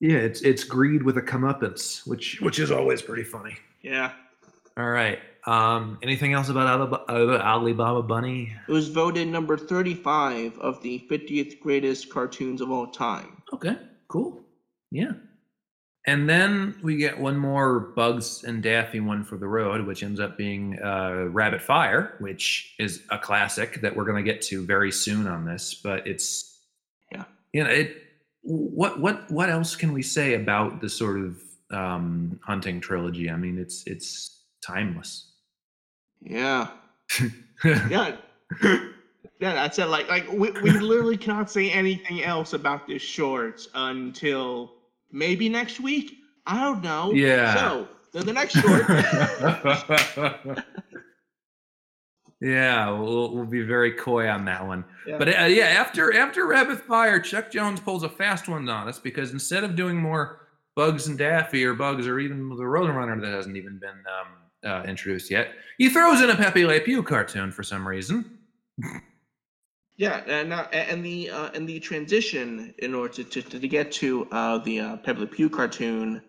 Yeah, 0.00 0.16
it's 0.16 0.40
it's 0.40 0.64
greed 0.64 1.02
with 1.02 1.18
a 1.18 1.22
comeuppance, 1.22 2.06
which 2.06 2.40
which 2.40 2.58
is 2.58 2.70
always 2.70 3.02
pretty 3.02 3.22
funny. 3.24 3.56
Yeah. 3.82 4.12
All 4.78 4.88
right. 4.88 5.18
Um, 5.46 5.98
anything 6.02 6.32
else 6.32 6.48
about 6.48 6.66
Alibaba, 6.66 7.04
uh, 7.10 7.38
Alibaba 7.42 8.02
Bunny? 8.02 8.54
It 8.68 8.72
was 8.72 8.88
voted 8.88 9.28
number 9.28 9.56
35 9.56 10.58
of 10.58 10.82
the 10.82 11.04
50th 11.10 11.60
greatest 11.60 12.10
cartoons 12.10 12.60
of 12.60 12.70
all 12.70 12.86
time. 12.86 13.42
Okay, 13.52 13.76
cool. 14.08 14.40
Yeah. 14.90 15.12
And 16.06 16.28
then 16.28 16.76
we 16.82 16.96
get 16.96 17.18
one 17.18 17.36
more 17.36 17.78
Bugs 17.78 18.42
and 18.44 18.62
Daffy 18.62 19.00
one 19.00 19.22
for 19.22 19.36
the 19.36 19.46
road, 19.46 19.86
which 19.86 20.02
ends 20.02 20.18
up 20.18 20.38
being 20.38 20.78
uh, 20.82 21.26
Rabbit 21.28 21.60
Fire, 21.60 22.16
which 22.20 22.74
is 22.78 23.02
a 23.10 23.18
classic 23.18 23.82
that 23.82 23.94
we're 23.94 24.06
going 24.06 24.24
to 24.24 24.28
get 24.32 24.40
to 24.42 24.64
very 24.64 24.90
soon 24.90 25.26
on 25.26 25.44
this. 25.44 25.74
But 25.74 26.06
it's, 26.06 26.58
Yeah. 27.12 27.24
you 27.52 27.64
know, 27.64 27.70
it. 27.70 27.96
What 28.42 28.98
what 28.98 29.30
what 29.30 29.50
else 29.50 29.76
can 29.76 29.92
we 29.92 30.00
say 30.00 30.32
about 30.32 30.80
the 30.80 30.88
sort 30.88 31.20
of 31.20 31.42
um, 31.70 32.40
hunting 32.42 32.80
trilogy? 32.80 33.28
I 33.28 33.36
mean, 33.36 33.58
it's 33.58 33.82
it's 33.86 34.44
timeless. 34.66 35.32
Yeah. 36.22 36.68
Yeah. 37.62 38.16
yeah, 38.62 38.88
that's 39.54 39.78
it. 39.78 39.84
Like, 39.88 40.08
like 40.08 40.26
we, 40.32 40.50
we 40.62 40.70
literally 40.70 41.18
cannot 41.18 41.50
say 41.50 41.70
anything 41.70 42.22
else 42.24 42.54
about 42.54 42.86
this 42.86 43.02
short 43.02 43.66
until 43.74 44.72
maybe 45.12 45.48
next 45.48 45.80
week. 45.80 46.16
I 46.46 46.60
don't 46.60 46.82
know. 46.82 47.12
Yeah. 47.12 47.54
So, 47.54 47.88
the, 48.12 48.24
the 48.24 48.32
next 48.32 48.54
short. 48.54 48.88
yeah, 52.40 52.90
we'll, 52.90 53.34
we'll 53.34 53.46
be 53.46 53.62
very 53.62 53.92
coy 53.92 54.28
on 54.28 54.44
that 54.46 54.66
one. 54.66 54.84
Yeah. 55.06 55.18
But 55.18 55.28
uh, 55.28 55.44
yeah, 55.44 55.66
after 55.66 56.12
after 56.16 56.46
Rabbit 56.46 56.80
Fire, 56.80 57.20
Chuck 57.20 57.50
Jones 57.50 57.80
pulls 57.80 58.02
a 58.02 58.08
fast 58.08 58.48
one 58.48 58.68
on 58.68 58.88
us 58.88 58.98
because 58.98 59.32
instead 59.32 59.62
of 59.62 59.76
doing 59.76 59.96
more 59.96 60.48
Bugs 60.74 61.06
and 61.06 61.18
Daffy 61.18 61.64
or 61.64 61.74
Bugs 61.74 62.06
or 62.06 62.18
even 62.18 62.48
the 62.48 62.56
Roadrunner 62.56 63.20
that 63.20 63.32
hasn't 63.32 63.56
even 63.56 63.78
been 63.78 63.90
um, 63.90 64.28
uh, 64.70 64.82
introduced 64.88 65.30
yet, 65.30 65.52
he 65.78 65.88
throws 65.88 66.20
in 66.20 66.30
a 66.30 66.36
Pepe 66.36 66.64
Le 66.66 66.80
Pew 66.80 67.02
cartoon 67.02 67.52
for 67.52 67.62
some 67.62 67.86
reason. 67.86 68.38
Yeah, 70.00 70.22
and 70.26 70.48
now 70.48 70.62
and 70.72 71.04
the 71.04 71.28
uh, 71.28 71.50
and 71.52 71.68
the 71.68 71.78
transition 71.78 72.72
in 72.78 72.94
order 72.94 73.22
to, 73.22 73.42
to, 73.42 73.60
to 73.60 73.68
get 73.68 73.92
to 73.92 74.26
uh, 74.32 74.56
the 74.56 74.80
uh, 74.80 74.96
Pepe 74.96 75.20
Le 75.20 75.26
Pew 75.26 75.50
cartoon 75.50 76.22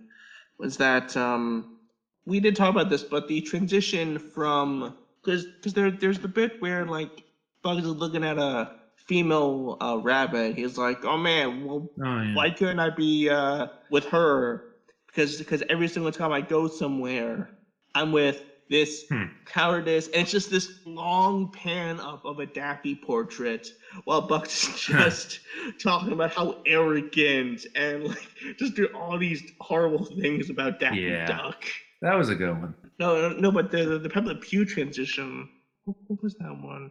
was 0.57 0.75
that 0.75 1.15
um, 1.15 1.77
we 2.25 2.41
did 2.41 2.57
talk 2.57 2.69
about 2.69 2.89
this, 2.89 3.01
but 3.01 3.29
the 3.29 3.39
transition 3.39 4.19
from 4.19 4.97
because 5.23 5.45
because 5.45 5.73
there 5.73 5.89
there's 5.89 6.19
the 6.19 6.27
bit 6.27 6.61
where 6.61 6.85
like 6.85 7.23
Bugs 7.63 7.85
is 7.85 7.93
looking 7.95 8.25
at 8.25 8.37
a 8.37 8.73
female 8.97 9.77
uh, 9.79 9.99
rabbit. 10.03 10.57
He's 10.57 10.77
like, 10.77 11.05
oh 11.05 11.17
man, 11.17 11.63
well 11.63 11.89
Oh 12.03 12.21
yeah. 12.21 12.35
why 12.35 12.49
couldn't 12.49 12.79
I 12.79 12.89
be 12.89 13.29
uh, 13.29 13.67
with 13.89 14.03
her? 14.07 14.65
Because 15.07 15.37
because 15.37 15.63
every 15.69 15.87
single 15.87 16.11
time 16.11 16.33
I 16.33 16.41
go 16.41 16.67
somewhere, 16.67 17.49
I'm 17.95 18.11
with 18.11 18.43
this 18.71 19.03
Hmm. 19.09 19.25
cowardice, 19.45 20.07
and 20.07 20.21
it's 20.23 20.31
just 20.31 20.49
this 20.49 20.79
long 20.85 21.51
pan 21.51 21.99
up 21.99 22.23
of 22.25 22.39
a 22.39 22.45
Daffy 22.47 22.95
portrait, 22.95 23.67
while 24.05 24.21
Bugs 24.21 24.67
is 24.67 24.79
just 24.87 25.41
talking 25.83 26.13
about 26.13 26.31
how 26.33 26.61
arrogant 26.65 27.65
and 27.75 28.05
like 28.05 28.27
just 28.57 28.73
do 28.75 28.87
all 28.95 29.17
these 29.19 29.43
horrible 29.59 30.05
things 30.05 30.49
about 30.49 30.79
Daffy 30.79 31.01
Yeah. 31.01 31.27
Duck. 31.27 31.63
That 32.01 32.15
was 32.15 32.29
a 32.29 32.35
good 32.35 32.59
one. 32.59 32.73
No, 32.97 33.29
no, 33.29 33.35
no, 33.37 33.51
but 33.51 33.69
the 33.71 33.83
the, 33.85 33.99
the 33.99 34.09
Pepe 34.09 34.27
Le 34.27 34.35
Pew 34.35 34.65
transition. 34.65 35.47
What, 35.83 35.97
what 36.07 36.23
was 36.23 36.33
that 36.35 36.57
one? 36.63 36.89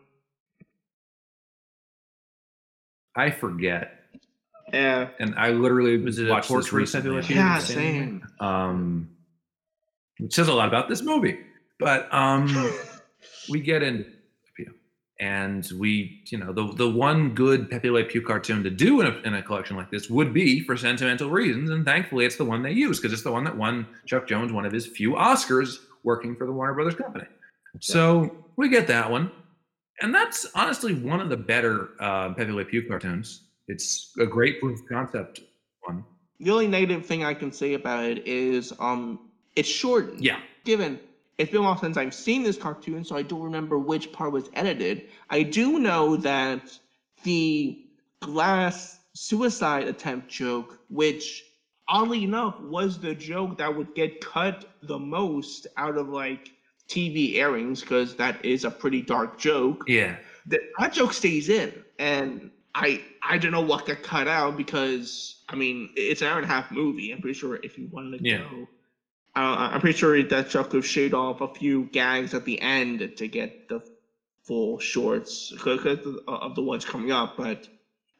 I 3.16 3.30
forget, 3.30 4.04
Yeah, 4.72 5.08
and 5.18 5.34
I 5.36 5.50
literally 5.50 5.96
Was 5.98 6.18
it 6.18 6.28
a 6.28 6.30
watched 6.30 6.48
this 6.48 6.68
portrait 6.70 6.94
of 6.94 7.02
Pepe 7.02 7.08
recently. 7.08 7.34
Yeah, 7.36 7.58
Same. 7.58 7.76
same. 8.20 8.22
um, 8.48 9.08
which 10.18 10.34
says 10.34 10.48
a 10.48 10.52
lot 10.54 10.68
about 10.68 10.88
this 10.88 11.02
movie. 11.02 11.38
But 11.80 12.12
um, 12.12 12.72
we 13.48 13.60
get 13.60 13.82
into 13.82 14.10
Pew, 14.54 14.72
and 15.18 15.68
we, 15.78 16.22
you 16.26 16.38
know, 16.38 16.52
the 16.52 16.72
the 16.74 16.88
one 16.88 17.34
good 17.34 17.70
Pepe 17.70 17.90
Le 17.90 18.04
Pew 18.04 18.22
cartoon 18.22 18.62
to 18.62 18.70
do 18.70 19.00
in 19.00 19.06
a, 19.06 19.18
in 19.26 19.34
a 19.34 19.42
collection 19.42 19.76
like 19.76 19.90
this 19.90 20.08
would 20.10 20.32
be 20.32 20.60
for 20.60 20.76
sentimental 20.76 21.30
reasons, 21.30 21.70
and 21.70 21.84
thankfully 21.84 22.26
it's 22.26 22.36
the 22.36 22.44
one 22.44 22.62
they 22.62 22.72
use 22.72 23.00
because 23.00 23.12
it's 23.12 23.22
the 23.22 23.32
one 23.32 23.44
that 23.44 23.56
won 23.56 23.86
Chuck 24.06 24.28
Jones 24.28 24.52
one 24.52 24.66
of 24.66 24.72
his 24.72 24.86
few 24.86 25.12
Oscars 25.14 25.78
working 26.04 26.36
for 26.36 26.46
the 26.46 26.52
Warner 26.52 26.74
Brothers 26.74 26.94
company. 26.94 27.26
So 27.80 28.44
we 28.56 28.68
get 28.68 28.86
that 28.88 29.10
one, 29.10 29.30
and 30.00 30.14
that's 30.14 30.46
honestly 30.54 30.94
one 30.94 31.20
of 31.20 31.28
the 31.28 31.36
better 31.36 31.90
uh, 31.98 32.34
Pepe 32.34 32.52
Le 32.52 32.64
Pew 32.64 32.82
cartoons. 32.82 33.44
It's 33.68 34.12
a 34.18 34.26
great 34.26 34.60
proof 34.60 34.80
of 34.80 34.88
concept 34.88 35.40
one. 35.82 36.04
The 36.40 36.50
only 36.50 36.66
negative 36.66 37.06
thing 37.06 37.24
I 37.24 37.34
can 37.34 37.52
say 37.52 37.74
about 37.74 38.04
it 38.04 38.26
is 38.26 38.72
um 38.80 39.30
it's 39.56 39.68
shortened. 39.68 40.24
Yeah. 40.24 40.40
Given 40.64 40.98
it's 41.40 41.50
been 41.50 41.60
a 41.60 41.64
while 41.64 41.76
since 41.78 41.96
I've 41.96 42.14
seen 42.14 42.42
this 42.42 42.56
cartoon, 42.58 43.04
so 43.04 43.16
I 43.16 43.22
don't 43.22 43.42
remember 43.42 43.78
which 43.78 44.12
part 44.12 44.32
was 44.32 44.50
edited. 44.54 45.08
I 45.30 45.42
do 45.42 45.78
know 45.78 46.16
that 46.16 46.78
the 47.24 47.86
glass 48.20 49.00
suicide 49.14 49.88
attempt 49.88 50.28
joke, 50.28 50.78
which 50.88 51.44
oddly 51.88 52.24
enough 52.24 52.60
was 52.60 52.98
the 52.98 53.14
joke 53.14 53.58
that 53.58 53.74
would 53.74 53.94
get 53.94 54.20
cut 54.20 54.66
the 54.82 54.98
most 54.98 55.66
out 55.76 55.96
of 55.96 56.08
like 56.08 56.50
TV 56.88 57.36
airings 57.36 57.80
because 57.80 58.16
that 58.16 58.44
is 58.44 58.64
a 58.64 58.70
pretty 58.70 59.02
dark 59.02 59.38
joke. 59.38 59.84
Yeah. 59.86 60.16
That, 60.46 60.60
that 60.78 60.92
joke 60.92 61.12
stays 61.12 61.48
in, 61.48 61.72
and 61.98 62.50
I 62.74 63.02
I 63.22 63.38
don't 63.38 63.52
know 63.52 63.60
what 63.60 63.86
got 63.86 64.02
cut 64.02 64.28
out 64.28 64.56
because 64.56 65.42
I 65.48 65.56
mean 65.56 65.90
it's 65.96 66.22
an 66.22 66.28
hour 66.28 66.36
and 66.38 66.44
a 66.44 66.48
half 66.52 66.70
movie. 66.70 67.12
I'm 67.12 67.20
pretty 67.20 67.38
sure 67.38 67.58
if 67.62 67.78
you 67.78 67.88
wanted 67.92 68.18
to 68.18 68.28
Yeah. 68.28 68.38
go, 68.50 68.68
uh, 69.36 69.70
I'm 69.72 69.80
pretty 69.80 69.98
sure 69.98 70.22
that 70.22 70.50
joke 70.50 70.70
could 70.70 70.84
shade 70.84 71.14
off 71.14 71.40
a 71.40 71.48
few 71.54 71.84
gags 71.92 72.34
at 72.34 72.44
the 72.44 72.60
end 72.60 73.12
to 73.16 73.28
get 73.28 73.68
the 73.68 73.82
full 74.44 74.78
shorts 74.78 75.52
because 75.52 76.06
of 76.26 76.54
the 76.54 76.62
ones 76.62 76.84
coming 76.84 77.12
up, 77.12 77.36
but 77.36 77.68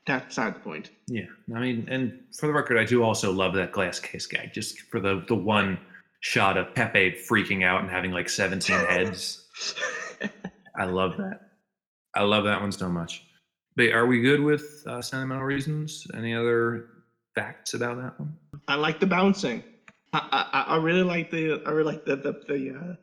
that's 0.07 0.27
beside 0.27 0.55
the 0.55 0.61
point. 0.61 0.91
Yeah, 1.09 1.27
I 1.55 1.61
mean, 1.61 1.87
and 1.91 2.21
for 2.39 2.47
the 2.47 2.53
record, 2.53 2.79
I 2.79 2.85
do 2.85 3.03
also 3.03 3.33
love 3.33 3.55
that 3.55 3.73
glass 3.73 3.99
case 3.99 4.27
gag, 4.27 4.53
just 4.53 4.81
for 4.83 5.01
the 5.01 5.25
the 5.27 5.35
one 5.35 5.79
shot 6.21 6.57
of 6.57 6.75
Pepe 6.75 7.17
freaking 7.29 7.65
out 7.65 7.81
and 7.81 7.91
having 7.91 8.13
like 8.13 8.29
17 8.29 8.77
heads. 8.87 9.45
I 10.77 10.85
love 10.85 11.17
that. 11.17 11.51
I 12.15 12.23
love 12.23 12.45
that 12.45 12.61
one 12.61 12.73
so 12.73 12.89
much. 12.89 13.25
But 13.77 13.93
are 13.93 14.07
we 14.07 14.21
good 14.21 14.41
with 14.41 14.85
uh, 14.87 15.01
sentimental 15.01 15.45
reasons? 15.45 16.07
Any 16.15 16.35
other 16.35 16.89
facts 17.35 17.75
about 17.75 17.97
that 17.97 18.19
one? 18.19 18.37
I 18.69 18.75
like 18.75 19.01
the 19.01 19.07
bouncing. 19.07 19.63
I, 20.13 20.47
I, 20.53 20.75
I 20.75 20.77
really 20.77 21.03
like 21.03 21.31
the 21.31 21.63
I 21.67 21.71
really 21.71 21.93
like 21.93 22.05
the 22.05 22.17
the 22.17 22.33
the, 22.49 22.77
uh, 22.77 22.95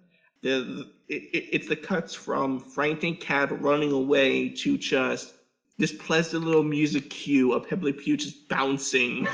the, 0.41 0.85
it, 1.07 1.23
it- 1.33 1.49
it's 1.53 1.67
the 1.67 1.75
cuts 1.75 2.13
from 2.13 2.59
Frank 2.59 3.03
and 3.03 3.19
Cat 3.19 3.61
running 3.61 3.91
away 3.91 4.49
to 4.49 4.77
just 4.77 5.33
this 5.77 5.91
pleasant 5.93 6.43
little 6.43 6.63
music 6.63 7.09
cue 7.09 7.53
of 7.53 7.67
Pepe 7.69 7.85
Le 7.85 7.93
Pew 7.93 8.17
just 8.17 8.49
bouncing. 8.49 9.27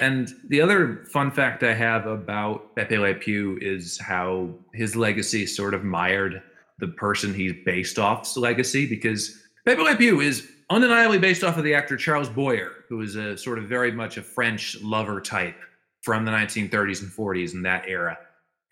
And 0.00 0.28
the 0.48 0.60
other 0.60 1.04
fun 1.12 1.30
fact 1.30 1.62
I 1.62 1.74
have 1.74 2.06
about 2.06 2.74
Pepe 2.74 2.98
Le 2.98 3.14
Pew 3.14 3.56
is 3.60 3.98
how 3.98 4.50
his 4.74 4.96
legacy 4.96 5.46
sort 5.46 5.74
of 5.74 5.84
mired 5.84 6.42
the 6.80 6.88
person 6.88 7.32
he's 7.32 7.52
based 7.64 7.98
off's 7.98 8.36
legacy 8.36 8.84
because 8.86 9.40
Pepe 9.64 9.80
Le 9.80 9.94
Pew 9.96 10.20
is 10.20 10.50
undeniably 10.70 11.18
based 11.18 11.44
off 11.44 11.56
of 11.56 11.62
the 11.62 11.74
actor 11.74 11.96
Charles 11.96 12.28
Boyer, 12.28 12.72
who 12.92 13.00
is 13.00 13.16
a 13.16 13.38
sort 13.38 13.58
of 13.58 13.64
very 13.64 13.90
much 13.90 14.18
a 14.18 14.22
French 14.22 14.76
lover 14.82 15.18
type 15.18 15.56
from 16.02 16.26
the 16.26 16.30
1930s 16.30 17.00
and 17.00 17.10
40s 17.10 17.54
in 17.54 17.62
that 17.62 17.88
era. 17.88 18.18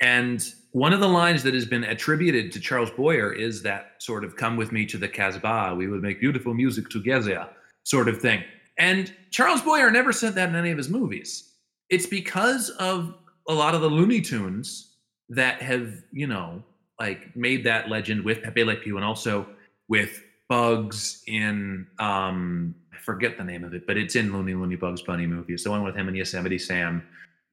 And 0.03 0.47
one 0.73 0.93
of 0.93 1.01
the 1.01 1.09
lines 1.09 1.43
that 1.43 1.55
has 1.55 1.65
been 1.65 1.85
attributed 1.85 2.53
to 2.53 2.61
Charles 2.61 2.91
Boyer 2.91 3.33
is 3.33 3.63
that 3.63 3.93
sort 3.97 4.23
of 4.23 4.37
come 4.37 4.59
with 4.59 4.73
me 4.73 4.85
to 4.85 4.99
the 4.99 5.09
Casbah, 5.09 5.75
we 5.75 5.89
will 5.89 6.03
make 6.03 6.21
beautiful 6.21 6.53
music 6.53 6.91
together 6.91 7.49
sort 7.85 8.09
of 8.09 8.21
thing. 8.21 8.45
And 8.77 9.11
Charles 9.31 9.63
Boyer 9.63 9.91
never 9.91 10.13
said 10.13 10.35
that 10.35 10.51
in 10.51 10.55
any 10.55 10.71
of 10.71 10.77
his 10.77 10.91
movies. 10.91 11.55
It's 11.89 12.07
because 12.07 12.69
of 12.69 13.15
a 13.49 13.55
lot 13.55 13.75
of 13.75 13.81
the 13.81 13.89
Looney 13.89 14.21
Tunes 14.21 14.97
that 15.31 15.63
have, 15.63 15.95
you 16.13 16.27
know, 16.27 16.63
like 16.99 17.35
made 17.35 17.65
that 17.65 17.89
legend 17.89 18.23
with 18.23 18.43
Pepe 18.43 18.65
Le 18.65 18.77
Pew 18.77 18.97
and 18.97 19.05
also 19.05 19.47
with 19.89 20.23
Bugs 20.51 21.23
in 21.27 21.87
um 21.99 22.75
forget 23.01 23.37
the 23.39 23.45
name 23.45 23.65
of 23.65 23.75
it, 23.75 23.87
but 23.87 23.97
it's 23.97 24.17
in 24.17 24.33
Looney 24.33 24.55
Looney 24.55 24.77
Bugs 24.77 25.03
Bunny 25.03 25.27
movie. 25.27 25.55
It's 25.55 25.65
the 25.65 25.71
one 25.71 25.83
with 25.83 25.95
him 25.97 26.09
and 26.09 26.17
Yosemite 26.17 26.59
Sam 26.59 27.07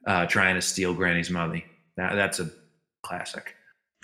uh 0.05 0.25
trying 0.25 0.55
to 0.55 0.61
steal 0.61 0.93
Granny's 0.93 1.29
money. 1.29 1.65
That 1.97 2.15
that's 2.15 2.39
a 2.39 2.49
classic. 3.03 3.55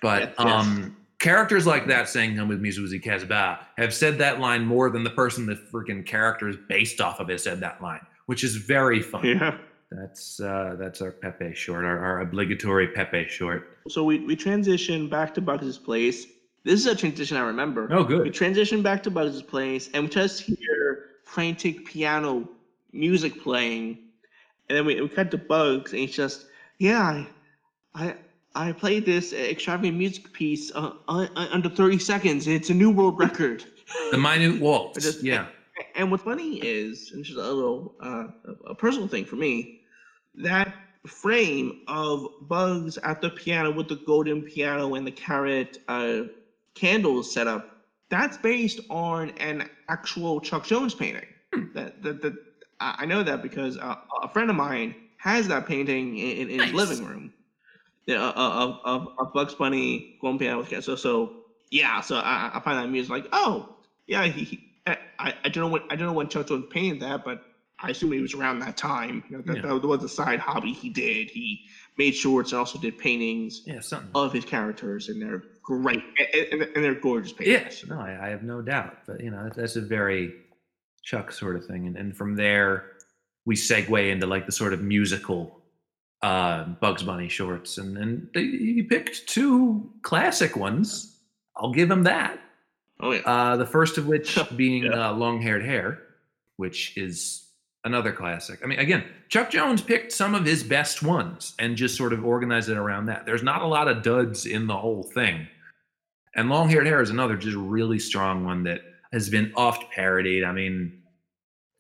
But 0.02 0.22
Yes, 0.22 0.34
yes. 0.40 0.48
um 0.48 0.98
characters 1.20 1.66
like 1.66 1.88
that 1.88 2.10
saying 2.10 2.36
come 2.36 2.48
with 2.50 2.60
me 2.60 2.70
Zuzi 2.70 3.02
Casbah 3.02 3.60
have 3.78 3.94
said 3.94 4.18
that 4.18 4.40
line 4.40 4.66
more 4.66 4.90
than 4.90 5.04
the 5.04 5.10
person 5.12 5.46
the 5.46 5.56
freaking 5.56 6.06
character 6.06 6.50
is 6.50 6.58
based 6.68 7.00
off 7.00 7.20
of 7.20 7.30
has 7.30 7.44
said 7.44 7.60
that 7.62 7.82
line, 7.82 8.06
which 8.26 8.44
is 8.44 8.56
very 8.58 9.02
fun. 9.02 9.24
Yeah. 9.26 9.58
That's 9.92 10.40
uh 10.40 10.76
that's 10.80 11.02
our 11.02 11.12
Pepe 11.12 11.54
short, 11.54 11.86
our, 11.86 12.00
our 12.00 12.22
obligatory 12.22 12.88
Pepe 12.88 13.28
short. 13.30 13.78
So 13.88 14.04
we 14.04 14.20
we 14.26 14.36
transition 14.36 15.08
back 15.08 15.34
to 15.36 15.42
Bugs' 15.42 15.78
place. 15.78 16.26
This 16.66 16.80
is 16.80 16.88
a 16.88 16.96
transition 16.96 17.38
I 17.38 17.42
remember. 17.42 17.88
Oh 17.92 18.04
good. 18.04 18.24
We 18.24 18.30
transition 18.32 18.82
back 18.82 19.04
to 19.04 19.12
Bugs' 19.12 19.42
place 19.42 19.90
and 19.94 20.04
we 20.06 20.10
just 20.10 20.42
hear 20.42 21.03
frantic 21.34 21.86
piano 21.86 22.48
music 22.94 23.42
playing. 23.42 23.98
And 24.70 24.78
then 24.78 24.86
we, 24.86 25.02
we 25.02 25.10
cut 25.10 25.32
to 25.32 25.38
Bugs 25.38 25.92
and 25.92 26.02
he's 26.02 26.16
just, 26.16 26.46
yeah, 26.80 27.04
I 27.04 27.28
I, 27.96 28.16
I 28.56 28.72
played 28.72 29.06
this 29.06 29.34
extravagant 29.34 29.98
music 29.98 30.32
piece 30.34 30.72
uh, 30.76 30.92
uh, 31.08 31.28
uh, 31.36 31.48
under 31.52 31.70
30 31.70 32.00
seconds. 32.00 32.48
It's 32.48 32.70
a 32.70 32.74
new 32.74 32.92
world 32.92 33.20
record. 33.20 33.66
The 34.12 34.18
minute 34.18 34.60
waltz. 34.60 35.04
just- 35.04 35.24
yeah. 35.24 35.46
And 35.96 36.10
what's 36.12 36.24
funny 36.24 36.60
is, 36.64 37.12
and 37.12 37.22
this 37.22 37.30
is 37.30 37.36
a 37.36 37.42
little 37.52 37.96
uh, 38.00 38.26
a 38.68 38.76
personal 38.76 39.08
thing 39.08 39.26
for 39.26 39.36
me, 39.36 39.82
that 40.36 40.74
frame 41.06 41.82
of 41.88 42.28
Bugs 42.42 42.98
at 43.00 43.22
the 43.22 43.30
piano 43.30 43.72
with 43.72 43.88
the 43.90 43.98
golden 44.08 44.42
piano 44.44 44.96
and 44.96 45.06
the 45.06 45.12
carrot 45.12 45.80
uh, 45.88 46.22
candles 46.76 47.32
set 47.34 47.48
up, 47.48 47.73
that's 48.10 48.38
based 48.38 48.80
on 48.90 49.30
an 49.32 49.70
actual 49.90 50.40
Chuck 50.42 50.66
Jones 50.66 50.94
painting. 50.94 51.26
That, 51.74 52.02
that, 52.04 52.22
that 52.22 52.34
I 52.80 53.06
know 53.06 53.24
that 53.24 53.42
because 53.42 53.78
uh, 53.78 53.96
a 54.22 54.30
friend 54.30 54.50
of 54.50 54.56
mine 54.56 54.96
has 55.18 55.48
that 55.48 55.68
painting 55.68 56.18
in, 56.18 56.38
in, 56.38 56.50
in 56.50 56.60
his 56.62 56.74
living 56.74 57.06
room. 57.06 57.34
Yeah, 58.06 58.24
uh, 58.28 58.34
of, 58.36 58.80
of, 58.84 59.08
of 59.18 59.34
Bugs 59.34 59.54
Bunny 59.54 60.18
going 60.20 60.38
piano 60.38 60.58
with 60.58 60.70
cat. 60.70 60.84
So 60.84 60.96
so 60.96 61.44
yeah, 61.72 62.02
so 62.02 62.18
I, 62.18 62.52
I 62.54 62.60
find 62.60 62.78
that 62.78 62.90
music 62.90 63.12
like 63.12 63.28
oh 63.32 63.76
yeah 64.08 64.24
he, 64.26 64.44
he 64.44 64.70
I, 64.86 65.34
I 65.44 65.50
don't 65.50 65.64
know 65.64 65.68
what 65.70 65.84
I 65.90 65.96
don't 65.96 66.08
know 66.08 66.14
when 66.14 66.28
Chuck 66.28 66.48
Jones 66.48 66.66
painted 66.70 67.00
that, 67.02 67.24
but 67.24 67.44
I 67.80 67.90
assume 67.92 68.12
it 68.14 68.22
was 68.22 68.34
around 68.34 68.60
that 68.60 68.76
time. 68.76 69.24
You 69.30 69.38
know, 69.38 69.44
that, 69.46 69.56
Yeah. 69.58 69.62
that 69.80 69.88
was 69.88 70.04
a 70.04 70.10
side 70.10 70.40
hobby 70.40 70.74
he 70.74 70.90
did. 70.90 71.30
He 71.30 71.62
made 71.98 72.12
shorts 72.14 72.52
and 72.52 72.60
also 72.60 72.80
did 72.80 72.98
paintings 72.98 73.62
Yeah, 73.66 73.80
of 74.14 74.34
his 74.34 74.44
characters, 74.44 75.08
and 75.10 75.22
they're 75.22 75.44
great 75.64 76.04
and, 76.52 76.62
and, 76.62 76.84
they're 76.84 76.94
gorgeous 76.94 77.34
paintings. 77.34 77.82
Yes, 77.82 77.86
no, 77.88 78.00
I, 78.00 78.28
I 78.28 78.30
have 78.30 78.44
no 78.44 78.62
doubt. 78.62 78.98
But 79.08 79.22
you 79.22 79.32
know, 79.32 79.50
that's 79.56 79.76
a 79.76 79.82
very 79.82 80.34
Chuck 81.04 81.32
sort 81.32 81.56
of 81.56 81.66
thing, 81.66 81.88
and 81.88 81.98
and 81.98 82.16
from 82.16 82.36
there 82.36 82.92
we 83.46 83.56
segue 83.56 84.12
into 84.12 84.28
like 84.28 84.46
the 84.46 84.52
sort 84.52 84.74
of 84.74 84.82
musical 84.82 85.62
uh, 86.22 86.66
Bugs 86.66 87.04
Bunny 87.04 87.28
shorts, 87.30 87.78
and 87.78 87.98
and 87.98 88.28
he 88.34 88.84
picked 88.84 89.28
two 89.28 89.92
classic 90.02 90.56
ones. 90.56 91.18
I'll 91.58 91.74
give 91.74 91.90
him 91.92 92.04
that. 92.04 92.40
Oh 93.00 93.12
yeah. 93.12 93.22
Uh, 93.26 93.58
the 93.58 93.66
first 93.66 93.98
of 93.98 94.08
which 94.08 94.38
being 94.56 94.84
Yeah. 94.84 95.10
uh, 95.10 95.14
Long 95.14 95.42
Haired 95.42 95.66
Hare, 95.66 96.00
which 96.58 96.98
is 96.98 97.50
another 97.84 98.14
classic. 98.14 98.62
I 98.64 98.68
mean, 98.68 98.80
again, 98.80 99.04
Chuck 99.28 99.50
Jones 99.50 99.82
picked 99.82 100.14
some 100.14 100.36
of 100.36 100.46
his 100.46 100.64
best 100.64 101.04
ones 101.04 101.54
and 101.60 101.76
just 101.76 101.98
sort 101.98 102.14
of 102.14 102.24
organized 102.24 102.70
it 102.70 102.78
around 102.78 103.08
that. 103.08 103.26
There's 103.26 103.44
not 103.44 103.62
a 103.62 103.68
lot 103.68 103.90
of 103.90 104.04
duds 104.04 104.46
in 104.46 104.68
the 104.68 104.78
whole 104.78 105.04
thing. 105.04 105.48
And 106.36 106.50
Long 106.50 106.70
Haired 106.70 106.88
Hare 106.88 107.02
is 107.02 107.10
another 107.10 107.36
just 107.36 107.56
really 107.56 108.00
strong 108.00 108.44
one 108.44 108.64
that 108.64 108.82
has 109.12 109.30
been 109.30 109.54
oft 109.56 109.92
parodied. 109.92 110.44
I 110.44 110.52
mean, 110.52 111.04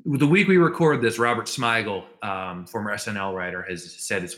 the 0.05 0.27
week 0.27 0.47
we 0.47 0.57
record 0.57 1.01
this, 1.01 1.17
Robert 1.17 1.45
Smigel, 1.45 2.03
um, 2.21 2.65
former 2.65 2.93
SNL 2.93 3.33
writer, 3.33 3.63
has 3.63 3.91
said 3.99 4.23
it's 4.23 4.35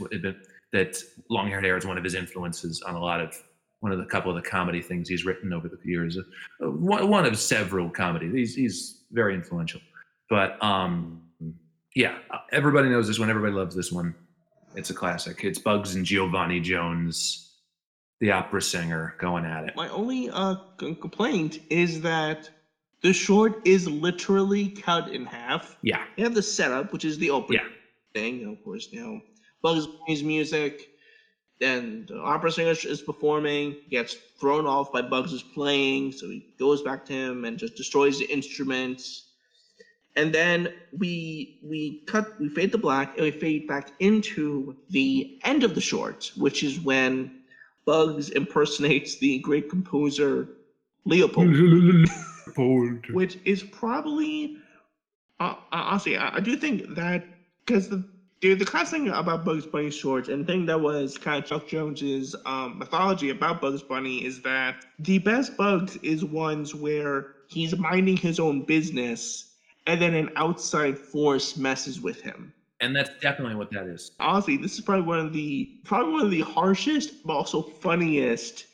that 0.71 0.97
Long 1.29 1.47
Haired 1.47 1.63
Hare 1.63 1.77
is 1.77 1.85
one 1.85 1.97
of 1.97 2.03
his 2.03 2.15
influences 2.15 2.81
on 2.81 2.95
a 2.95 2.99
lot 2.99 3.19
of 3.19 3.41
one 3.81 3.91
of 3.91 3.97
the 3.97 4.05
couple 4.05 4.35
of 4.35 4.41
the 4.41 4.49
comedy 4.49 4.81
things 4.81 5.07
he's 5.07 5.25
written 5.25 5.53
over 5.53 5.67
the 5.67 5.77
years. 5.83 6.17
Uh, 6.17 6.69
one, 6.69 7.07
one 7.09 7.25
of 7.25 7.37
several 7.37 7.89
comedies. 7.89 8.33
He's 8.33 8.55
he's 8.55 9.01
very 9.11 9.35
influential. 9.35 9.81
But 10.29 10.61
um, 10.63 11.21
yeah, 11.95 12.17
everybody 12.51 12.89
knows 12.89 13.07
this 13.07 13.19
one. 13.19 13.29
Everybody 13.29 13.53
loves 13.53 13.75
this 13.75 13.91
one. 13.91 14.15
It's 14.75 14.89
a 14.89 14.93
classic. 14.93 15.43
It's 15.43 15.59
Bugs 15.59 15.95
and 15.95 16.05
Giovanni 16.05 16.59
Jones, 16.59 17.44
the 18.19 18.31
opera 18.31 18.61
singer, 18.61 19.15
going 19.19 19.45
at 19.45 19.65
it. 19.65 19.75
My 19.75 19.89
only 19.89 20.29
uh 20.29 20.55
c- 20.79 20.95
complaint 20.95 21.59
is 21.69 22.01
that 22.01 22.49
the 23.01 23.13
short 23.13 23.55
is 23.65 23.87
literally 23.87 24.69
cut 24.69 25.07
in 25.09 25.25
half. 25.25 25.77
Yeah, 25.81 26.03
You 26.17 26.23
have 26.23 26.33
the 26.33 26.41
setup, 26.41 26.91
which 26.93 27.05
is 27.05 27.17
the 27.17 27.29
opening 27.29 27.61
Yeah. 27.61 27.69
thing, 28.13 28.45
of 28.45 28.61
course. 28.63 28.87
You 28.91 29.01
know, 29.01 29.21
Bugs 29.61 29.87
Bunny's 29.87 30.23
music, 30.23 30.89
then 31.59 32.05
the 32.07 32.19
opera 32.19 32.51
singer 32.51 32.71
is 32.71 33.01
performing, 33.01 33.75
gets 33.89 34.15
thrown 34.39 34.65
off 34.65 34.91
by 34.91 35.01
Bugs' 35.01 35.43
playing, 35.43 36.11
so 36.13 36.29
he 36.29 36.43
goes 36.57 36.81
back 36.81 37.05
to 37.05 37.13
him 37.13 37.45
and 37.45 37.57
just 37.57 37.75
destroys 37.75 38.17
the 38.19 38.25
instruments. 38.31 39.23
And 40.15 40.33
then 40.33 40.69
we 40.91 41.59
we 41.63 42.01
cut 42.07 42.25
we 42.39 42.49
fade 42.49 42.71
to 42.71 42.77
black 42.77 43.13
and 43.15 43.23
we 43.23 43.31
fade 43.31 43.67
back 43.67 43.91
into 43.99 44.75
the 44.89 45.39
end 45.43 45.63
of 45.63 45.75
the 45.75 45.81
short, 45.81 46.31
which 46.35 46.63
is 46.63 46.79
when 46.79 47.29
Bugs 47.85 48.29
impersonates 48.29 49.17
the 49.17 49.39
great 49.39 49.69
composer 49.69 50.49
Leopold 51.05 51.47
which 53.13 53.37
is 53.45 53.63
probably 53.63 54.57
uh, 55.39 55.55
honestly 55.71 56.17
I, 56.17 56.37
I 56.37 56.39
do 56.39 56.55
think 56.55 56.95
that 56.95 57.25
because 57.65 57.89
the 57.89 58.03
Dude, 58.45 58.59
the 58.59 58.65
classic 58.65 58.99
thing 58.99 59.07
about 59.09 59.45
Bugs 59.45 59.65
Bunny 59.65 59.89
shorts, 59.89 60.27
and 60.29 60.43
the 60.43 60.45
thing 60.45 60.65
that 60.65 60.79
was 60.79 61.17
kind 61.17 61.41
of 61.41 61.49
Chuck 61.49 61.67
Jones's 61.67 62.35
um, 62.45 62.77
mythology 62.77 63.29
about 63.29 63.61
Bugs 63.61 63.81
Bunny 63.81 64.25
is 64.25 64.41
that 64.41 64.85
the 64.99 65.19
best 65.19 65.55
Bugs 65.55 65.95
is 66.03 66.23
ones 66.23 66.75
where 66.75 67.27
he's 67.47 67.75
minding 67.77 68.17
his 68.17 68.39
own 68.39 68.61
business, 68.61 69.53
and 69.87 70.01
then 70.01 70.13
an 70.13 70.29
outside 70.35 70.95
force 70.95 71.55
messes 71.55 72.01
with 72.01 72.21
him. 72.21 72.53
And 72.81 72.95
that's 72.95 73.09
definitely 73.21 73.55
what 73.55 73.71
that 73.71 73.87
is. 73.87 74.11
Honestly, 74.19 74.57
this 74.57 74.73
is 74.73 74.81
probably 74.81 75.05
one 75.05 75.19
of 75.19 75.33
the 75.33 75.79
probably 75.85 76.11
one 76.13 76.25
of 76.25 76.31
the 76.31 76.41
harshest, 76.41 77.25
but 77.25 77.33
also 77.33 77.61
funniest 77.61 78.65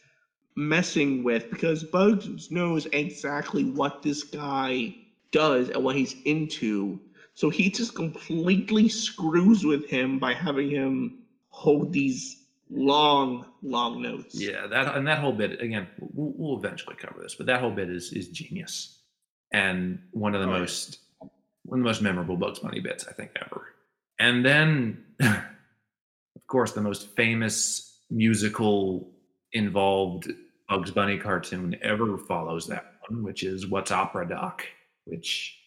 messing 0.56 1.24
with 1.24 1.50
because 1.50 1.84
Bugs 1.84 2.52
knows 2.52 2.88
exactly 2.94 3.64
what 3.64 4.02
this 4.02 4.24
guy 4.24 4.96
does 5.32 5.70
and 5.70 5.84
what 5.84 5.96
he's 5.96 6.16
into 6.26 7.00
so 7.34 7.50
he 7.50 7.70
just 7.70 7.96
completely 7.96 8.90
screws 8.90 9.64
with 9.64 9.90
him 9.90 10.20
by 10.20 10.34
having 10.34 10.70
him 10.70 11.20
hold 11.50 11.94
these 11.94 12.44
long, 12.70 13.46
long 13.62 14.02
notes. 14.02 14.36
Yeah, 14.36 14.68
that 14.68 14.96
and 14.96 15.08
that 15.08 15.20
whole 15.20 15.32
bit 15.32 15.62
again. 15.62 15.88
We'll, 16.00 16.34
we'll 16.36 16.58
eventually 16.58 16.96
cover 16.96 17.22
this, 17.22 17.36
but 17.36 17.46
that 17.48 17.60
whole 17.60 17.72
bit 17.72 17.90
is 17.90 18.12
is 18.14 18.28
genius, 18.30 19.00
and 19.52 20.00
one 20.12 20.36
of 20.36 20.42
the 20.42 20.48
Oh, 20.48 20.54
yeah. 20.54 20.60
most 20.60 21.00
one 21.64 21.80
of 21.80 21.84
the 21.84 21.90
most 21.90 22.02
memorable 22.02 22.36
Bugs 22.38 22.60
Bunny 22.60 22.80
bits 22.80 23.08
I 23.08 23.14
think 23.14 23.32
ever. 23.38 23.74
And 24.22 24.46
then, 24.46 25.04
of 25.20 26.46
course, 26.48 26.74
the 26.74 26.82
most 26.82 27.16
famous 27.16 27.98
musical 28.12 29.10
involved 29.54 30.32
Bugs 30.70 30.92
Bunny 30.92 31.18
cartoon 31.18 31.76
ever 31.82 32.20
follows 32.20 32.68
that 32.68 32.94
one, 33.10 33.24
which 33.24 33.42
is 33.42 33.66
What's 33.68 33.90
Opera 33.90 34.30
Doc, 34.30 34.64
which 35.06 35.58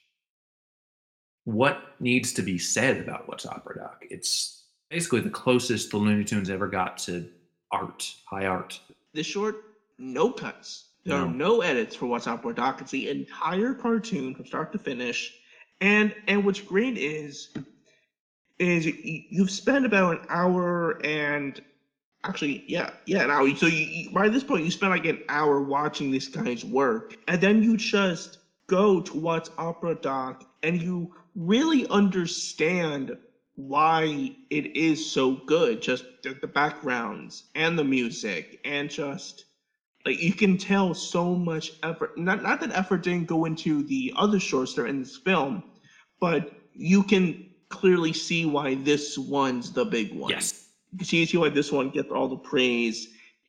what 1.45 1.83
needs 1.99 2.33
to 2.35 2.43
be 2.43 2.57
said 2.57 2.99
about 2.99 3.29
What's 3.29 3.45
Opera 3.45 3.77
Doc? 3.77 4.05
It's 4.09 4.67
basically 4.89 5.21
the 5.21 5.31
closest 5.31 5.91
the 5.91 5.97
Looney 5.97 6.25
Tunes 6.25 6.49
ever 6.49 6.69
got 6.69 6.97
to 6.99 7.29
art, 7.73 8.09
high 8.25 8.47
art. 8.47 8.81
The 9.15 9.25
short, 9.25 9.57
no 9.99 10.31
cuts. 10.31 10.91
There 11.05 11.17
are 11.17 11.27
No. 11.27 11.57
no 11.57 11.61
edits 11.63 11.97
for 11.97 12.07
What's 12.07 12.29
Opera 12.29 12.55
Doc. 12.55 12.81
It's 12.81 12.93
the 12.93 13.11
entire 13.11 13.75
cartoon 13.75 14.33
from 14.37 14.47
start 14.47 14.71
to 14.73 14.79
finish. 14.79 15.35
And 15.81 16.15
and 16.29 16.45
what's 16.45 16.61
great 16.61 16.97
is 16.97 17.53
is 18.59 18.87
you've 18.87 19.51
spent 19.51 19.85
about 19.85 20.21
an 20.21 20.27
hour 20.29 21.01
and 21.05 21.61
actually 22.25 22.65
yeah 22.69 22.91
yeah 23.07 23.25
an 23.25 23.31
hour. 23.31 23.49
So 23.57 23.67
you, 23.67 24.11
by 24.11 24.29
this 24.29 24.45
point 24.45 24.65
you 24.65 24.71
spent 24.71 24.93
like 24.93 25.07
an 25.07 25.23
hour 25.29 25.61
watching 25.61 26.11
this 26.11 26.29
guy's 26.29 26.65
work, 26.65 27.17
and 27.29 27.41
then 27.41 27.63
you 27.63 27.77
just 27.77 28.39
go 28.67 29.01
to 29.01 29.19
What's 29.19 29.51
Opera 29.59 29.97
Doc 29.97 30.45
and 30.63 30.81
you 30.81 31.15
really 31.35 31.87
understand 31.89 33.17
why 33.57 34.35
it 34.51 34.77
is 34.77 35.05
so 35.11 35.33
good. 35.47 35.83
Just 35.83 36.05
the, 36.23 36.35
the 36.35 36.47
backgrounds 36.47 37.45
and 37.55 37.79
the 37.79 37.85
music 37.85 38.61
and 38.65 38.91
just 38.91 39.45
like 40.07 40.21
you 40.21 40.33
can 40.33 40.57
tell 40.59 40.95
so 40.95 41.35
much 41.35 41.73
effort. 41.83 42.17
Not 42.17 42.43
not 42.43 42.61
that 42.61 42.73
effort 42.73 43.03
didn't 43.03 43.27
go 43.27 43.45
into 43.45 43.83
the 43.85 44.13
other 44.17 44.41
shorts 44.41 44.75
that 44.75 44.83
are 44.83 44.87
in 44.87 45.01
this 45.01 45.17
film, 45.17 45.63
but 46.21 46.53
you 46.75 47.03
can 47.03 47.47
clearly 47.75 48.13
see 48.13 48.47
why 48.47 48.77
this 48.77 49.19
one's 49.19 49.73
the 49.73 49.85
big 49.85 50.15
one. 50.15 50.31
Yes. 50.31 50.69
You 50.93 50.99
can 50.99 51.07
see, 51.07 51.27
see 51.27 51.39
why 51.39 51.49
this 51.49 51.73
one 51.73 51.91
gets 51.91 52.11
all 52.11 52.29
the 52.29 52.37
praise 52.37 53.09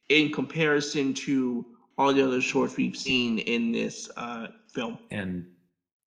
in 0.10 0.32
comparison 0.32 1.14
to 1.14 1.66
all 1.98 2.14
the 2.14 2.26
other 2.26 2.42
shorts 2.42 2.76
we've 2.76 2.98
seen 2.98 3.40
in 3.40 3.72
this 3.72 4.10
uh, 4.18 4.48
film. 4.68 4.98
and 5.12 5.46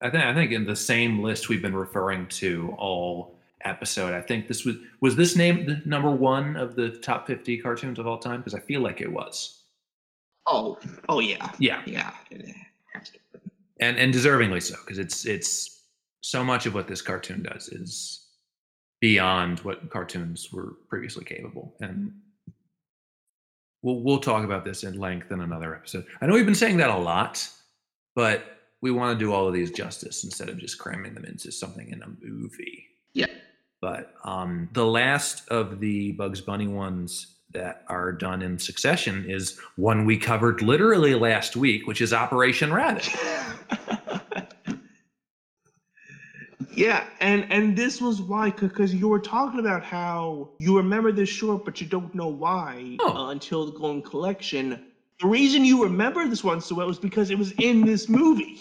I 0.00 0.10
think 0.10 0.22
I 0.24 0.32
think 0.34 0.52
in 0.52 0.64
the 0.64 0.76
same 0.76 1.22
list 1.22 1.48
we've 1.48 1.62
been 1.62 1.74
referring 1.74 2.28
to 2.42 2.72
all 2.78 3.36
episode. 3.64 4.14
I 4.14 4.20
think 4.20 4.46
this 4.46 4.64
was 4.64 4.76
was 5.00 5.16
this 5.16 5.34
named 5.34 5.82
number 5.84 6.10
one 6.10 6.56
of 6.56 6.76
the 6.76 6.90
top 6.90 7.26
fifty 7.26 7.58
cartoons 7.58 7.98
of 7.98 8.06
all 8.06 8.18
time 8.18 8.38
because 8.40 8.54
I 8.54 8.60
feel 8.60 8.80
like 8.80 9.00
it 9.00 9.10
was. 9.12 9.62
Oh, 10.46 10.78
oh 11.08 11.18
yeah, 11.20 11.50
Yeah, 11.58 11.82
yeah. 11.84 12.12
and 13.80 13.96
and 13.98 14.14
deservingly 14.14 14.62
so 14.62 14.76
because 14.84 14.98
it's 14.98 15.26
it's 15.26 15.77
so 16.20 16.44
much 16.44 16.66
of 16.66 16.74
what 16.74 16.88
this 16.88 17.02
cartoon 17.02 17.42
does 17.42 17.68
is 17.68 18.26
beyond 19.00 19.60
what 19.60 19.90
cartoons 19.90 20.52
were 20.52 20.74
previously 20.88 21.24
capable. 21.24 21.74
And 21.80 22.12
we'll 23.82 24.00
we'll 24.00 24.18
talk 24.20 24.44
about 24.44 24.64
this 24.64 24.84
in 24.84 24.98
length 24.98 25.30
in 25.30 25.40
another 25.40 25.74
episode. 25.76 26.06
I 26.20 26.26
know 26.26 26.34
we've 26.34 26.44
been 26.46 26.54
saying 26.54 26.78
that 26.78 26.90
a 26.90 26.96
lot 26.96 27.48
but 28.14 28.58
we 28.80 28.90
want 28.90 29.16
to 29.16 29.24
do 29.24 29.32
all 29.32 29.46
of 29.46 29.54
these 29.54 29.70
justice 29.70 30.24
instead 30.24 30.48
of 30.48 30.58
just 30.58 30.76
cramming 30.78 31.14
them 31.14 31.24
into 31.24 31.52
something 31.52 31.88
in 31.90 32.02
a 32.02 32.08
movie. 32.20 32.84
Yeah. 33.12 33.26
but 33.80 34.14
um 34.24 34.68
the 34.72 34.84
last 34.84 35.46
of 35.48 35.78
the 35.80 36.12
bugs 36.12 36.40
bunny 36.40 36.66
ones 36.66 37.36
that 37.52 37.84
are 37.88 38.10
done 38.12 38.42
in 38.42 38.58
succession 38.58 39.24
is 39.28 39.58
one 39.76 40.04
we 40.04 40.16
covered 40.18 40.62
literally 40.62 41.14
last 41.14 41.54
week 41.56 41.86
which 41.86 42.00
is 42.00 42.12
operation 42.12 42.72
rabbit 42.72 43.08
yeah, 46.74 47.04
and 47.20 47.46
and 47.50 47.76
this 47.76 48.00
was 48.00 48.20
why 48.20 48.50
because 48.50 48.94
you 48.94 49.08
were 49.08 49.18
talking 49.20 49.60
about 49.60 49.82
how 49.82 50.50
you 50.58 50.76
remember 50.76 51.12
this 51.12 51.28
short, 51.28 51.64
but 51.64 51.80
you 51.80 51.86
don't 51.86 52.14
know 52.14 52.28
why 52.28 52.96
Oh. 53.00 53.26
uh, 53.26 53.30
until 53.30 53.66
the 53.66 53.72
Golden 53.78 54.02
Collection. 54.02 54.84
The 55.20 55.26
reason 55.26 55.64
you 55.64 55.82
remember 55.82 56.26
this 56.28 56.44
one 56.44 56.60
so 56.60 56.76
well 56.76 56.86
was 56.86 56.98
because 56.98 57.30
it 57.30 57.38
was 57.38 57.50
in 57.58 57.84
this 57.84 58.08
movie. 58.08 58.58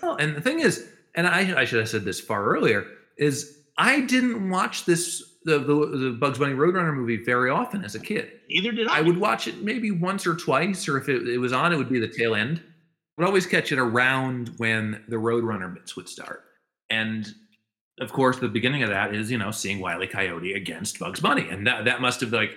Well, 0.00 0.14
and 0.20 0.36
the 0.36 0.40
thing 0.40 0.60
is, 0.60 0.88
and 1.16 1.26
I, 1.26 1.60
I 1.60 1.64
should 1.64 1.80
have 1.80 1.88
said 1.88 2.04
this 2.04 2.20
far 2.20 2.44
earlier, 2.44 2.86
is 3.16 3.58
I 3.76 4.02
didn't 4.02 4.48
watch 4.48 4.84
this 4.84 5.24
the, 5.44 5.58
the 5.58 5.74
the 5.96 6.10
Bugs 6.20 6.38
Bunny 6.38 6.52
Roadrunner 6.54 6.94
movie 6.94 7.16
very 7.24 7.50
often 7.50 7.84
as 7.84 7.94
a 7.96 8.00
kid. 8.00 8.30
Neither 8.48 8.70
did 8.72 8.86
I. 8.88 8.98
I 8.98 9.00
would 9.00 9.18
watch 9.18 9.48
it 9.48 9.62
maybe 9.62 9.90
once 9.90 10.26
or 10.26 10.34
twice, 10.36 10.88
or 10.88 10.98
if 10.98 11.08
it, 11.08 11.26
it 11.28 11.38
was 11.38 11.52
on, 11.52 11.72
it 11.72 11.76
would 11.76 11.88
be 11.88 11.98
the 11.98 12.08
tail 12.08 12.34
end. 12.36 12.60
I 12.60 13.22
would 13.22 13.26
always 13.26 13.46
catch 13.46 13.72
it 13.72 13.78
around 13.80 14.52
when 14.58 15.02
the 15.08 15.16
Roadrunner 15.16 15.74
bits 15.74 15.96
would 15.96 16.08
start, 16.08 16.44
and 16.90 17.32
of 18.00 18.12
course, 18.12 18.38
the 18.38 18.48
beginning 18.48 18.82
of 18.82 18.90
that 18.90 19.14
is 19.14 19.30
you 19.30 19.38
know 19.38 19.50
seeing 19.50 19.80
Wile 19.80 20.02
E. 20.02 20.06
Coyote 20.06 20.52
against 20.54 20.98
Bugs 20.98 21.20
Bunny, 21.20 21.48
and 21.48 21.66
that 21.66 21.84
that 21.84 22.00
must 22.00 22.20
have 22.20 22.32
like, 22.32 22.56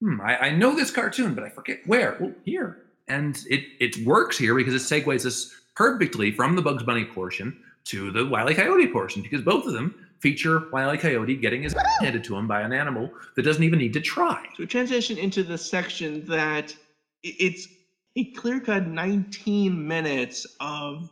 hmm, 0.00 0.20
I, 0.20 0.38
I 0.38 0.50
know 0.50 0.74
this 0.74 0.90
cartoon, 0.90 1.34
but 1.34 1.44
I 1.44 1.48
forget 1.50 1.78
where. 1.86 2.16
Well, 2.20 2.32
here, 2.44 2.82
and 3.08 3.38
it 3.48 3.64
it 3.78 4.04
works 4.06 4.36
here 4.36 4.54
because 4.54 4.74
it 4.74 4.78
segues 4.78 5.26
us 5.26 5.54
perfectly 5.76 6.32
from 6.32 6.56
the 6.56 6.62
Bugs 6.62 6.82
Bunny 6.82 7.04
portion 7.04 7.56
to 7.84 8.10
the 8.10 8.26
Wile 8.26 8.50
E. 8.50 8.54
Coyote 8.54 8.88
portion 8.88 9.22
because 9.22 9.42
both 9.42 9.66
of 9.66 9.72
them 9.72 9.94
feature 10.18 10.68
Wile 10.70 10.94
E. 10.94 10.98
Coyote 10.98 11.36
getting 11.36 11.62
his 11.62 11.74
handed 12.00 12.24
to 12.24 12.36
him 12.36 12.46
by 12.46 12.60
an 12.60 12.72
animal 12.72 13.10
that 13.36 13.42
doesn't 13.42 13.62
even 13.62 13.78
need 13.78 13.92
to 13.94 14.00
try. 14.00 14.46
So 14.56 14.66
transition 14.66 15.18
into 15.18 15.42
the 15.42 15.56
section 15.56 16.26
that 16.26 16.74
it's 17.22 17.68
a 18.16 18.24
clear 18.32 18.60
cut 18.60 18.86
19 18.86 19.86
minutes 19.86 20.46
of 20.60 21.10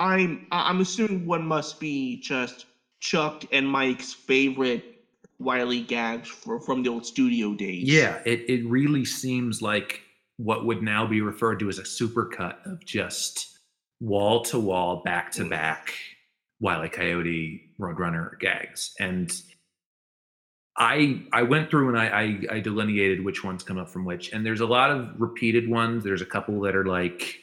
I'm 0.00 0.46
I'm 0.50 0.80
assuming 0.80 1.26
one 1.26 1.46
must 1.46 1.78
be 1.78 2.20
just 2.20 2.64
Chuck 3.00 3.44
and 3.52 3.68
Mike's 3.68 4.14
favorite 4.14 5.04
Wiley 5.38 5.82
gags 5.82 6.28
for, 6.28 6.60
from 6.60 6.82
the 6.82 6.88
old 6.88 7.04
studio 7.04 7.54
days. 7.54 7.84
Yeah, 7.84 8.20
it, 8.24 8.48
it 8.48 8.66
really 8.66 9.04
seems 9.04 9.60
like 9.60 10.00
what 10.38 10.64
would 10.64 10.82
now 10.82 11.06
be 11.06 11.20
referred 11.20 11.58
to 11.60 11.68
as 11.68 11.78
a 11.78 11.82
supercut 11.82 12.56
of 12.64 12.84
just 12.84 13.58
wall 14.00 14.42
to 14.44 14.58
wall, 14.58 15.02
back 15.04 15.32
to 15.32 15.44
mm. 15.44 15.50
back 15.50 15.94
Wile 16.60 16.84
E. 16.84 16.88
Coyote 16.88 17.60
Roadrunner 17.78 18.38
gags. 18.40 18.94
And 18.98 19.30
I 20.78 21.22
I 21.30 21.42
went 21.42 21.68
through 21.68 21.90
and 21.90 21.98
I, 21.98 22.06
I 22.06 22.56
I 22.56 22.60
delineated 22.60 23.22
which 23.22 23.44
ones 23.44 23.62
come 23.62 23.76
up 23.76 23.90
from 23.90 24.06
which. 24.06 24.32
And 24.32 24.46
there's 24.46 24.60
a 24.60 24.66
lot 24.66 24.90
of 24.90 25.20
repeated 25.20 25.68
ones. 25.68 26.04
There's 26.04 26.22
a 26.22 26.26
couple 26.26 26.58
that 26.62 26.74
are 26.74 26.86
like 26.86 27.36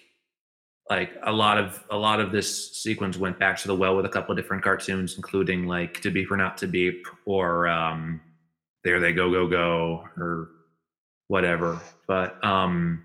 like 0.89 1.11
a 1.23 1.31
lot 1.31 1.57
of 1.57 1.83
a 1.89 1.97
lot 1.97 2.19
of 2.19 2.31
this 2.31 2.77
sequence 2.77 3.17
went 3.17 3.37
back 3.39 3.57
to 3.59 3.67
the 3.67 3.75
well 3.75 3.95
with 3.95 4.05
a 4.05 4.09
couple 4.09 4.31
of 4.31 4.37
different 4.37 4.63
cartoons, 4.63 5.15
including 5.17 5.65
like 5.65 6.01
To 6.01 6.11
Be 6.11 6.25
or 6.25 6.37
Not 6.37 6.57
to 6.59 6.67
Beep 6.67 7.05
or 7.25 7.67
um 7.67 8.21
There 8.83 8.99
They 8.99 9.13
Go 9.13 9.31
Go 9.31 9.47
Go 9.47 10.07
or 10.17 10.49
whatever. 11.27 11.79
But 12.07 12.43
um 12.43 13.03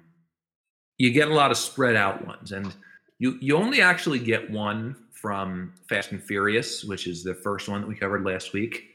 you 0.99 1.11
get 1.11 1.29
a 1.29 1.35
lot 1.35 1.51
of 1.51 1.57
spread 1.57 1.97
out 1.97 2.25
ones 2.27 2.53
and 2.53 2.75
you 3.19 3.39
you 3.41 3.57
only 3.57 3.81
actually 3.81 4.19
get 4.19 4.51
one 4.51 4.97
from 5.11 5.73
Fast 5.89 6.11
and 6.11 6.23
Furry-ous, 6.23 6.85
which 6.85 7.07
is 7.07 7.23
the 7.23 7.35
first 7.35 7.69
one 7.69 7.81
that 7.81 7.87
we 7.87 7.95
covered 7.95 8.25
last 8.25 8.53
week. 8.53 8.89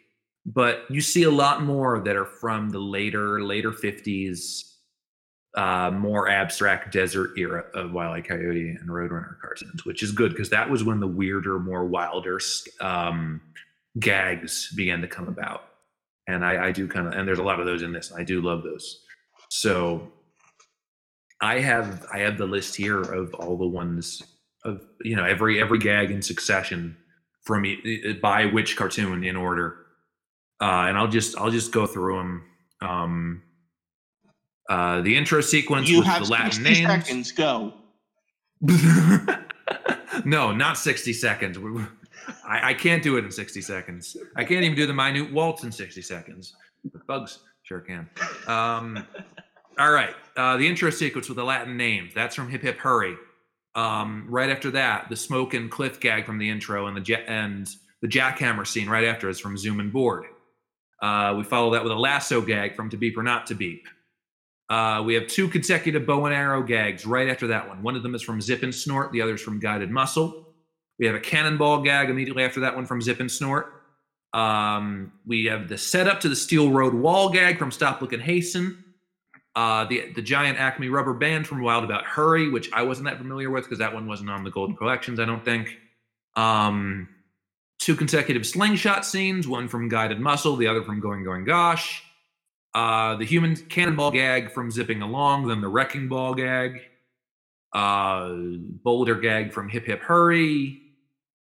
But 0.45 0.83
you 0.89 0.99
see 1.01 1.23
a 1.23 1.31
lot 1.31 1.63
more 1.63 1.99
that 1.99 2.15
are 2.15 2.25
from 2.25 2.69
the 2.69 2.79
later 2.79 3.41
later 3.43 3.71
50s 3.71 4.76
uh, 5.57 5.91
more 5.91 6.29
abstract 6.29 6.93
desert 6.93 7.31
era 7.37 7.65
of 7.75 7.91
Wile 7.93 8.17
E. 8.17 8.23
Coyote 8.23 8.77
and 8.79 8.89
Roadrunner 8.89 9.39
cartoons, 9.41 9.85
which 9.85 10.03
is 10.03 10.13
good 10.13 10.31
because 10.31 10.51
that 10.51 10.69
was 10.69 10.83
when 10.85 11.01
the 11.01 11.07
weirder, 11.07 11.59
more 11.59 11.85
wilder 11.87 12.39
um, 12.81 13.41
gags 13.99 14.73
began 14.75 15.01
to 15.01 15.07
come 15.09 15.27
about. 15.29 15.63
And 16.27 16.45
I, 16.45 16.67
I 16.67 16.71
do 16.73 16.87
kind 16.87 17.07
of, 17.07 17.13
and 17.13 17.27
there's 17.27 17.39
a 17.39 17.43
lot 17.43 17.59
of 17.59 17.65
those 17.67 17.83
in 17.83 17.93
this. 17.93 18.13
I 18.13 18.23
do 18.23 18.41
love 18.41 18.63
those. 18.63 19.03
So 19.49 20.11
I 21.41 21.59
have 21.61 22.05
I 22.13 22.19
have 22.19 22.37
the 22.37 22.47
list 22.47 22.75
here 22.75 23.01
of 23.01 23.33
all 23.35 23.57
the 23.57 23.67
ones 23.67 24.23
of 24.65 24.81
you 25.03 25.15
know 25.15 25.25
every 25.25 25.61
every 25.61 25.79
gag 25.79 26.11
in 26.11 26.21
succession 26.21 26.97
from 27.43 27.65
by 28.21 28.45
which 28.47 28.75
cartoon 28.77 29.23
in 29.23 29.35
order. 29.37 29.77
uh, 30.61 30.85
and 30.87 30.97
I'll 30.97 31.07
just 31.07 31.37
I'll 31.37 31.51
just 31.51 31.71
go 31.71 31.85
through 31.87 32.17
them. 32.17 32.43
Um, 32.81 33.43
uh, 34.69 35.01
the 35.01 35.15
intro 35.15 35.41
sequence 35.41 35.89
You 35.89 35.99
with 35.99 36.07
have 36.07 36.25
the 36.25 36.31
Latin 36.31 36.51
60 36.51 36.63
names. 36.85 37.05
seconds. 37.05 37.31
Go. 37.31 37.73
no, 40.25 40.51
not 40.51 40.77
60 40.77 41.13
seconds. 41.13 41.57
I, 42.47 42.69
I 42.69 42.73
can't 42.73 43.01
do 43.03 43.17
it 43.17 43.25
in 43.25 43.31
60 43.31 43.61
seconds. 43.61 44.17
I 44.35 44.43
can't 44.43 44.63
even 44.63 44.75
do 44.75 44.85
the 44.87 44.93
minute 44.93 45.31
waltz 45.31 45.63
in 45.63 45.71
60 45.71 46.01
seconds. 46.01 46.55
But 46.91 47.05
bugs 47.07 47.39
sure 47.63 47.79
can. 47.81 48.09
Um, 48.47 49.05
all 49.77 49.91
right. 49.91 50.15
Uh, 50.35 50.57
the 50.57 50.67
intro 50.67 50.89
sequence 50.89 51.27
with 51.29 51.37
the 51.37 51.43
Latin 51.43 51.77
names. 51.77 52.13
That's 52.13 52.35
from 52.35 52.49
Hip 52.49 52.61
Hip 52.61 52.77
Hurry. 52.77 53.15
Um, 53.75 54.25
right 54.29 54.49
after 54.49 54.71
that, 54.71 55.07
the 55.09 55.15
smoke 55.15 55.53
and 55.53 55.69
cliff 55.69 55.99
gag 55.99 56.25
from 56.25 56.39
the 56.39 56.49
intro 56.49 56.87
and 56.87 56.97
the 56.97 57.01
ja- 57.05 57.23
and 57.27 57.69
the 58.01 58.07
jackhammer 58.07 58.65
scene 58.65 58.89
right 58.89 59.03
after 59.05 59.29
is 59.29 59.39
from 59.39 59.57
Zoom 59.57 59.79
and 59.79 59.91
Bored. 59.93 60.25
Uh, 61.01 61.35
we 61.37 61.43
follow 61.43 61.71
that 61.73 61.83
with 61.83 61.91
a 61.91 61.95
lasso 61.95 62.41
gag 62.41 62.75
from 62.75 62.89
To 62.89 62.97
Beep 62.97 63.17
or 63.17 63.23
Not 63.23 63.45
to 63.47 63.55
Beep. 63.55 63.87
Uh, 64.69 65.01
we 65.05 65.13
have 65.13 65.27
two 65.27 65.47
consecutive 65.47 66.05
bow 66.05 66.25
and 66.25 66.35
arrow 66.35 66.61
gags 66.61 67.05
right 67.05 67.29
after 67.29 67.47
that 67.47 67.67
one. 67.67 67.81
One 67.81 67.95
of 67.95 68.03
them 68.03 68.15
is 68.15 68.21
from 68.21 68.41
Zip 68.41 68.63
and 68.63 68.73
Snort, 68.73 69.11
the 69.11 69.21
other 69.21 69.35
is 69.35 69.41
from 69.41 69.59
Guided 69.59 69.89
Muscle. 69.89 70.45
We 70.99 71.05
have 71.05 71.15
a 71.15 71.19
cannonball 71.19 71.83
gag 71.83 72.09
immediately 72.09 72.43
after 72.43 72.59
that 72.61 72.75
one 72.75 72.85
from 72.85 73.01
Zip 73.01 73.19
and 73.19 73.31
Snort. 73.31 73.73
Um, 74.33 75.13
we 75.25 75.45
have 75.45 75.69
the 75.69 75.77
setup 75.77 76.19
to 76.21 76.29
the 76.29 76.35
Steel 76.35 76.71
Road 76.71 76.93
Wall 76.93 77.29
gag 77.29 77.57
from 77.57 77.71
Stop 77.71 78.01
Look 78.01 78.13
and 78.13 78.21
Hasten. 78.21 78.83
Uh, 79.55 79.85
the 79.85 80.11
the 80.13 80.21
giant 80.21 80.59
Acme 80.59 80.89
rubber 80.89 81.13
band 81.13 81.47
from 81.47 81.61
Wild 81.61 81.83
About 81.83 82.03
Hurry, 82.03 82.49
which 82.49 82.71
I 82.73 82.83
wasn't 82.83 83.07
that 83.07 83.17
familiar 83.17 83.49
with 83.49 83.63
because 83.63 83.79
that 83.79 83.93
one 83.93 84.05
wasn't 84.05 84.29
on 84.29 84.43
the 84.43 84.51
Golden 84.51 84.75
Collections, 84.75 85.19
I 85.19 85.25
don't 85.25 85.43
think. 85.43 85.77
Um, 86.35 87.09
two 87.79 87.95
consecutive 87.95 88.45
slingshot 88.45 89.05
scenes, 89.05 89.47
one 89.47 89.67
from 89.67 89.89
Guided 89.89 90.19
Muscle, 90.19 90.55
the 90.57 90.67
other 90.67 90.83
from 90.83 90.99
Going 90.99 91.23
Going 91.23 91.43
Gosh. 91.43 92.03
Uh, 92.77 93.15
the 93.15 93.25
human 93.25 93.55
cannonball 93.55 94.11
gag 94.11 94.51
from 94.51 94.69
Zipping 94.69 95.01
Along, 95.01 95.47
then 95.47 95.61
the 95.61 95.67
wrecking 95.67 96.07
ball 96.07 96.35
gag. 96.35 96.79
Uh, 97.73 98.33
boulder 98.83 99.15
gag 99.15 99.51
from 99.51 99.67
Hip 99.67 99.87
Hip 99.87 99.99
Hurry. 99.99 100.79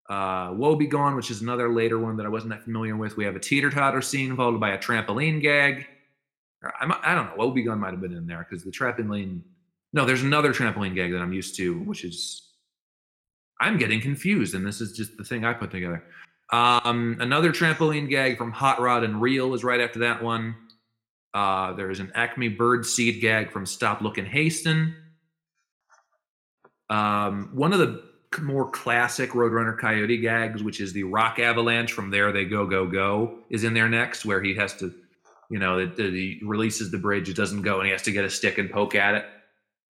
Uh, 0.09 0.51
Whoa, 0.51 0.77
Be-Gone, 0.77 1.17
which 1.17 1.33
is 1.33 1.43
another 1.43 1.71
later 1.71 1.99
one 1.99 2.17
that 2.19 2.27
I 2.27 2.29
wasn't 2.29 2.51
that 2.51 2.63
familiar 2.63 2.97
with. 2.97 3.17
We 3.17 3.25
have 3.25 3.35
a 3.35 3.41
teeter 3.41 3.69
totter 3.69 4.01
scene 4.01 4.37
followed 4.37 4.61
by 4.61 4.71
a 4.71 4.79
trampoline 4.79 5.43
gag. 5.43 5.89
I'm, 6.81 6.93
I 6.93 7.17
don't 7.17 7.27
know. 7.27 7.33
Whoa, 7.35 7.51
Be-Gone 7.51 7.81
might 7.81 7.91
have 7.91 8.01
been 8.01 8.15
in 8.15 8.29
there 8.29 8.47
because 8.49 8.63
the 8.63 8.71
trampoline. 8.71 9.41
No, 9.93 10.05
there's 10.05 10.23
another 10.23 10.55
trampoline 10.55 10.95
gag 10.95 11.11
that 11.11 11.21
I'm 11.21 11.33
used 11.33 11.57
to, 11.57 11.81
which 11.81 12.05
is. 12.05 12.45
I'm 13.61 13.77
getting 13.77 14.01
confused, 14.01 14.55
and 14.55 14.65
this 14.65 14.81
is 14.81 14.93
just 14.93 15.17
the 15.17 15.25
thing 15.25 15.45
I 15.45 15.53
put 15.53 15.73
together. 15.73 16.05
Um, 16.53 17.17
another 17.19 17.51
trampoline 17.51 18.09
gag 18.09 18.39
from 18.39 18.53
Hot 18.53 18.81
Rod 18.81 19.03
and 19.03 19.21
Reel 19.21 19.53
is 19.55 19.65
right 19.65 19.81
after 19.81 19.99
that 19.99 20.23
one. 20.23 20.55
Uh, 21.35 21.73
there's 21.75 22.01
an 22.01 22.11
Acme 22.15 22.49
Bird 22.49 22.85
Seed 22.87 23.21
gag 23.21 23.51
from 23.53 23.67
Stop 23.67 24.01
Look 24.01 24.19
and 24.19 24.27
Hasten. 24.27 24.95
Um, 26.91 27.51
one 27.53 27.73
of 27.73 27.79
the 27.79 28.03
more 28.41 28.71
classic 28.71 29.31
Roadrunner 29.31 29.79
Coyote 29.79 30.19
gags, 30.19 30.63
which 30.63 30.81
is 30.81 30.93
the 30.93 31.05
Rock 31.05 31.39
Avalanche 31.39 31.93
from 31.93 32.11
There 32.11 32.33
They 32.33 32.45
Go 32.45 32.67
Go 32.67 32.87
Go, 32.87 33.39
is 33.51 33.65
in 33.65 33.75
there 33.75 33.89
next, 33.89 34.25
where 34.25 34.43
he 34.43 34.55
has 34.55 34.75
to, 34.77 34.93
you 35.51 35.59
know, 35.59 35.79
that 35.81 35.97
that 35.97 36.13
he 36.13 36.41
releases 36.43 36.91
the 36.91 36.99
bridge, 36.99 37.29
it 37.29 37.37
doesn't 37.37 37.63
go, 37.63 37.79
and 37.79 37.87
he 37.87 37.93
has 37.93 38.03
to 38.03 38.13
get 38.13 38.25
a 38.25 38.31
stick 38.31 38.59
and 38.59 38.71
poke 38.71 38.95
at 38.95 39.15
it, 39.15 39.25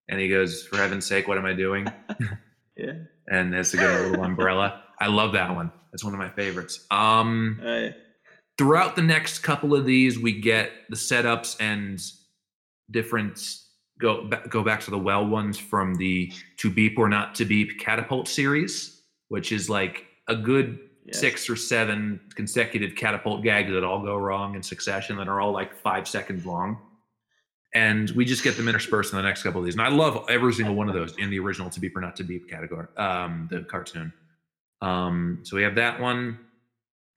and 0.08 0.20
he 0.20 0.28
goes, 0.28 0.64
"For 0.64 0.76
heaven's 0.76 1.06
sake, 1.06 1.28
what 1.28 1.38
am 1.38 1.44
I 1.46 1.52
doing?" 1.54 1.86
Yeah. 2.76 2.92
and 3.26 3.52
has 3.54 3.72
to 3.72 3.76
get 3.76 3.90
a 3.90 4.02
little 4.06 4.22
umbrella. 4.24 4.84
I 5.00 5.08
love 5.08 5.32
that 5.32 5.52
one. 5.52 5.72
That's 5.90 6.04
one 6.04 6.12
of 6.14 6.20
my 6.20 6.28
favorites. 6.28 6.86
Um, 6.92 7.60
Uh, 7.60 7.88
throughout 8.58 8.96
the 8.96 9.02
next 9.02 9.38
couple 9.38 9.74
of 9.74 9.86
these, 9.86 10.18
we 10.18 10.38
get 10.38 10.72
the 10.90 10.96
setups 10.96 11.56
and 11.60 12.02
different 12.90 13.60
go 13.98 14.28
go 14.48 14.62
back 14.62 14.80
to 14.80 14.90
the 14.90 14.98
well 14.98 15.26
ones 15.26 15.56
from 15.56 15.94
the 15.94 16.32
To 16.58 16.70
Beep 16.70 16.98
or 16.98 17.08
Not 17.08 17.34
to 17.36 17.44
Beep 17.44 17.78
catapult 17.78 18.28
series, 18.28 19.02
which 19.28 19.52
is 19.52 19.70
like 19.70 20.04
a 20.26 20.36
good 20.36 20.78
yes. 21.04 21.18
six 21.18 21.48
or 21.48 21.56
seven 21.56 22.20
consecutive 22.34 22.96
catapult 22.96 23.42
gags 23.42 23.70
that 23.72 23.84
all 23.84 24.02
go 24.02 24.16
wrong 24.16 24.54
in 24.54 24.62
succession 24.62 25.16
that 25.16 25.28
are 25.28 25.40
all 25.40 25.52
like 25.52 25.74
five 25.74 26.06
seconds 26.06 26.44
long. 26.44 26.78
And 27.74 28.10
we 28.12 28.24
just 28.24 28.42
get 28.42 28.56
them 28.56 28.66
interspersed 28.66 29.12
in 29.12 29.18
the 29.18 29.22
next 29.22 29.42
couple 29.42 29.60
of 29.60 29.64
these. 29.66 29.74
And 29.74 29.82
I 29.82 29.88
love 29.88 30.24
every 30.30 30.54
single 30.54 30.74
one 30.74 30.88
of 30.88 30.94
those 30.94 31.14
in 31.18 31.28
the 31.28 31.38
original 31.38 31.68
To 31.70 31.80
Beep 31.80 31.96
or 31.96 32.00
Not 32.00 32.16
to 32.16 32.24
Beep 32.24 32.48
category, 32.48 32.86
um, 32.96 33.46
the 33.50 33.60
cartoon. 33.60 34.12
Um, 34.80 35.40
so 35.42 35.56
we 35.56 35.62
have 35.62 35.74
that 35.74 36.00
one. 36.00 36.38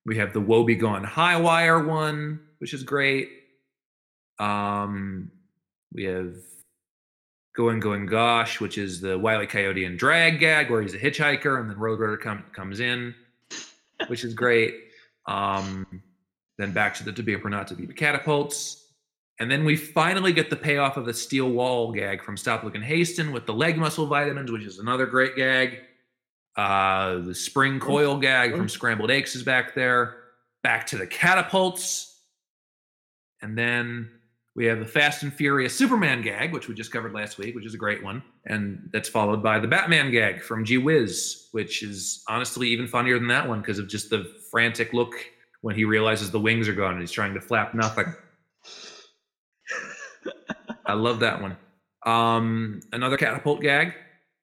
We 0.06 0.18
have 0.18 0.34
the 0.34 0.42
Whoa, 0.42 0.64
Be-Gone 0.64 1.04
High 1.04 1.38
Wire 1.38 1.84
one, 1.84 2.40
which 2.58 2.74
is 2.74 2.84
great. 2.84 3.30
Um, 4.40 5.32
we 5.94 6.06
have 6.06 6.36
Going 7.56 7.80
Going 7.80 8.08
Gosh, 8.08 8.60
which 8.60 8.78
is 8.78 9.02
the 9.02 9.18
Wiley. 9.20 9.46
Coyote 9.46 9.86
and 9.86 10.00
drag 10.00 10.40
gag, 10.40 10.72
where 10.72 10.82
he's 10.82 10.96
a 10.96 11.00
hitchhiker 11.00 11.60
and 11.60 11.70
then 11.70 11.78
Roadrunner 11.78 12.20
come, 12.20 12.44
comes 12.54 12.80
in, 12.80 13.14
which 14.08 14.24
is 14.24 14.34
great. 14.34 14.74
Um, 15.28 15.86
then 16.58 16.72
back 16.72 16.96
to 16.96 17.04
the 17.04 17.12
To 17.12 17.22
Be 17.22 17.36
or 17.36 17.50
Not 17.50 17.68
to 17.68 17.76
Be 17.76 17.86
catapults. 17.88 18.78
And 19.40 19.50
then 19.50 19.66
we 19.66 19.76
finally 19.76 20.34
get 20.34 20.50
the 20.50 20.56
payoff 20.56 20.98
of 20.98 21.06
the 21.06 21.14
steel 21.14 21.50
wall 21.50 21.92
gag 21.92 22.24
from 22.24 22.38
Stop 22.38 22.64
Look 22.64 22.76
and 22.76 22.84
Hasten 22.84 23.32
with 23.32 23.46
the 23.46 23.54
leg 23.54 23.78
muscle 23.78 24.06
vitamins, 24.06 24.52
which 24.52 24.64
is 24.64 24.80
another 24.80 25.06
great 25.06 25.36
gag. 25.36 25.82
Uh, 26.58 27.20
the 27.20 27.36
spring 27.36 27.80
coil 27.80 28.18
gag 28.18 28.56
from 28.56 28.68
Scrambled 28.68 29.12
Aches 29.12 29.36
is 29.36 29.44
back 29.44 29.74
there. 29.74 30.18
Back 30.64 30.86
to 30.88 30.98
the 30.98 31.08
catapults. 31.08 32.20
And 33.42 33.58
then 33.58 34.10
we 34.56 34.66
have 34.66 34.80
the 34.80 34.86
Fast 34.86 35.24
and 35.24 35.34
Furry-ous 35.34 35.74
Superman 35.74 36.22
gag, 36.22 36.52
which 36.52 36.68
we 36.68 36.76
just 36.76 36.92
covered 36.92 37.14
last 37.14 37.38
week, 37.38 37.56
which 37.56 37.66
is 37.66 37.74
a 37.74 37.78
great 37.78 38.04
one. 38.04 38.22
And 38.46 38.90
that's 38.92 39.08
followed 39.08 39.42
by 39.42 39.60
the 39.60 39.68
Batman 39.68 40.12
gag 40.12 40.42
from 40.42 40.66
Gee 40.66 40.78
Whiz, 40.78 41.48
which 41.52 41.84
is 41.84 42.24
honestly 42.28 42.68
even 42.68 42.88
funnier 42.88 43.18
than 43.18 43.30
that 43.30 43.48
one 43.48 43.62
because 43.62 43.80
of 43.80 43.88
just 43.88 44.10
the 44.10 44.32
frantic 44.52 44.92
look 44.94 45.14
when 45.62 45.76
he 45.76 45.86
realizes 45.86 46.32
the 46.32 46.40
wings 46.40 46.68
are 46.68 46.74
gone 46.74 46.94
and 46.94 47.02
he's 47.02 47.12
trying 47.12 47.34
to 47.34 47.42
flap 47.42 47.74
nothing. 47.74 48.14
I 50.86 50.94
love 50.94 51.22
that 51.22 51.42
one. 51.42 51.56
Um, 52.06 52.82
another 52.92 53.16
catapult 53.16 53.62
gag, 53.62 53.94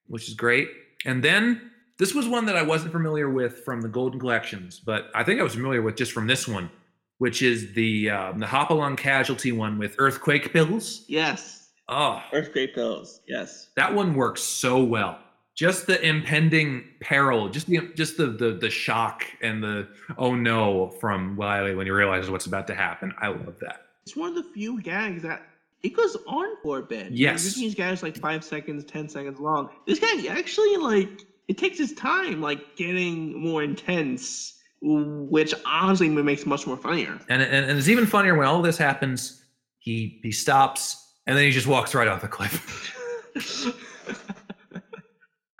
which 0.07 0.29
is 0.29 0.35
great. 0.35 0.71
And 1.05 1.23
then 1.23 1.71
this 1.99 2.15
was 2.15 2.29
one 2.29 2.47
that 2.47 2.57
I 2.57 2.63
wasn't 2.63 2.93
familiar 2.93 3.29
with 3.29 3.65
from 3.65 3.81
the 3.81 3.89
Golden 3.89 4.21
Collections, 4.21 4.81
but 4.81 5.11
I 5.15 5.25
think 5.25 5.41
I 5.41 5.43
was 5.43 5.55
familiar 5.55 5.83
with 5.83 5.97
just 5.97 6.13
from 6.13 6.27
this 6.27 6.47
one, 6.49 6.71
which 7.19 7.43
is 7.43 7.73
the 7.75 8.11
um, 8.11 8.39
the 8.39 8.47
Hopalong 8.47 8.97
Casualty 8.97 9.53
one 9.53 9.79
with 9.79 9.95
earthquake 9.99 10.53
pills. 10.53 11.05
Yes. 11.09 11.69
Oh, 11.91 12.23
Earthquake 12.35 12.75
pills. 12.75 13.21
Yes. 13.27 13.71
that 13.77 13.95
one 13.95 14.15
works 14.15 14.43
so 14.43 14.83
well. 14.85 15.19
Just 15.55 15.87
the 15.87 16.01
impending 16.07 16.85
peril, 17.01 17.49
just 17.49 17.67
the 17.67 17.81
just 17.97 18.17
the 18.17 18.27
the 18.27 18.53
the 18.53 18.71
shock 18.71 19.25
and 19.43 19.63
the 19.63 19.89
oh 20.17 20.35
no 20.37 20.91
from 21.01 21.35
Wiley 21.35 21.75
when 21.75 21.87
he 21.87 21.91
realizes 21.91 22.31
what's 22.31 22.47
about 22.47 22.67
to 22.69 22.75
happen. 22.75 23.13
I 23.19 23.29
love 23.29 23.59
that. 23.61 23.87
It's 24.07 24.15
one 24.17 24.29
of 24.29 24.35
the 24.37 24.51
few 24.55 24.81
gags 24.81 25.23
that 25.25 25.43
it 25.83 25.97
goes 25.97 26.17
on 26.27 26.47
for 26.63 26.79
a 26.79 26.83
bit. 26.83 27.11
Yes. 27.11 27.45
Usually 27.45 27.67
these 27.67 27.75
gags 27.75 28.03
like 28.03 28.17
five 28.19 28.45
seconds, 28.45 28.85
ten 28.85 29.09
seconds 29.09 29.41
long. 29.41 29.71
This 29.87 29.99
gag 29.99 30.27
actually 30.27 30.77
like 30.77 31.25
it 31.49 31.57
takes 31.57 31.81
its 31.81 31.93
time, 31.95 32.41
like 32.41 32.77
getting 32.77 33.41
more 33.41 33.63
intense, 33.63 34.55
which 34.83 35.55
honestly 35.65 36.09
makes 36.09 36.43
it 36.43 36.47
much 36.47 36.67
more 36.67 36.77
funnier. 36.77 37.19
And, 37.29 37.43
and 37.43 37.65
and 37.69 37.79
it's 37.79 37.89
even 37.89 38.07
funnier 38.07 38.37
when 38.37 38.47
all 38.47 38.63
this 38.63 38.79
happens. 38.79 39.43
He 39.79 40.21
he 40.23 40.31
stops 40.31 41.09
and 41.27 41.37
then 41.37 41.45
he 41.45 41.51
just 41.51 41.67
walks 41.67 41.95
right 41.95 42.09
off 42.09 42.21
the 42.21 42.29
cliff. 42.29 42.95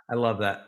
I 0.09 0.15
love 0.15 0.39
that. 0.39 0.65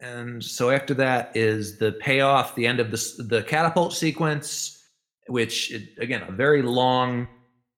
And 0.00 0.42
so 0.42 0.70
after 0.70 0.94
that 0.94 1.36
is 1.36 1.78
the 1.78 1.92
payoff, 1.92 2.54
the 2.54 2.66
end 2.66 2.80
of 2.80 2.90
the 2.90 3.24
the 3.28 3.42
catapult 3.44 3.92
sequence, 3.94 4.84
which 5.28 5.72
it, 5.72 5.90
again 5.98 6.22
a 6.28 6.32
very 6.32 6.62
long 6.62 7.28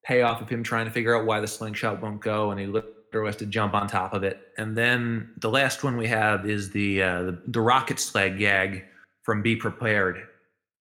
payoff 0.05 0.41
of 0.41 0.49
him 0.49 0.62
trying 0.62 0.86
to 0.86 0.91
figure 0.91 1.16
out 1.16 1.26
why 1.26 1.41
the 1.41 1.47
slingshot 1.47 2.01
won't 2.01 2.20
go, 2.20 2.51
and 2.51 2.59
he 2.59 2.66
literally 2.66 2.95
has 3.12 3.36
to 3.36 3.46
jump 3.46 3.74
on 3.74 3.88
top 3.88 4.12
of 4.14 4.22
it. 4.24 4.40
And 4.59 4.76
then 4.76 5.30
the 5.38 5.50
last 5.50 5.84
one 5.84 5.96
we 5.96 6.06
have 6.09 6.48
is 6.48 6.70
the 6.70 7.02
uh, 7.02 7.22
the, 7.22 7.42
the 7.48 7.61
rocket 7.61 7.98
sled 7.98 8.38
gag 8.38 8.84
from 9.22 9.42
Beep 9.42 9.61
Prepared, 9.61 10.26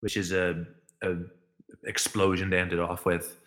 which 0.00 0.16
is 0.16 0.32
a, 0.32 0.64
a 1.02 1.16
explosion 1.84 2.50
to 2.50 2.58
end 2.58 2.72
it 2.72 2.78
off 2.78 3.04
with. 3.04 3.38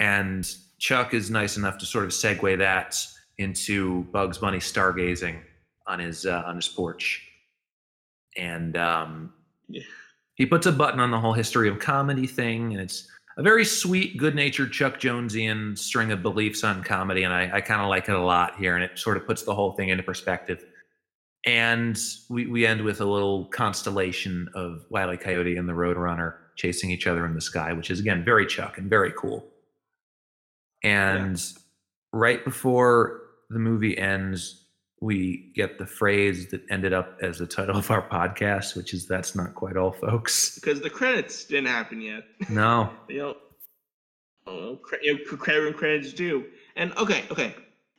And 0.00 0.48
Chuck 0.78 1.14
is 1.14 1.30
nice 1.30 1.56
enough 1.56 1.78
to 1.78 1.86
sort 1.86 2.04
of 2.04 2.10
segue 2.10 2.58
that 2.58 2.96
into 3.38 4.04
Bugs 4.12 4.38
Bunny 4.38 4.58
stargazing 4.58 5.40
on 5.86 5.98
his 5.98 6.26
uh, 6.26 6.42
on 6.46 6.56
his 6.56 6.68
porch, 6.68 7.22
and 8.36 8.76
um, 8.76 9.32
Yeah. 9.68 9.82
he 10.34 10.46
puts 10.46 10.66
a 10.66 10.72
button 10.72 11.00
on 11.00 11.10
the 11.10 11.18
whole 11.20 11.32
history 11.32 11.68
of 11.68 11.78
comedy 11.78 12.26
thing, 12.26 12.72
and 12.72 12.80
it's 12.80 13.08
a 13.36 13.42
very 13.42 13.64
sweet, 13.64 14.16
good-natured 14.16 14.72
Chuck 14.72 15.00
Jonesian 15.00 15.76
string 15.76 16.12
of 16.12 16.22
beliefs 16.22 16.62
on 16.62 16.82
comedy, 16.82 17.24
and 17.24 17.32
I, 17.32 17.50
I 17.54 17.60
kind 17.60 17.80
of 17.80 17.88
like 17.88 18.08
it 18.08 18.14
a 18.14 18.22
lot 18.22 18.56
here, 18.56 18.76
and 18.76 18.84
it 18.84 18.98
sort 18.98 19.16
of 19.16 19.26
puts 19.26 19.42
the 19.42 19.54
whole 19.54 19.72
thing 19.72 19.88
into 19.88 20.02
perspective. 20.02 20.64
And 21.46 21.98
we, 22.30 22.46
we 22.46 22.64
end 22.64 22.82
with 22.82 23.00
a 23.00 23.04
little 23.04 23.46
constellation 23.46 24.48
of 24.54 24.86
Wile 24.88 25.12
E. 25.12 25.16
Coyote 25.16 25.56
and 25.56 25.68
the 25.68 25.72
Roadrunner 25.72 26.36
chasing 26.56 26.90
each 26.90 27.06
other 27.06 27.26
in 27.26 27.34
the 27.34 27.40
sky, 27.40 27.72
which 27.72 27.90
is 27.90 28.00
again 28.00 28.24
very 28.24 28.46
Chuck 28.46 28.78
and 28.78 28.88
very 28.88 29.12
cool. 29.12 29.44
And 30.82 31.42
right 32.12 32.44
before 32.44 33.22
the 33.50 33.58
movie 33.58 33.98
ends, 33.98 34.63
we 35.04 35.52
get 35.54 35.78
the 35.78 35.84
phrase 35.86 36.48
that 36.50 36.62
ended 36.70 36.94
up 36.94 37.18
as 37.20 37.38
the 37.38 37.46
title 37.46 37.76
of 37.76 37.90
our 37.90 38.08
podcast, 38.08 38.74
which 38.74 38.94
is 38.94 39.06
"That's 39.06 39.34
not 39.36 39.54
quite 39.54 39.76
all, 39.76 39.92
folks." 39.92 40.54
Because 40.54 40.80
the 40.80 40.88
credits 40.90 41.44
didn't 41.44 41.66
happen 41.68 42.00
yet. 42.00 42.24
No, 42.48 42.90
you 43.08 43.18
know, 43.18 43.36
oh, 44.46 44.78
you 45.02 45.14
know, 45.14 45.36
credit 45.36 45.64
when 45.64 45.74
credits 45.74 46.14
due. 46.14 46.46
And 46.76 46.96
okay, 46.96 47.24
okay, 47.30 47.54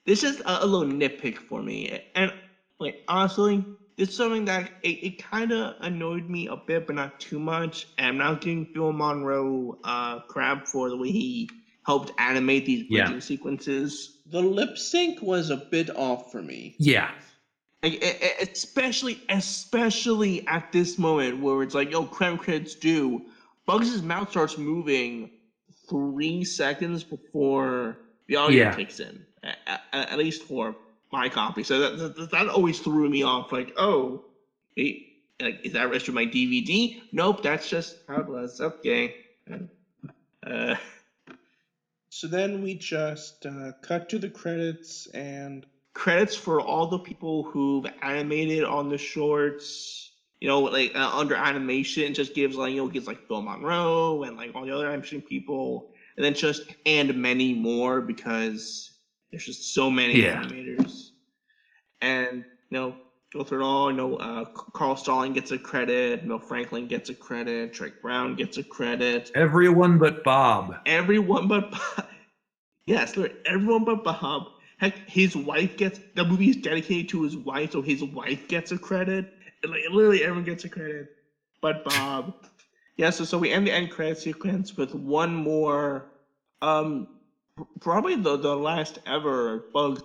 this 0.05 0.23
is 0.23 0.41
a, 0.41 0.59
a 0.61 0.65
little 0.65 0.91
nitpick 0.91 1.37
for 1.37 1.61
me. 1.61 2.01
And 2.15 2.33
like 2.79 3.03
honestly, 3.07 3.63
this 3.97 4.09
is 4.09 4.15
something 4.17 4.45
that 4.45 4.71
it, 4.81 4.97
it 5.03 5.23
kind 5.23 5.51
of 5.51 5.75
annoyed 5.81 6.27
me 6.27 6.47
a 6.47 6.55
bit, 6.55 6.87
but 6.87 6.95
not 6.95 7.19
too 7.19 7.39
much. 7.39 7.87
And 7.99 8.07
I'm 8.07 8.17
not 8.17 8.41
giving 8.41 8.65
Phil 8.73 8.91
Monroe 8.91 9.77
uh, 9.83 10.21
crap 10.21 10.67
for 10.67 10.89
the 10.89 10.97
way 10.97 11.11
he 11.11 11.49
helped 11.85 12.11
animate 12.17 12.65
these 12.65 12.85
Yeah. 12.89 13.19
sequences. 13.19 14.14
The 14.25 14.41
lip 14.41 14.77
sync 14.77 15.21
was 15.21 15.49
a 15.49 15.57
bit 15.57 15.89
off 15.95 16.31
for 16.31 16.41
me. 16.41 16.75
yeah, 16.79 17.11
Like, 17.83 18.03
especially, 18.41 19.21
especially 19.29 20.45
at 20.47 20.71
this 20.71 20.97
moment 20.97 21.39
where 21.39 21.61
it's 21.61 21.75
like, 21.75 21.91
yo, 21.91 22.05
credit 22.05 22.31
when 22.33 22.37
credits 22.39 22.75
due. 22.75 23.25
Bugs' 23.67 24.01
mouth 24.01 24.29
starts 24.31 24.57
moving 24.57 25.29
three 25.89 26.43
seconds 26.43 27.03
before 27.03 27.97
the 28.27 28.35
audio 28.37 28.57
Yeah. 28.63 28.75
kicks 28.75 28.99
in. 28.99 29.25
a- 29.43 29.55
a- 29.93 30.11
At, 30.11 30.17
least 30.17 30.41
for 30.43 30.75
my 31.11 31.29
copy. 31.29 31.61
So 31.63 31.79
that, 31.79 32.15
that 32.15 32.31
that 32.31 32.47
always 32.49 32.79
threw 32.79 33.07
me 33.09 33.21
off. 33.21 33.51
Like, 33.51 33.71
oh, 33.77 34.23
hey, 34.75 35.05
like 35.39 35.59
is 35.63 35.73
that 35.73 35.87
registered 35.89 36.15
my 36.15 36.25
DVD? 36.25 36.99
Nope, 37.11 37.43
that's 37.43 37.69
just 37.69 37.97
how 38.07 38.21
it 38.21 38.27
was. 38.27 38.59
Okay. 38.59 39.13
Uh, 40.45 40.75
So 42.15 42.27
then 42.27 42.61
we 42.61 42.75
just 42.75 43.45
uh, 43.45 43.73
cut 43.81 44.09
to 44.09 44.19
the 44.19 44.29
credits 44.29 45.07
and 45.13 45.65
credits 45.93 46.35
for 46.35 46.61
all 46.61 46.87
the 46.87 46.99
people 46.99 47.43
who've 47.43 47.85
animated 48.01 48.63
on 48.63 48.89
the 48.89 48.97
shorts. 48.97 50.13
You 50.41 50.47
know, 50.47 50.61
like 50.61 50.95
uh, 50.95 51.11
under 51.13 51.35
animation, 51.35 52.13
just 52.13 52.33
gives 52.33 52.55
like 52.57 52.73
you 52.73 52.81
know 52.81 52.89
gives 52.89 53.07
like 53.07 53.19
Phil 53.27 53.41
Monroe 53.41 54.23
and 54.23 54.37
like 54.37 54.51
all 54.55 54.65
the 54.65 54.75
other 54.75 54.87
animation 54.87 55.21
people, 55.21 55.85
and 56.17 56.25
then 56.25 56.33
just 56.33 56.63
and 56.85 57.13
many 57.15 57.53
more 57.53 58.01
because 58.01 58.91
there's 59.31 59.45
just 59.45 59.73
so 59.73 59.89
many 59.91 60.21
Yeah. 60.21 60.41
animators. 60.41 61.11
And 62.01 62.45
you 62.69 62.77
know, 62.77 62.97
go 63.35 63.43
through 63.43 63.61
it 63.61 63.65
all. 63.65 63.91
You 63.91 63.97
know, 63.97 64.15
uh, 64.15 64.45
Carl 64.45 64.95
Stalling 64.95 65.33
gets 65.33 65.51
a 65.51 65.57
credit. 65.57 66.25
Milt 66.25 66.47
Franklyn 66.47 66.87
gets 66.87 67.09
a 67.09 67.13
credit. 67.13 67.73
Treg 67.73 68.01
Brown 68.01 68.35
gets 68.35 68.57
a 68.57 68.63
credit. 68.63 69.31
everyone 69.35 69.97
but 69.97 70.23
Bob. 70.23 70.75
Everyone 70.85 71.47
but 71.47 71.71
Bob. 71.71 72.07
Yes, 72.87 73.17
everyone 73.47 73.83
but 73.83 74.03
Bob. 74.03 74.49
Heck, 74.77 75.09
his 75.09 75.35
wife 75.35 75.75
gets 75.75 75.99
the 76.13 76.23
movie 76.23 76.49
is 76.51 76.55
dedicated 76.55 77.09
to 77.09 77.23
his 77.23 77.35
wife, 77.35 77.71
so 77.71 77.81
his 77.81 78.03
wife 78.03 78.47
gets 78.47 78.71
a 78.71 78.77
credit. 78.77 79.33
And, 79.63 79.71
like 79.71 79.81
literally, 79.89 80.23
everyone 80.23 80.43
gets 80.43 80.65
a 80.65 80.69
credit, 80.69 81.09
but 81.61 81.83
Bob. 81.83 82.35
yeah, 82.95 83.09
so 83.09 83.23
so 83.23 83.39
we 83.39 83.51
end 83.51 83.65
the 83.65 83.71
end 83.71 83.89
credit 83.89 84.19
sequence 84.19 84.77
with 84.77 84.93
one 84.93 85.33
more, 85.33 86.11
um, 86.61 87.07
probably 87.79 88.15
the 88.15 88.37
the 88.37 88.55
last 88.55 88.99
ever 89.07 89.65
Bugs 89.73 90.03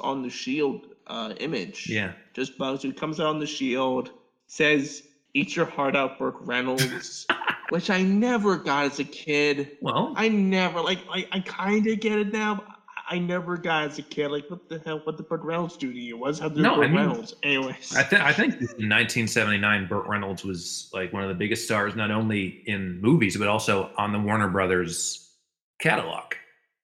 on 0.00 0.22
the 0.22 0.30
shield 0.30 0.86
uh 1.06 1.34
image. 1.38 1.88
Yeah, 1.88 2.12
just 2.34 2.58
Bugs 2.58 2.82
who 2.82 2.92
comes 2.92 3.20
out 3.20 3.26
on 3.26 3.38
the 3.38 3.46
shield, 3.46 4.10
says, 4.46 5.02
"Eat 5.34 5.56
your 5.56 5.66
heart 5.66 5.96
out, 5.96 6.18
Burt 6.18 6.36
Reynolds," 6.40 7.26
which 7.70 7.90
I 7.90 8.02
never 8.02 8.56
got 8.56 8.86
as 8.86 8.98
a 8.98 9.04
kid. 9.04 9.76
well, 9.80 10.12
I 10.16 10.28
never 10.28 10.80
like 10.80 10.98
I, 11.10 11.26
I 11.32 11.40
kind 11.40 11.86
of 11.86 12.00
get 12.00 12.18
it 12.18 12.32
now. 12.32 12.56
But 12.56 12.66
I 13.08 13.18
never 13.18 13.56
got 13.56 13.84
as 13.84 13.98
a 13.98 14.02
kid 14.02 14.28
like 14.30 14.50
what 14.50 14.68
the 14.68 14.80
hell 14.84 15.00
what 15.04 15.16
the 15.16 15.22
Burt 15.22 15.42
Reynolds 15.42 15.76
do 15.76 15.92
to 15.92 15.98
you? 15.98 16.18
What's 16.18 16.40
do 16.40 16.48
No, 16.60 16.76
Burt 16.76 16.84
I 16.84 16.88
mean, 16.88 16.96
Reynolds? 16.96 17.34
Anyways, 17.42 17.94
I 17.94 18.02
think 18.02 18.22
I 18.22 18.32
think 18.32 18.54
in 18.54 18.88
1979, 18.88 19.86
Burt 19.86 20.06
Reynolds 20.06 20.44
was 20.44 20.90
like 20.92 21.12
one 21.12 21.22
of 21.22 21.28
the 21.28 21.34
biggest 21.34 21.64
stars, 21.64 21.94
not 21.94 22.10
only 22.10 22.62
in 22.66 23.00
movies 23.00 23.36
but 23.36 23.46
also 23.48 23.90
on 23.96 24.12
the 24.12 24.18
Warner 24.18 24.48
Brothers 24.48 25.30
catalog. 25.78 26.34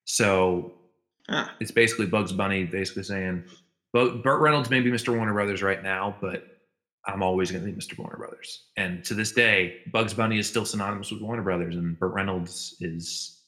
So 0.04 0.74
it's 1.60 1.70
basically 1.70 2.06
Bugs 2.06 2.32
Bunny, 2.32 2.64
basically 2.64 3.04
saying, 3.04 3.44
"Bu- 3.92 4.22
"Burt 4.22 4.40
Reynolds 4.40 4.70
may 4.70 4.80
be 4.80 4.90
Mr. 4.90 5.14
Warner 5.16 5.32
Brothers 5.32 5.62
right 5.62 5.82
now, 5.82 6.16
but 6.20 6.46
I'm 7.04 7.22
always 7.22 7.50
going 7.50 7.64
to 7.64 7.70
be 7.70 7.76
Mr. 7.76 7.98
Warner 7.98 8.16
Brothers." 8.16 8.64
And 8.76 9.04
to 9.04 9.14
this 9.14 9.32
day, 9.32 9.80
Bugs 9.92 10.14
Bunny 10.14 10.38
is 10.38 10.48
still 10.48 10.64
synonymous 10.64 11.10
with 11.10 11.22
Warner 11.22 11.42
Brothers, 11.42 11.76
and 11.76 11.98
Burt 11.98 12.12
Reynolds 12.14 12.76
is 12.80 13.42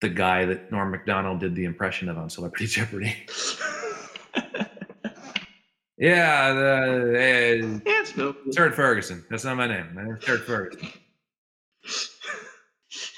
the 0.00 0.08
guy 0.08 0.44
that 0.46 0.72
Norm 0.72 0.90
Macdonald 0.90 1.40
did 1.40 1.54
the 1.54 1.64
impression 1.64 2.08
of 2.08 2.18
on 2.18 2.30
Celebrity 2.30 2.66
Jeopardy. 2.68 3.14
yeah, 5.98 6.52
the, 6.52 7.74
uh, 7.76 7.80
it's 7.84 8.16
no. 8.16 8.34
Turd 8.54 8.74
Ferguson. 8.74 9.24
That's 9.30 9.44
not 9.44 9.56
my 9.56 9.66
name. 9.66 9.94
My 9.94 10.04
name's 10.04 10.24
Turd 10.24 10.40
Ferguson. 10.42 10.88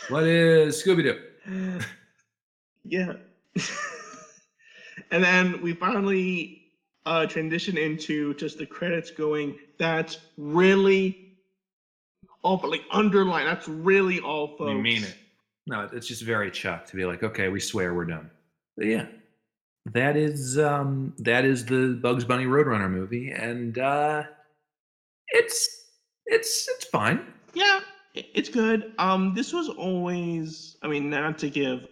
What 0.09 0.25
is 0.25 0.83
Scooby 0.83 1.03
Doo? 1.05 1.81
yeah. 2.85 3.13
And 5.13 5.23
then 5.23 5.63
we 5.63 5.75
finally 5.75 6.59
uh 7.07 7.27
transition 7.27 7.79
into 7.79 8.35
just 8.35 8.59
the 8.59 8.67
credits 8.67 9.11
going. 9.11 9.57
That's 9.79 10.19
really 10.37 11.35
all, 12.43 12.57
but 12.57 12.71
like 12.71 12.83
underline. 12.91 13.47
That's 13.47 13.69
really 13.69 14.19
all, 14.19 14.49
folks. 14.57 14.75
We 14.75 14.81
mean 14.81 15.05
it. 15.05 15.15
No, 15.69 15.89
it's 15.93 16.09
just 16.09 16.23
very 16.23 16.51
Chuck 16.51 16.87
to 16.87 16.97
be 16.97 17.05
like, 17.05 17.23
okay, 17.23 17.49
we 17.49 17.61
swear 17.61 17.95
we're 17.95 18.05
done. 18.05 18.29
But 18.77 18.87
yeah, 18.87 19.07
that 19.93 20.17
is 20.17 20.59
um 20.59 21.15
that 21.19 21.45
is 21.45 21.65
the 21.65 21.99
Bugs 22.03 22.25
Bunny 22.25 22.47
Roadrunner 22.47 22.91
movie, 22.91 23.31
and 23.31 23.79
uh 23.79 24.25
it's 25.29 25.69
it's 26.27 26.69
it's 26.69 26.85
fine. 26.87 27.27
Yeah, 27.55 27.81
it's 28.15 28.49
good. 28.49 28.93
Um, 28.99 29.35
this 29.35 29.53
was 29.53 29.69
always. 29.69 30.77
I 30.83 30.89
mean, 30.89 31.11
not 31.11 31.39
to 31.39 31.51
give, 31.51 31.87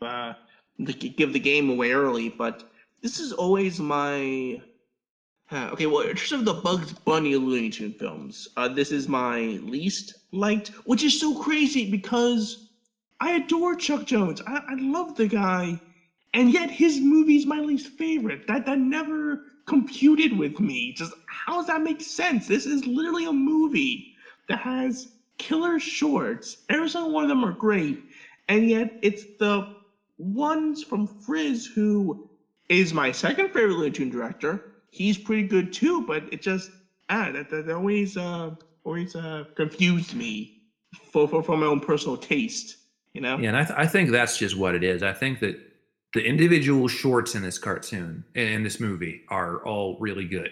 uh, 0.00 0.32
to 0.32 0.34
gi- 0.34 0.45
give 0.84 1.32
the 1.32 1.40
game 1.40 1.70
away 1.70 1.92
early, 1.92 2.28
but 2.28 2.64
this 3.02 3.18
is 3.18 3.32
always 3.32 3.80
my. 3.80 4.60
Uh, 5.50 5.68
okay, 5.72 5.86
well, 5.86 6.00
in 6.00 6.16
terms 6.16 6.32
of 6.32 6.44
the 6.44 6.54
Bugs 6.54 6.92
Bunny 7.04 7.36
Looney 7.36 7.70
Tune 7.70 7.92
films, 7.92 8.48
uh, 8.56 8.68
this 8.68 8.90
is 8.90 9.08
my 9.08 9.58
least 9.62 10.14
liked, 10.32 10.68
which 10.84 11.04
is 11.04 11.18
so 11.18 11.34
crazy 11.34 11.84
because 11.84 12.58
I 13.20 13.32
adore 13.32 13.76
Chuck 13.76 14.04
Jones. 14.04 14.40
I, 14.46 14.60
I 14.68 14.74
love 14.74 15.14
the 15.14 15.28
guy, 15.28 15.80
and 16.34 16.52
yet 16.52 16.70
his 16.70 17.00
movie's 17.00 17.46
my 17.46 17.60
least 17.60 17.88
favorite. 17.88 18.46
That 18.48 18.66
that 18.66 18.78
never 18.78 19.40
computed 19.66 20.32
with 20.36 20.58
me. 20.60 20.92
Just 20.92 21.14
how 21.26 21.56
does 21.56 21.66
that 21.66 21.82
make 21.82 22.02
sense? 22.02 22.46
This 22.46 22.66
is 22.66 22.86
literally 22.86 23.24
a 23.26 23.32
movie 23.32 24.04
that 24.48 24.58
has 24.58 25.08
killer 25.38 25.78
shorts. 25.78 26.56
Every 26.68 26.88
single 26.88 27.12
one 27.12 27.24
of 27.24 27.28
them 27.28 27.44
are 27.44 27.52
great, 27.52 27.98
and 28.48 28.68
yet 28.68 28.98
it's 29.02 29.26
the 29.38 29.64
ones 30.18 30.82
from 30.82 31.06
Friz 31.06 31.66
who 31.66 32.28
is 32.68 32.92
my 32.92 33.12
second 33.12 33.48
favorite 33.52 33.76
Looney 33.76 33.90
Tune 33.90 34.10
director. 34.10 34.72
He's 34.90 35.18
pretty 35.18 35.46
good 35.46 35.72
too, 35.72 36.06
but 36.06 36.32
it 36.32 36.42
just 36.42 36.70
ah 37.10 37.30
that, 37.32 37.50
that 37.50 37.70
always 37.70 38.16
uh 38.16 38.54
always 38.84 39.14
uh 39.14 39.44
confused 39.54 40.14
me 40.14 40.62
for, 41.12 41.28
for 41.28 41.42
for 41.42 41.56
my 41.56 41.66
own 41.66 41.80
personal 41.80 42.16
taste. 42.16 42.76
You 43.12 43.22
know? 43.22 43.38
Yeah, 43.38 43.48
and 43.48 43.56
I, 43.56 43.64
th- 43.64 43.78
I 43.78 43.86
think 43.86 44.10
that's 44.10 44.36
just 44.36 44.58
what 44.58 44.74
it 44.74 44.84
is. 44.84 45.02
I 45.02 45.14
think 45.14 45.40
that 45.40 45.56
the 46.12 46.22
individual 46.22 46.86
shorts 46.86 47.34
in 47.34 47.42
this 47.42 47.58
cartoon 47.58 48.24
in 48.34 48.62
this 48.62 48.78
movie 48.78 49.22
are 49.28 49.64
all 49.64 49.96
really 50.00 50.26
good, 50.26 50.50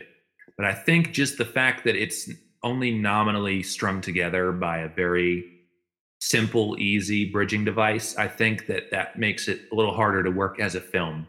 but 0.56 0.64
I 0.66 0.72
think 0.72 1.12
just 1.12 1.36
the 1.36 1.44
fact 1.44 1.84
that 1.84 1.94
it's 1.94 2.30
only 2.62 2.90
nominally 2.90 3.62
strung 3.62 4.00
together 4.00 4.50
by 4.50 4.78
a 4.78 4.88
very 4.88 5.53
simple, 6.28 6.76
easy 6.78 7.30
bridging 7.30 7.64
device, 7.64 8.16
I 8.16 8.28
think 8.28 8.66
that 8.66 8.90
that 8.90 9.18
makes 9.18 9.46
it 9.46 9.62
a 9.70 9.74
little 9.74 9.94
harder 9.94 10.22
to 10.22 10.30
work 10.30 10.58
as 10.58 10.74
a 10.74 10.80
film. 10.80 11.26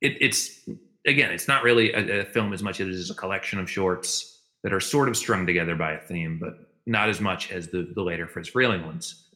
It, 0.00 0.16
it's 0.20 0.60
again, 1.06 1.30
it's 1.30 1.46
not 1.46 1.62
really 1.62 1.92
a, 1.92 2.20
a 2.20 2.24
film 2.24 2.52
as 2.52 2.62
much 2.62 2.80
as 2.80 2.88
it 2.88 2.94
is 2.94 3.10
a 3.10 3.14
collection 3.14 3.58
of 3.58 3.70
shorts 3.70 4.40
that 4.62 4.72
are 4.72 4.80
sort 4.80 5.08
of 5.08 5.16
strung 5.16 5.46
together 5.46 5.74
by 5.74 5.92
a 5.92 5.98
theme, 5.98 6.38
but 6.40 6.54
not 6.86 7.08
as 7.10 7.20
much 7.20 7.52
as 7.52 7.68
the 7.68 7.92
the 7.94 8.02
later 8.02 8.26
Friz 8.26 8.50
Freleng 8.50 8.86
ones. 8.86 9.26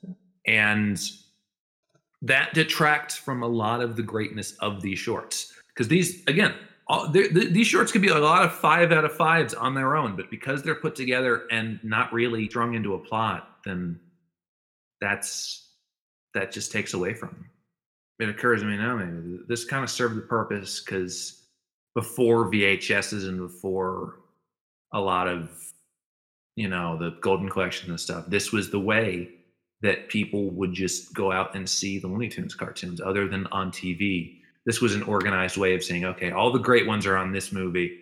And 0.47 0.99
that 2.23 2.55
detracts 2.55 3.17
from 3.17 3.43
a 3.43 3.47
lot 3.47 3.83
of 3.83 3.97
the 3.97 4.03
greatness 4.03 4.53
of 4.61 4.81
these 4.81 4.99
shorts 4.99 5.53
because 5.69 5.89
these 5.89 6.25
again 6.27 6.55
all, 6.87 7.09
these 7.09 7.67
shorts 7.67 7.93
could 7.93 8.03
be 8.03 8.09
a 8.09 8.19
lot 8.19 8.45
of 8.45 8.53
five 8.53 8.93
out 8.93 9.05
of 9.05 9.13
fives 9.13 9.55
on 9.55 9.75
their 9.75 9.97
own 9.97 10.17
but 10.17 10.31
because 10.31 10.63
they're 10.63 10.75
put 10.75 10.95
together 10.95 11.45
and 11.51 11.81
not 11.83 12.13
really 12.13 12.49
strung 12.49 12.75
into 12.75 12.95
a 12.95 12.99
plot 12.99 13.59
then 13.65 13.99
that's 15.05 15.73
that 16.33 16.51
just 16.51 16.73
takes 16.73 16.95
away 16.95 17.15
from 17.15 17.29
them 17.31 17.51
it 18.21 18.29
occurs 18.29 18.61
to 18.61 18.67
me 18.67 18.77
now 18.77 18.97
maybe 18.97 19.39
this 19.49 19.65
kind 19.65 19.85
of 19.85 19.91
served 19.91 20.17
the 20.17 20.23
purpose 20.23 20.81
because 20.81 21.47
before 21.95 22.51
vhs's 22.51 23.27
and 23.27 23.39
before 23.39 24.21
a 24.93 25.01
lot 25.01 25.29
of 25.29 25.51
you 26.57 26.69
know, 26.69 26.97
the 26.97 27.11
Golden 27.21 27.49
Collection 27.49 27.91
and 27.91 28.01
stuff. 28.01 28.27
This 28.29 28.53
was 28.53 28.71
the 28.71 28.79
way 28.79 29.29
that 29.83 30.09
people 30.09 30.51
would 30.51 30.73
just 30.73 31.13
go 31.13 31.33
out 31.33 31.55
and 31.55 31.69
see 31.69 31.99
the 31.99 32.07
Looney 32.07 32.29
Tunes 32.29 32.55
cartoons, 32.55 33.01
other 33.01 33.29
than 33.29 33.47
on 33.49 33.71
TV. 33.71 34.39
This 34.65 34.81
was 34.81 34.95
an 34.95 35.03
organized 35.03 35.57
way 35.57 35.75
of 35.75 35.85
saying, 35.85 36.05
okay, 36.05 36.31
all 36.31 36.53
the 36.53 36.59
great 36.59 36.87
ones 36.87 37.07
are 37.07 37.17
on 37.17 37.33
this 37.33 37.53
movie, 37.53 37.99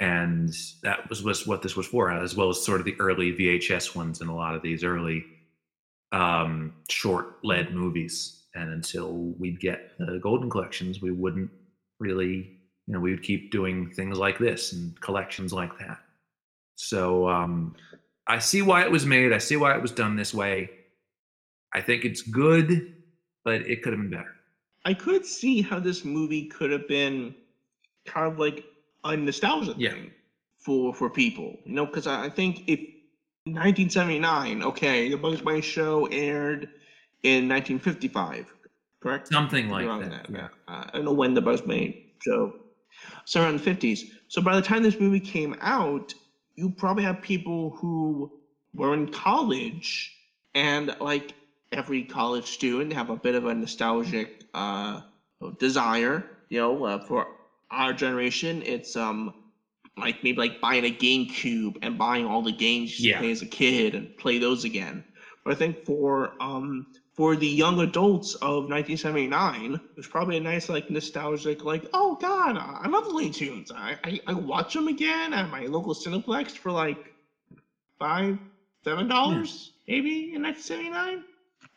and 0.00 0.52
that 0.82 1.08
was, 1.08 1.22
was 1.22 1.46
what 1.46 1.62
this 1.62 1.76
was 1.76 1.86
for, 1.86 2.10
as 2.10 2.36
well 2.36 2.50
as 2.50 2.62
sort 2.62 2.80
of 2.80 2.84
the 2.84 2.96
early 3.00 3.32
VHS 3.32 3.96
ones 3.96 4.20
and 4.20 4.30
a 4.30 4.34
lot 4.34 4.54
of 4.54 4.62
these 4.62 4.84
early 4.84 5.24
um, 6.14 6.72
short-led 6.88 7.74
movies. 7.74 8.42
And 8.54 8.72
until 8.72 9.12
we'd 9.38 9.58
get 9.58 9.90
the 9.98 10.18
Golden 10.22 10.48
Collections, 10.48 11.02
we 11.02 11.10
wouldn't 11.10 11.50
really, 11.98 12.56
you 12.86 12.92
know, 12.94 13.00
we 13.00 13.10
would 13.10 13.22
keep 13.22 13.50
doing 13.50 13.90
things 13.90 14.16
like 14.16 14.38
this 14.38 14.72
and 14.72 14.98
collections 15.00 15.52
like 15.52 15.76
that. 15.80 15.98
So 16.76 17.28
um, 17.28 17.74
I 18.28 18.38
see 18.38 18.62
why 18.62 18.82
it 18.84 18.90
was 18.90 19.04
made. 19.04 19.32
I 19.32 19.38
see 19.38 19.56
why 19.56 19.74
it 19.74 19.82
was 19.82 19.90
done 19.90 20.14
this 20.14 20.32
way. 20.32 20.70
I 21.74 21.80
think 21.80 22.04
it's 22.04 22.22
good, 22.22 22.94
but 23.44 23.62
it 23.62 23.82
could 23.82 23.92
have 23.92 24.00
been 24.02 24.10
better. 24.10 24.34
I 24.84 24.94
could 24.94 25.26
see 25.26 25.62
how 25.62 25.80
this 25.80 26.04
movie 26.04 26.44
could 26.46 26.70
have 26.70 26.86
been 26.86 27.34
kind 28.06 28.30
of 28.30 28.38
like 28.38 28.64
a 29.02 29.16
nostalgia 29.16 29.74
Yeah. 29.76 29.90
thing 29.92 30.12
for 30.58 30.94
for 30.94 31.10
people, 31.10 31.58
you 31.64 31.74
know, 31.74 31.86
because 31.86 32.06
I 32.06 32.26
I 32.26 32.30
think 32.30 32.62
if 32.68 32.80
1979, 33.46 34.62
okay, 34.62 35.10
the 35.10 35.18
Bugs 35.18 35.42
Bunny 35.42 35.60
show 35.60 36.06
aired 36.06 36.70
in 37.22 37.46
1955, 37.48 38.54
correct? 39.00 39.28
Something 39.28 39.68
like 39.68 39.84
Around 39.86 40.10
that. 40.10 40.30
yeah. 40.30 40.48
Uh, 40.66 40.84
I 40.88 40.90
don't 40.94 41.04
know 41.04 41.12
when 41.12 41.34
the 41.34 41.42
Bugs 41.42 41.60
Bunny 41.60 42.14
show. 42.22 42.54
So 43.26 43.42
around 43.42 43.60
the 43.60 43.70
50s. 43.70 44.08
So 44.28 44.40
by 44.40 44.56
the 44.56 44.62
time 44.62 44.82
this 44.82 44.98
movie 44.98 45.20
came 45.20 45.56
out, 45.60 46.14
you 46.54 46.70
probably 46.70 47.02
have 47.04 47.20
people 47.20 47.70
who 47.70 48.32
were 48.72 48.94
in 48.94 49.08
college 49.10 50.16
and 50.54 50.96
like 51.00 51.34
every 51.72 52.02
college 52.02 52.46
student 52.46 52.92
have 52.94 53.10
a 53.10 53.16
bit 53.16 53.34
of 53.34 53.44
a 53.44 53.54
nostalgic 53.54 54.44
uh, 54.54 55.02
desire, 55.58 56.24
you 56.48 56.60
know, 56.60 56.84
uh, 56.84 57.04
for 57.04 57.26
our 57.70 57.92
generation, 57.92 58.62
it's 58.64 58.96
um 58.96 59.34
like 59.96 60.16
maybe 60.22 60.38
like 60.38 60.54
buying 60.60 60.84
a 60.84 60.92
GameCube 60.92 61.76
and 61.82 61.98
buying 61.98 62.26
all 62.26 62.42
the 62.42 62.52
games 62.52 63.02
you 63.04 63.10
Yeah. 63.10 63.18
play 63.18 63.30
as 63.30 63.42
a 63.42 63.46
kid 63.48 63.94
and 63.94 64.08
play 64.18 64.38
those 64.38 64.64
again. 64.64 65.02
But 65.44 65.52
I 65.52 65.54
think 65.56 65.76
for 65.84 66.30
um 66.40 66.84
for 67.14 67.36
the 67.36 67.46
young 67.48 67.78
adults 67.80 68.34
of 68.42 68.68
1979, 68.68 69.78
it's 69.96 70.08
probably 70.08 70.36
a 70.36 70.40
nice 70.40 70.68
like 70.68 70.84
nostalgic 70.90 71.64
like 71.64 71.84
oh 71.92 72.16
god 72.20 72.56
I 72.58 72.88
love 72.88 73.04
the 73.04 73.10
Looney 73.10 73.30
Tunes. 73.30 73.70
I, 73.74 73.96
I 74.04 74.18
I 74.26 74.34
watch 74.34 74.72
them 74.74 74.88
again 74.88 75.32
at 75.32 75.48
my 75.48 75.66
local 75.66 75.94
Cineplex 75.94 76.52
for 76.52 76.72
like 76.72 76.98
five 77.98 78.38
seven 78.84 79.08
dollars 79.08 79.72
maybe 79.86 80.32
in 80.34 80.42
1979. 80.42 81.24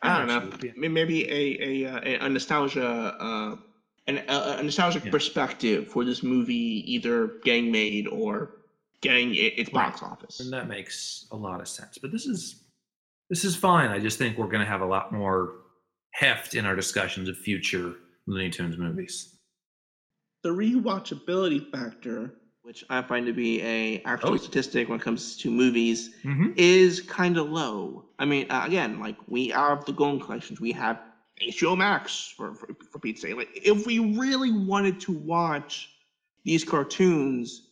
I 0.02 0.18
don't 0.18 0.28
know. 0.28 0.42
Yeah. 0.62 0.72
Maybe 0.76 1.24
a 1.28 1.84
a 1.84 1.90
uh, 1.92 2.26
a 2.26 2.28
nostalgia 2.28 3.14
uh 3.18 3.56
an, 4.08 4.18
a, 4.28 4.56
a 4.58 4.62
nostalgic 4.62 5.04
Yeah. 5.04 5.10
perspective 5.12 5.88
for 5.88 6.04
this 6.04 6.22
movie 6.22 6.82
either 6.92 7.38
getting 7.44 7.70
made 7.70 8.08
or 8.08 8.56
getting 9.00 9.34
it, 9.34 9.58
its 9.58 9.70
box 9.70 10.02
office. 10.02 10.40
And 10.40 10.52
that 10.52 10.66
makes 10.68 11.26
a 11.30 11.36
lot 11.36 11.60
of 11.60 11.68
sense. 11.68 11.98
But 11.98 12.10
this 12.10 12.26
is 12.26 12.64
this 13.30 13.44
is 13.44 13.54
fine. 13.54 13.90
I 13.90 13.98
just 13.98 14.18
think 14.18 14.38
we're 14.38 14.46
going 14.48 14.64
to 14.64 14.70
have 14.74 14.80
a 14.80 14.86
lot 14.86 15.12
more 15.12 15.52
heft 16.12 16.54
in 16.54 16.64
our 16.66 16.74
discussions 16.74 17.28
of 17.28 17.36
future 17.36 17.94
Looney 18.26 18.50
Tunes 18.50 18.76
movies. 18.78 19.34
The 20.42 20.48
rewatchability 20.50 21.70
factor. 21.70 22.34
which 22.62 22.84
I 22.90 23.00
find 23.00 23.24
to 23.24 23.32
be 23.32 23.62
a 23.62 24.02
actual 24.02 24.32
Oh. 24.34 24.36
statistic 24.36 24.90
when 24.90 25.00
it 25.00 25.02
comes 25.02 25.36
to 25.38 25.50
movies, 25.50 26.10
Mm-hmm. 26.22 26.52
is 26.58 27.00
kind 27.00 27.38
of 27.38 27.48
low. 27.48 28.04
I 28.18 28.26
mean, 28.26 28.46
uh, 28.50 28.62
again, 28.66 29.00
like 29.00 29.16
we 29.26 29.48
have 29.48 29.86
the 29.86 29.92
Golden 29.92 30.20
Collections, 30.20 30.60
we 30.60 30.72
have 30.72 31.00
HBO 31.40 31.76
Max 31.76 32.32
for, 32.36 32.54
for 32.54 32.68
for 32.90 32.98
Pete's 32.98 33.22
sake. 33.22 33.36
Like, 33.36 33.50
if 33.54 33.86
we 33.86 33.98
really 34.18 34.52
wanted 34.52 35.00
to 35.00 35.12
watch 35.12 35.90
these 36.44 36.64
cartoons, 36.64 37.62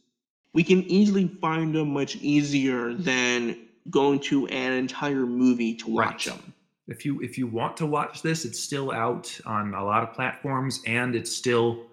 we 0.52 0.62
can 0.62 0.82
easily 0.84 1.28
find 1.40 1.74
them 1.74 1.92
much 1.92 2.16
easier 2.16 2.94
than 2.94 3.56
going 3.90 4.18
to 4.20 4.46
an 4.48 4.72
entire 4.72 5.26
movie 5.26 5.74
to 5.76 5.90
watch 5.90 6.26
Right. 6.26 6.36
them. 6.36 6.52
If 6.88 7.04
you 7.04 7.20
if 7.20 7.36
you 7.38 7.46
want 7.46 7.76
to 7.78 7.86
watch 7.86 8.22
this, 8.22 8.44
it's 8.44 8.60
still 8.60 8.92
out 8.92 9.38
on 9.44 9.74
a 9.74 9.84
lot 9.84 10.02
of 10.04 10.12
platforms 10.14 10.80
and 10.86 11.14
it's 11.16 11.34
still 11.34 11.86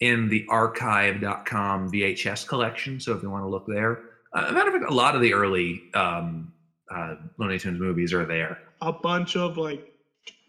in 0.00 0.28
the 0.28 0.44
archive.com 0.48 1.90
VHS 1.90 2.46
collection. 2.46 3.00
So 3.00 3.14
if 3.14 3.22
you 3.22 3.30
want 3.30 3.44
to 3.44 3.48
look 3.48 3.66
there, 3.66 4.00
uh, 4.32 4.50
matter 4.52 4.68
of 4.74 4.80
fact, 4.80 4.90
a 4.90 4.94
lot 4.94 5.14
of 5.14 5.20
the 5.22 5.32
early 5.34 5.82
um, 5.94 6.52
uh, 6.94 7.16
Looney 7.38 7.58
Tunes 7.58 7.80
movies 7.80 8.12
are 8.12 8.24
there. 8.24 8.58
a 8.80 8.92
bunch 8.92 9.36
of 9.36 9.56
like 9.56 9.92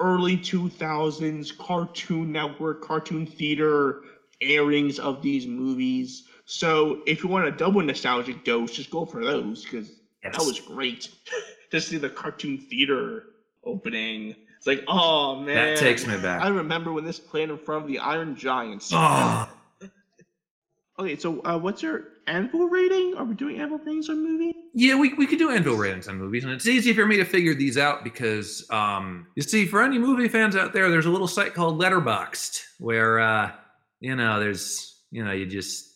early 0.02 0.36
2000s 0.38 1.58
Cartoon 1.58 2.32
Network, 2.32 2.82
Cartoon 2.82 3.26
Theater 3.26 4.02
airings 4.42 5.00
of 5.00 5.22
these 5.22 5.48
movies. 5.48 6.24
So 6.46 7.02
if 7.06 7.24
you 7.24 7.30
want 7.30 7.46
a 7.48 7.52
double 7.52 7.82
nostalgic 7.82 8.44
dose, 8.44 8.72
just 8.72 8.92
go 8.92 9.06
for 9.06 9.24
those 9.24 9.64
because 9.64 9.92
Yes. 10.24 10.38
that 10.38 10.46
was 10.46 10.60
great. 10.60 11.10
to 11.72 11.80
see 11.82 11.98
the 11.98 12.10
Cartoon 12.10 12.58
Theater 12.60 13.24
opening. 13.64 14.36
It's 14.58 14.68
like, 14.68 14.84
oh 14.88 15.38
man. 15.38 15.74
That 15.74 15.78
takes 15.78 16.06
me 16.06 16.18
back. 16.18 16.42
I 16.44 16.50
remember 16.50 16.92
when 16.92 17.06
this 17.06 17.20
played 17.20 17.50
in 17.50 17.58
front 17.58 17.84
of 17.84 17.88
the 17.88 18.00
Iron 18.00 18.36
Giants. 18.36 18.92
Oh, 18.94 19.50
Okay, 21.00 21.16
so 21.16 21.42
uh, 21.44 21.58
what's 21.58 21.82
your 21.82 22.04
Anvil 22.28 22.68
rating? 22.68 23.16
Are 23.18 23.26
we 23.26 23.36
doing 23.36 23.60
Anvil 23.60 23.80
ratings 23.80 24.10
on 24.10 24.24
movies? 24.24 24.56
Yeah, 24.74 24.96
we, 24.96 25.14
we 25.16 25.28
could 25.28 25.40
do 25.40 25.52
anvil 25.52 25.76
ratings 25.76 26.08
on 26.08 26.18
movies, 26.18 26.46
and 26.46 26.54
it's 26.54 26.66
easy 26.66 26.94
for 26.94 27.06
me 27.06 27.18
to 27.18 27.26
figure 27.26 27.54
these 27.54 27.78
out 27.78 28.06
because 28.06 28.66
um, 28.70 29.28
you 29.36 29.42
see, 29.42 29.66
for 29.66 29.84
any 29.84 30.00
movie 30.00 30.30
fans 30.30 30.56
out 30.56 30.72
there, 30.72 30.90
there's 30.90 31.06
a 31.06 31.10
little 31.10 31.28
site 31.28 31.54
called 31.54 31.80
Letterboxd 31.80 32.64
where 32.80 33.20
uh, 33.20 33.52
you 34.00 34.16
know 34.16 34.40
there's 34.40 34.96
you 35.12 35.26
know 35.26 35.32
you 35.32 35.46
just 35.46 35.94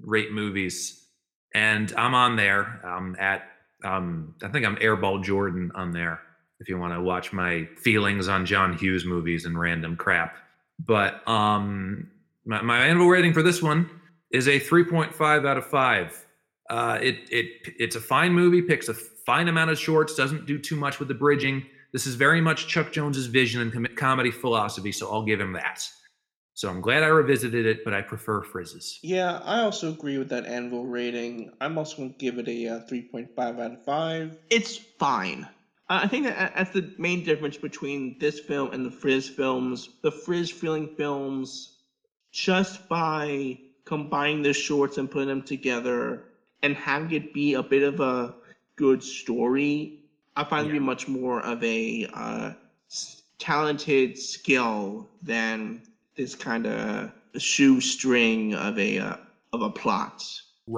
rate 0.00 0.32
movies, 0.32 1.06
and 1.54 1.92
I'm 1.96 2.14
on 2.14 2.34
there. 2.34 2.80
I'm 2.84 3.14
at 3.20 3.44
um, 3.84 4.34
I 4.42 4.48
think 4.48 4.66
I'm 4.66 4.76
Airball 4.76 5.22
Jordan 5.22 5.70
on 5.76 5.92
there. 5.92 6.20
If 6.58 6.68
you 6.68 6.78
want 6.78 6.94
to 6.94 7.00
watch 7.00 7.32
my 7.32 7.68
feelings 7.76 8.26
on 8.26 8.46
John 8.46 8.76
Hughes 8.76 9.04
movies 9.04 9.44
and 9.44 9.58
random 9.58 9.96
crap, 9.96 10.36
but 10.84 11.26
um, 11.28 12.10
my, 12.44 12.62
my 12.62 12.78
anvil 12.86 13.06
rating 13.06 13.32
for 13.32 13.44
this 13.44 13.62
one 13.62 13.88
is 14.32 14.48
a 14.48 14.58
3.5 14.58 15.46
out 15.46 15.56
of 15.56 15.66
five. 15.66 16.26
Uh, 16.70 16.98
it 17.02 17.16
it 17.30 17.46
it's 17.78 17.96
a 17.96 18.00
fine 18.00 18.32
movie, 18.32 18.62
picks 18.62 18.88
a 18.88 18.94
fine 18.94 19.48
amount 19.48 19.70
of 19.70 19.78
shorts, 19.78 20.14
doesn't 20.14 20.46
do 20.46 20.58
too 20.58 20.76
much 20.76 20.98
with 20.98 21.08
the 21.08 21.14
bridging. 21.14 21.64
This 21.92 22.06
is 22.06 22.14
very 22.14 22.40
much 22.40 22.66
Chuck 22.68 22.92
Jones's 22.92 23.26
vision 23.26 23.60
and 23.60 23.72
com- 23.72 23.86
comedy 23.96 24.30
philosophy, 24.30 24.92
so 24.92 25.12
I'll 25.12 25.24
give 25.24 25.40
him 25.40 25.52
that. 25.52 25.86
So 26.54 26.68
I'm 26.68 26.80
glad 26.80 27.02
I 27.02 27.08
revisited 27.08 27.66
it, 27.66 27.84
but 27.84 27.92
I 27.94 28.00
prefer 28.02 28.42
Friz's. 28.42 28.98
Yeah, 29.02 29.40
I 29.44 29.60
also 29.60 29.90
agree 29.90 30.18
with 30.18 30.28
that 30.30 30.46
Anvil 30.46 30.84
rating. 30.86 31.52
I'm 31.60 31.76
also 31.78 31.96
going 31.98 32.12
to 32.12 32.18
give 32.18 32.38
it 32.38 32.48
a 32.48 32.68
uh, 32.68 32.80
3.5 32.90 33.38
out 33.38 33.72
of 33.72 33.84
5. 33.84 34.38
it's 34.50 34.76
fine. 34.98 35.44
Uh, 35.90 36.00
I 36.04 36.08
think 36.08 36.24
that 36.26 36.38
that- 36.38 36.54
that's 36.56 36.70
the 36.72 36.94
main 36.98 37.24
difference 37.24 37.56
between 37.58 38.18
this 38.18 38.38
film 38.40 38.70
and 38.72 38.84
the 38.86 38.90
Friz 38.90 39.28
films. 39.28 39.88
The 40.02 40.10
Friz 40.12 40.50
Freleng 40.52 40.94
films, 40.96 41.78
just 42.32 42.86
by 42.88 43.58
combining 43.84 44.42
the 44.42 44.52
shorts 44.52 44.98
and 44.98 45.10
putting 45.10 45.28
them 45.28 45.42
together 45.42 46.24
and 46.62 46.76
having 46.76 47.12
it 47.12 47.34
be 47.34 47.54
a 47.54 47.62
bit 47.62 47.82
of 47.82 48.00
a 48.00 48.34
good 48.76 49.02
story, 49.02 50.00
I 50.36 50.44
find 50.44 50.66
it 50.66 50.68
to 50.68 50.72
be 50.72 50.78
much 50.78 51.08
more 51.08 51.40
of 51.40 51.62
a 51.62 52.08
uh, 52.14 52.52
talented 53.38 54.16
skill 54.16 55.08
than 55.22 55.82
this 56.16 56.34
kind 56.34 56.66
of 56.66 57.10
shoestring 57.38 58.54
of 58.54 58.78
a 58.78 58.98
uh, 58.98 59.16
of 59.52 59.62
a 59.62 59.70
plot 59.70 60.24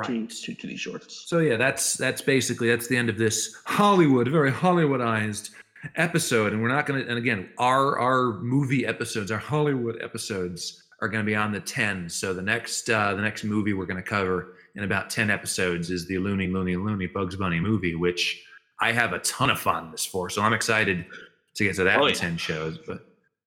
to, 0.05 0.27
to, 0.27 0.55
to 0.55 0.67
these 0.67 0.81
shorts. 0.81 1.25
So 1.27 1.39
yeah, 1.39 1.57
that's 1.57 1.95
that's 1.95 2.23
basically 2.23 2.69
that's 2.69 2.89
the 2.89 2.97
end 2.97 3.11
of 3.11 3.19
this 3.19 3.55
Hollywood, 3.65 4.29
very 4.29 4.51
Hollywoodized 4.51 5.51
episode. 5.97 6.53
And 6.53 6.63
we're 6.63 6.69
not 6.69 6.87
gonna 6.87 7.01
and 7.01 7.19
again, 7.19 7.51
our 7.59 7.99
our 7.99 8.41
movie 8.41 8.87
episodes, 8.87 9.31
our 9.31 9.39
Hollywood 9.39 10.01
episodes 10.03 10.84
are 11.01 11.09
gonna 11.09 11.25
be 11.25 11.35
on 11.37 11.53
the 11.53 11.61
10. 11.61 12.09
So 12.09 12.33
the 12.33 12.43
next 12.43 12.89
uh 12.91 13.15
the 13.15 13.23
next 13.23 13.45
movie 13.45 13.73
we're 13.73 13.87
gonna 13.87 14.03
cover 14.03 14.55
in 14.75 14.85
about 14.85 15.11
10 15.11 15.31
episodes 15.31 15.91
is 15.91 16.07
the 16.07 16.19
Looney 16.19 16.47
Looney 16.49 16.77
Looney 16.77 17.07
Bugs 17.07 17.37
Bunny 17.37 17.61
movie, 17.61 17.95
which 17.95 18.45
I 18.81 18.93
have 18.93 19.13
a 19.13 19.19
ton 19.21 19.51
of 19.51 19.59
fondness 19.61 20.05
for. 20.05 20.29
So 20.31 20.43
I'm 20.43 20.53
excited 20.53 21.07
to 21.55 21.65
get 21.65 21.77
to 21.77 21.85
that 21.85 21.99
Oh, 22.01 22.07
in 22.07 22.15
yeah. 22.15 22.19
10 22.21 22.37
shows. 22.37 22.79
But 22.87 23.07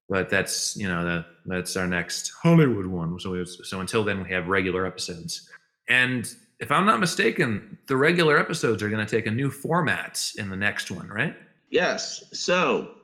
but 0.09 0.29
that's 0.29 0.77
you 0.77 0.87
know 0.87 1.03
that 1.05 1.25
that's 1.45 1.75
our 1.75 1.87
next 1.87 2.31
Hollywood 2.41 2.85
one. 2.85 3.19
So 3.19 3.31
we, 3.31 3.45
so 3.45 3.81
until 3.81 4.03
then 4.03 4.23
we 4.23 4.29
have 4.31 4.47
regular 4.47 4.85
episodes. 4.85 5.49
And 5.89 6.33
if 6.59 6.71
I'm 6.71 6.85
not 6.85 6.99
mistaken, 6.99 7.77
the 7.87 7.95
regular 7.95 8.37
episodes 8.39 8.81
are 8.81 8.89
going 8.89 9.05
to 9.05 9.09
take 9.15 9.27
a 9.27 9.31
new 9.31 9.51
format 9.51 10.31
in 10.37 10.49
the 10.49 10.55
next 10.55 10.89
one, 10.89 11.07
right? 11.07 11.35
Yes. 11.69 12.23
So, 12.33 12.95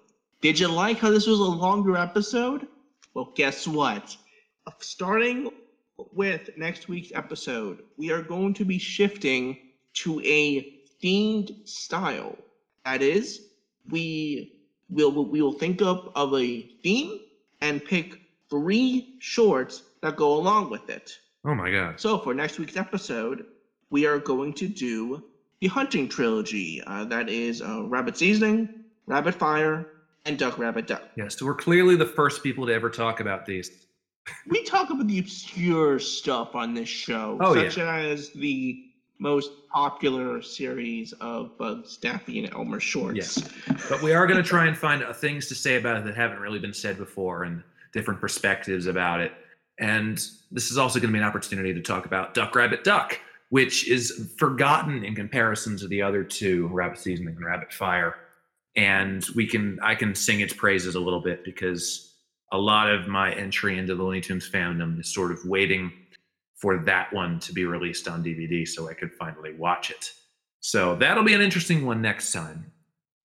did 0.42 0.60
you 0.60 0.68
like 0.68 0.98
how 0.98 1.12
this 1.12 1.28
was 1.28 1.40
a 1.40 1.44
longer 1.44 1.96
episode? 1.96 2.68
Well, 3.14 3.32
guess 3.36 3.68
what? 3.68 4.18
Starting 4.80 5.50
with 6.14 6.50
next 6.58 6.88
week's 6.90 7.12
episode, 7.14 7.84
we 7.98 8.12
are 8.12 8.22
going 8.22 8.54
to 8.54 8.66
be 8.66 8.78
shifting 8.78 9.58
to 9.94 10.20
a 10.22 10.80
themed 11.02 11.68
style. 11.68 12.38
That 12.86 13.02
is, 13.02 13.48
we 13.90 14.58
will 14.90 15.26
we 15.26 15.42
will 15.42 15.54
think 15.54 15.82
up 15.82 16.12
of 16.16 16.34
a 16.34 16.62
theme 16.84 17.20
and 17.62 17.84
pick 17.84 18.20
three 18.50 19.16
shorts 19.20 19.84
that 20.02 20.16
go 20.16 20.34
along 20.34 20.70
with 20.70 20.90
it. 20.90 21.18
Oh 21.46 21.56
my 21.56 21.72
god. 21.72 22.00
So 22.00 22.18
for 22.20 22.34
next 22.34 22.60
week's 22.60 22.78
episode, 22.78 23.46
we 23.90 24.06
are 24.06 24.20
going 24.20 24.54
to 24.54 24.68
do 24.68 25.24
the 25.60 25.68
hunting 25.68 26.08
trilogy. 26.10 26.82
Uh, 26.86 27.06
that 27.06 27.30
is 27.30 27.62
uh, 27.62 27.84
Rabbit 27.84 28.18
Seasoning, 28.18 28.84
Rabbit 29.08 29.36
Fire, 29.36 29.88
and 30.26 30.38
Duck 30.38 30.58
Rabbit 30.58 30.88
Duck. 30.88 31.04
Yes, 31.16 31.38
so 31.38 31.46
we're 31.46 31.56
clearly 31.56 31.96
the 31.96 32.06
first 32.06 32.44
people 32.44 32.66
to 32.68 32.74
ever 32.74 32.90
talk 32.90 33.20
about 33.20 33.46
these. 33.46 33.70
We 34.48 34.64
talk 34.64 34.90
about 34.90 35.08
the 35.08 35.20
obscure 35.20 36.00
stuff 36.00 36.56
on 36.56 36.74
this 36.74 36.90
show, 36.90 37.38
Oh, 37.42 37.56
such 37.56 37.78
as 37.78 38.30
the 38.32 38.86
most 39.20 39.52
popular 39.70 40.42
series 40.42 41.14
of 41.14 41.58
Bugs, 41.58 41.98
Daffy, 41.98 42.44
and 42.44 42.54
Elmer 42.54 42.80
shorts. 42.80 43.18
Yes. 43.18 43.50
But 43.90 44.02
we 44.02 44.14
are 44.14 44.28
going 44.28 44.42
to 44.42 44.48
try 44.48 44.66
and 44.66 44.78
find 44.78 45.04
uh, 45.04 45.14
things 45.14 45.48
to 45.48 45.56
say 45.56 45.76
about 45.76 45.98
it 45.98 46.06
that 46.06 46.16
haven't 46.16 46.40
really 46.40 46.60
been 46.60 46.74
said 46.74 46.98
before 46.98 47.44
and 47.44 47.64
different 47.94 48.20
perspectives 48.20 48.88
about 48.88 49.22
it. 49.22 49.32
And 49.80 50.18
this 50.52 50.72
is 50.72 50.78
also 50.78 51.00
going 51.00 51.10
to 51.10 51.14
be 51.14 51.20
an 51.20 51.26
opportunity 51.26 51.74
to 51.74 51.82
talk 51.82 52.06
about 52.06 52.34
Duck 52.34 52.56
Rabbit 52.56 52.84
Duck, 52.84 53.20
which 53.50 53.88
is 53.88 54.34
forgotten 54.38 55.04
in 55.04 55.16
comparison 55.16 55.78
to 55.78 55.88
the 55.88 56.02
other 56.02 56.24
two, 56.24 56.68
Rabbit 56.68 57.00
Seasoning 57.00 57.36
and 57.36 57.46
Rabbit 57.46 57.74
Fire. 57.74 58.16
And 58.76 59.26
we 59.36 59.48
can 59.48 59.80
I 59.82 59.96
can 59.96 60.16
sing 60.16 60.40
its 60.40 60.54
praises 60.54 60.96
a 60.96 61.00
little 61.00 61.22
bit 61.22 61.44
because 61.46 62.13
a 62.54 62.58
lot 62.58 62.90
of 62.90 63.08
my 63.08 63.34
entry 63.34 63.78
into 63.78 63.96
the 63.96 64.04
Looney 64.04 64.22
Tunes 64.22 64.50
fandom 64.50 65.00
is 65.00 65.12
sort 65.12 65.32
of 65.32 65.44
waiting 65.44 65.92
for 66.56 66.78
that 66.86 67.12
one 67.12 67.40
to 67.40 67.52
be 67.52 67.66
released 67.66 68.08
on 68.08 68.24
DVD 68.24 68.66
so 68.66 68.88
I 68.88 68.94
could 68.94 69.12
finally 69.12 69.54
watch 69.54 69.90
it. 69.90 70.12
So 70.62 70.96
that'll 70.96 71.24
be 71.24 71.34
an 71.34 71.42
interesting 71.42 71.86
one 71.86 72.02
next 72.02 72.32
time. 72.32 72.72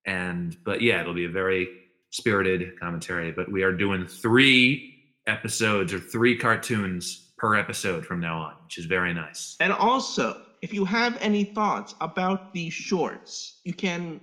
And 0.07 0.57
but 0.65 0.81
yeah, 0.81 1.01
it'll 1.01 1.15
be 1.15 1.27
a 1.27 1.31
very 1.31 1.69
spirited 2.11 2.81
commentary. 2.81 3.31
But 3.31 3.53
we 3.53 3.63
are 3.63 3.73
doing 3.73 4.07
three 4.07 4.95
episodes 5.27 5.93
or 5.93 6.01
three 6.01 6.37
cartoons 6.37 7.33
per 7.37 7.55
episode 7.55 8.07
from 8.07 8.21
now 8.21 8.41
on, 8.41 8.55
which 8.65 8.79
is 8.79 8.87
very 8.87 9.13
nice. 9.13 9.57
And 9.61 9.73
also, 9.73 10.43
if 10.63 10.73
you 10.73 10.87
have 10.87 11.19
any 11.21 11.45
thoughts 11.45 11.95
about 12.01 12.53
these 12.55 12.73
shorts, 12.73 13.61
you 13.63 13.75
can 13.75 14.21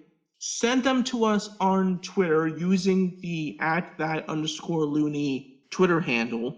send 0.48 0.84
them 0.84 1.04
to 1.04 1.26
us 1.26 1.50
on 1.60 1.98
Twitter 2.02 2.46
using 2.46 3.18
the 3.20 3.58
at 3.60 3.98
that 3.98 4.30
underscore 4.30 4.86
loony 4.86 5.58
Twitter 5.72 6.00
handle, 6.00 6.56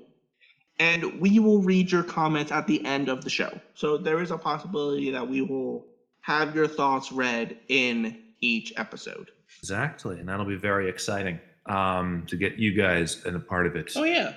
and 0.77 1.21
we 1.21 1.39
will 1.39 1.61
read 1.61 1.89
your 1.89 2.03
comments 2.03 2.51
at 2.51 2.67
the 2.67 2.83
end 2.85 3.07
of 3.07 3.23
the 3.23 3.29
show. 3.29 3.49
So 3.75 3.97
there 3.97 4.21
is 4.21 4.29
a 4.29 4.37
possibility 4.37 5.09
that 5.11 5.25
we 5.25 5.41
will 5.41 5.85
have 6.19 6.53
your 6.53 6.67
thoughts 6.67 7.13
read 7.13 7.59
in 7.69 8.23
each 8.41 8.73
episode. 8.75 9.31
Exactly, 9.59 10.19
and 10.19 10.27
that'll 10.27 10.45
be 10.45 10.57
very 10.57 10.89
exciting 10.89 11.39
um, 11.67 12.25
to 12.27 12.35
get 12.35 12.57
you 12.57 12.73
guys 12.73 13.23
in 13.25 13.35
a 13.35 13.39
part 13.39 13.67
of 13.67 13.77
it. 13.77 13.93
Oh 13.95 14.03
yeah. 14.03 14.33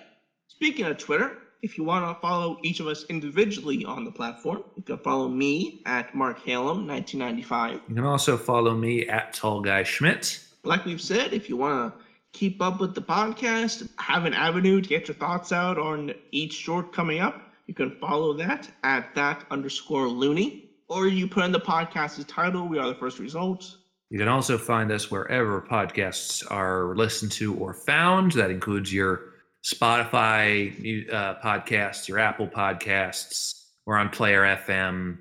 Speaking 0.47 0.85
of 0.85 0.97
Twitter, 0.97 1.37
if 1.63 1.77
you 1.77 1.85
want 1.85 2.07
to 2.07 2.21
follow 2.21 2.59
each 2.63 2.81
of 2.81 2.87
us 2.87 3.05
individually 3.09 3.85
on 3.85 4.05
the 4.05 4.11
platform, 4.11 4.65
you 4.77 4.83
can 4.83 4.99
follow 4.99 5.29
me 5.29 5.83
at 5.87 6.15
Mark 6.15 6.39
Halem 6.41 6.87
1995. 6.87 7.81
You 7.89 7.95
can 7.95 8.05
also 8.05 8.37
follow 8.37 8.75
me 8.75 9.07
at 9.09 9.33
Tall 9.35 9.61
Guy 9.61 9.83
Schmidt. 9.83 10.41
like 10.65 10.85
we've 10.85 11.01
said, 11.01 11.33
if 11.33 11.49
you 11.49 11.57
want 11.57 11.95
to 11.95 12.01
keep 12.33 12.63
up 12.63 12.81
with 12.81 12.95
the 12.95 13.03
podcast, 13.03 13.89
have 13.99 14.25
an 14.25 14.35
avenue 14.35 14.81
to 14.81 14.89
get 14.89 15.09
your 15.09 15.15
thoughts 15.15 15.53
out 15.53 15.79
on 15.79 16.13
each 16.31 16.53
short 16.53 16.93
coming 16.93 17.21
up, 17.21 17.43
you 17.67 17.75
can 17.75 17.91
follow 17.99 18.33
that 18.35 18.69
at 18.83 19.15
that 19.15 19.45
underscore 19.51 20.09
loony. 20.09 20.71
Or 20.89 21.07
you 21.07 21.29
put 21.29 21.45
in 21.45 21.53
the 21.53 21.61
podcast's 21.61 22.25
title, 22.25 22.67
We 22.67 22.79
Are 22.79 22.89
the 22.89 22.97
First 22.97 23.21
Results. 23.21 23.77
You 24.09 24.19
can 24.19 24.27
also 24.27 24.59
find 24.59 24.91
us 24.91 25.09
wherever 25.09 25.63
podcasts 25.63 26.45
are 26.51 26.97
listened 26.97 27.31
to 27.33 27.55
or 27.55 27.73
found. 27.73 28.33
That 28.33 28.51
includes 28.51 28.93
your 28.93 29.30
Spotify 29.65 31.13
uh, 31.13 31.35
podcasts, 31.45 32.09
your 32.09 32.19
Apple 32.19 32.49
podcasts. 32.49 33.67
We're 33.87 33.97
on 33.97 34.09
Player 34.09 34.43
FM, 34.43 35.19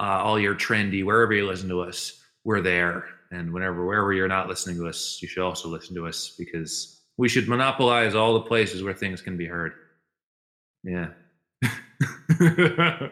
uh, 0.00 0.02
all 0.02 0.38
your 0.38 0.54
trendy, 0.54 1.04
wherever 1.04 1.32
you 1.32 1.46
listen 1.46 1.68
to 1.68 1.80
us, 1.80 2.20
we're 2.44 2.60
there. 2.60 3.04
And 3.30 3.52
whenever, 3.52 3.84
wherever 3.84 4.12
you're 4.12 4.28
not 4.28 4.48
listening 4.48 4.76
to 4.78 4.88
us, 4.88 5.18
you 5.20 5.28
should 5.28 5.42
also 5.42 5.68
listen 5.68 5.94
to 5.96 6.06
us 6.06 6.34
because 6.38 7.02
we 7.18 7.28
should 7.28 7.48
monopolize 7.48 8.14
all 8.14 8.34
the 8.34 8.40
places 8.40 8.82
where 8.82 8.94
things 8.94 9.20
can 9.20 9.36
be 9.36 9.46
heard. 9.46 9.72
Yeah. 10.84 11.08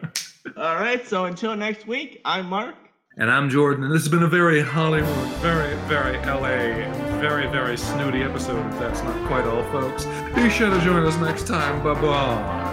All 0.57 0.75
right, 0.75 1.05
so 1.05 1.25
until 1.25 1.55
next 1.55 1.85
week, 1.87 2.21
I'm 2.23 2.47
Mark. 2.47 2.75
And 3.19 3.31
I'm 3.31 3.49
Jordan, 3.49 3.85
and 3.85 3.91
this 3.91 4.03
has 4.03 4.11
been 4.11 4.21
a 4.21 4.27
very 4.27 4.61
Hollywood, 4.61 5.27
very, 5.39 5.75
very 5.87 6.17
LA, 6.19 6.87
very, 7.19 7.47
very 7.47 7.75
snooty 7.75 8.21
episode, 8.21 8.63
if 8.71 8.77
that's 8.77 9.01
not 9.01 9.27
quite 9.27 9.43
all, 9.45 9.63
folks. 9.71 10.05
Be 10.35 10.51
sure 10.51 10.69
to 10.69 10.79
join 10.81 11.03
us 11.03 11.17
next 11.17 11.47
time. 11.47 11.83
Bye 11.83 11.99
bye. 11.99 12.66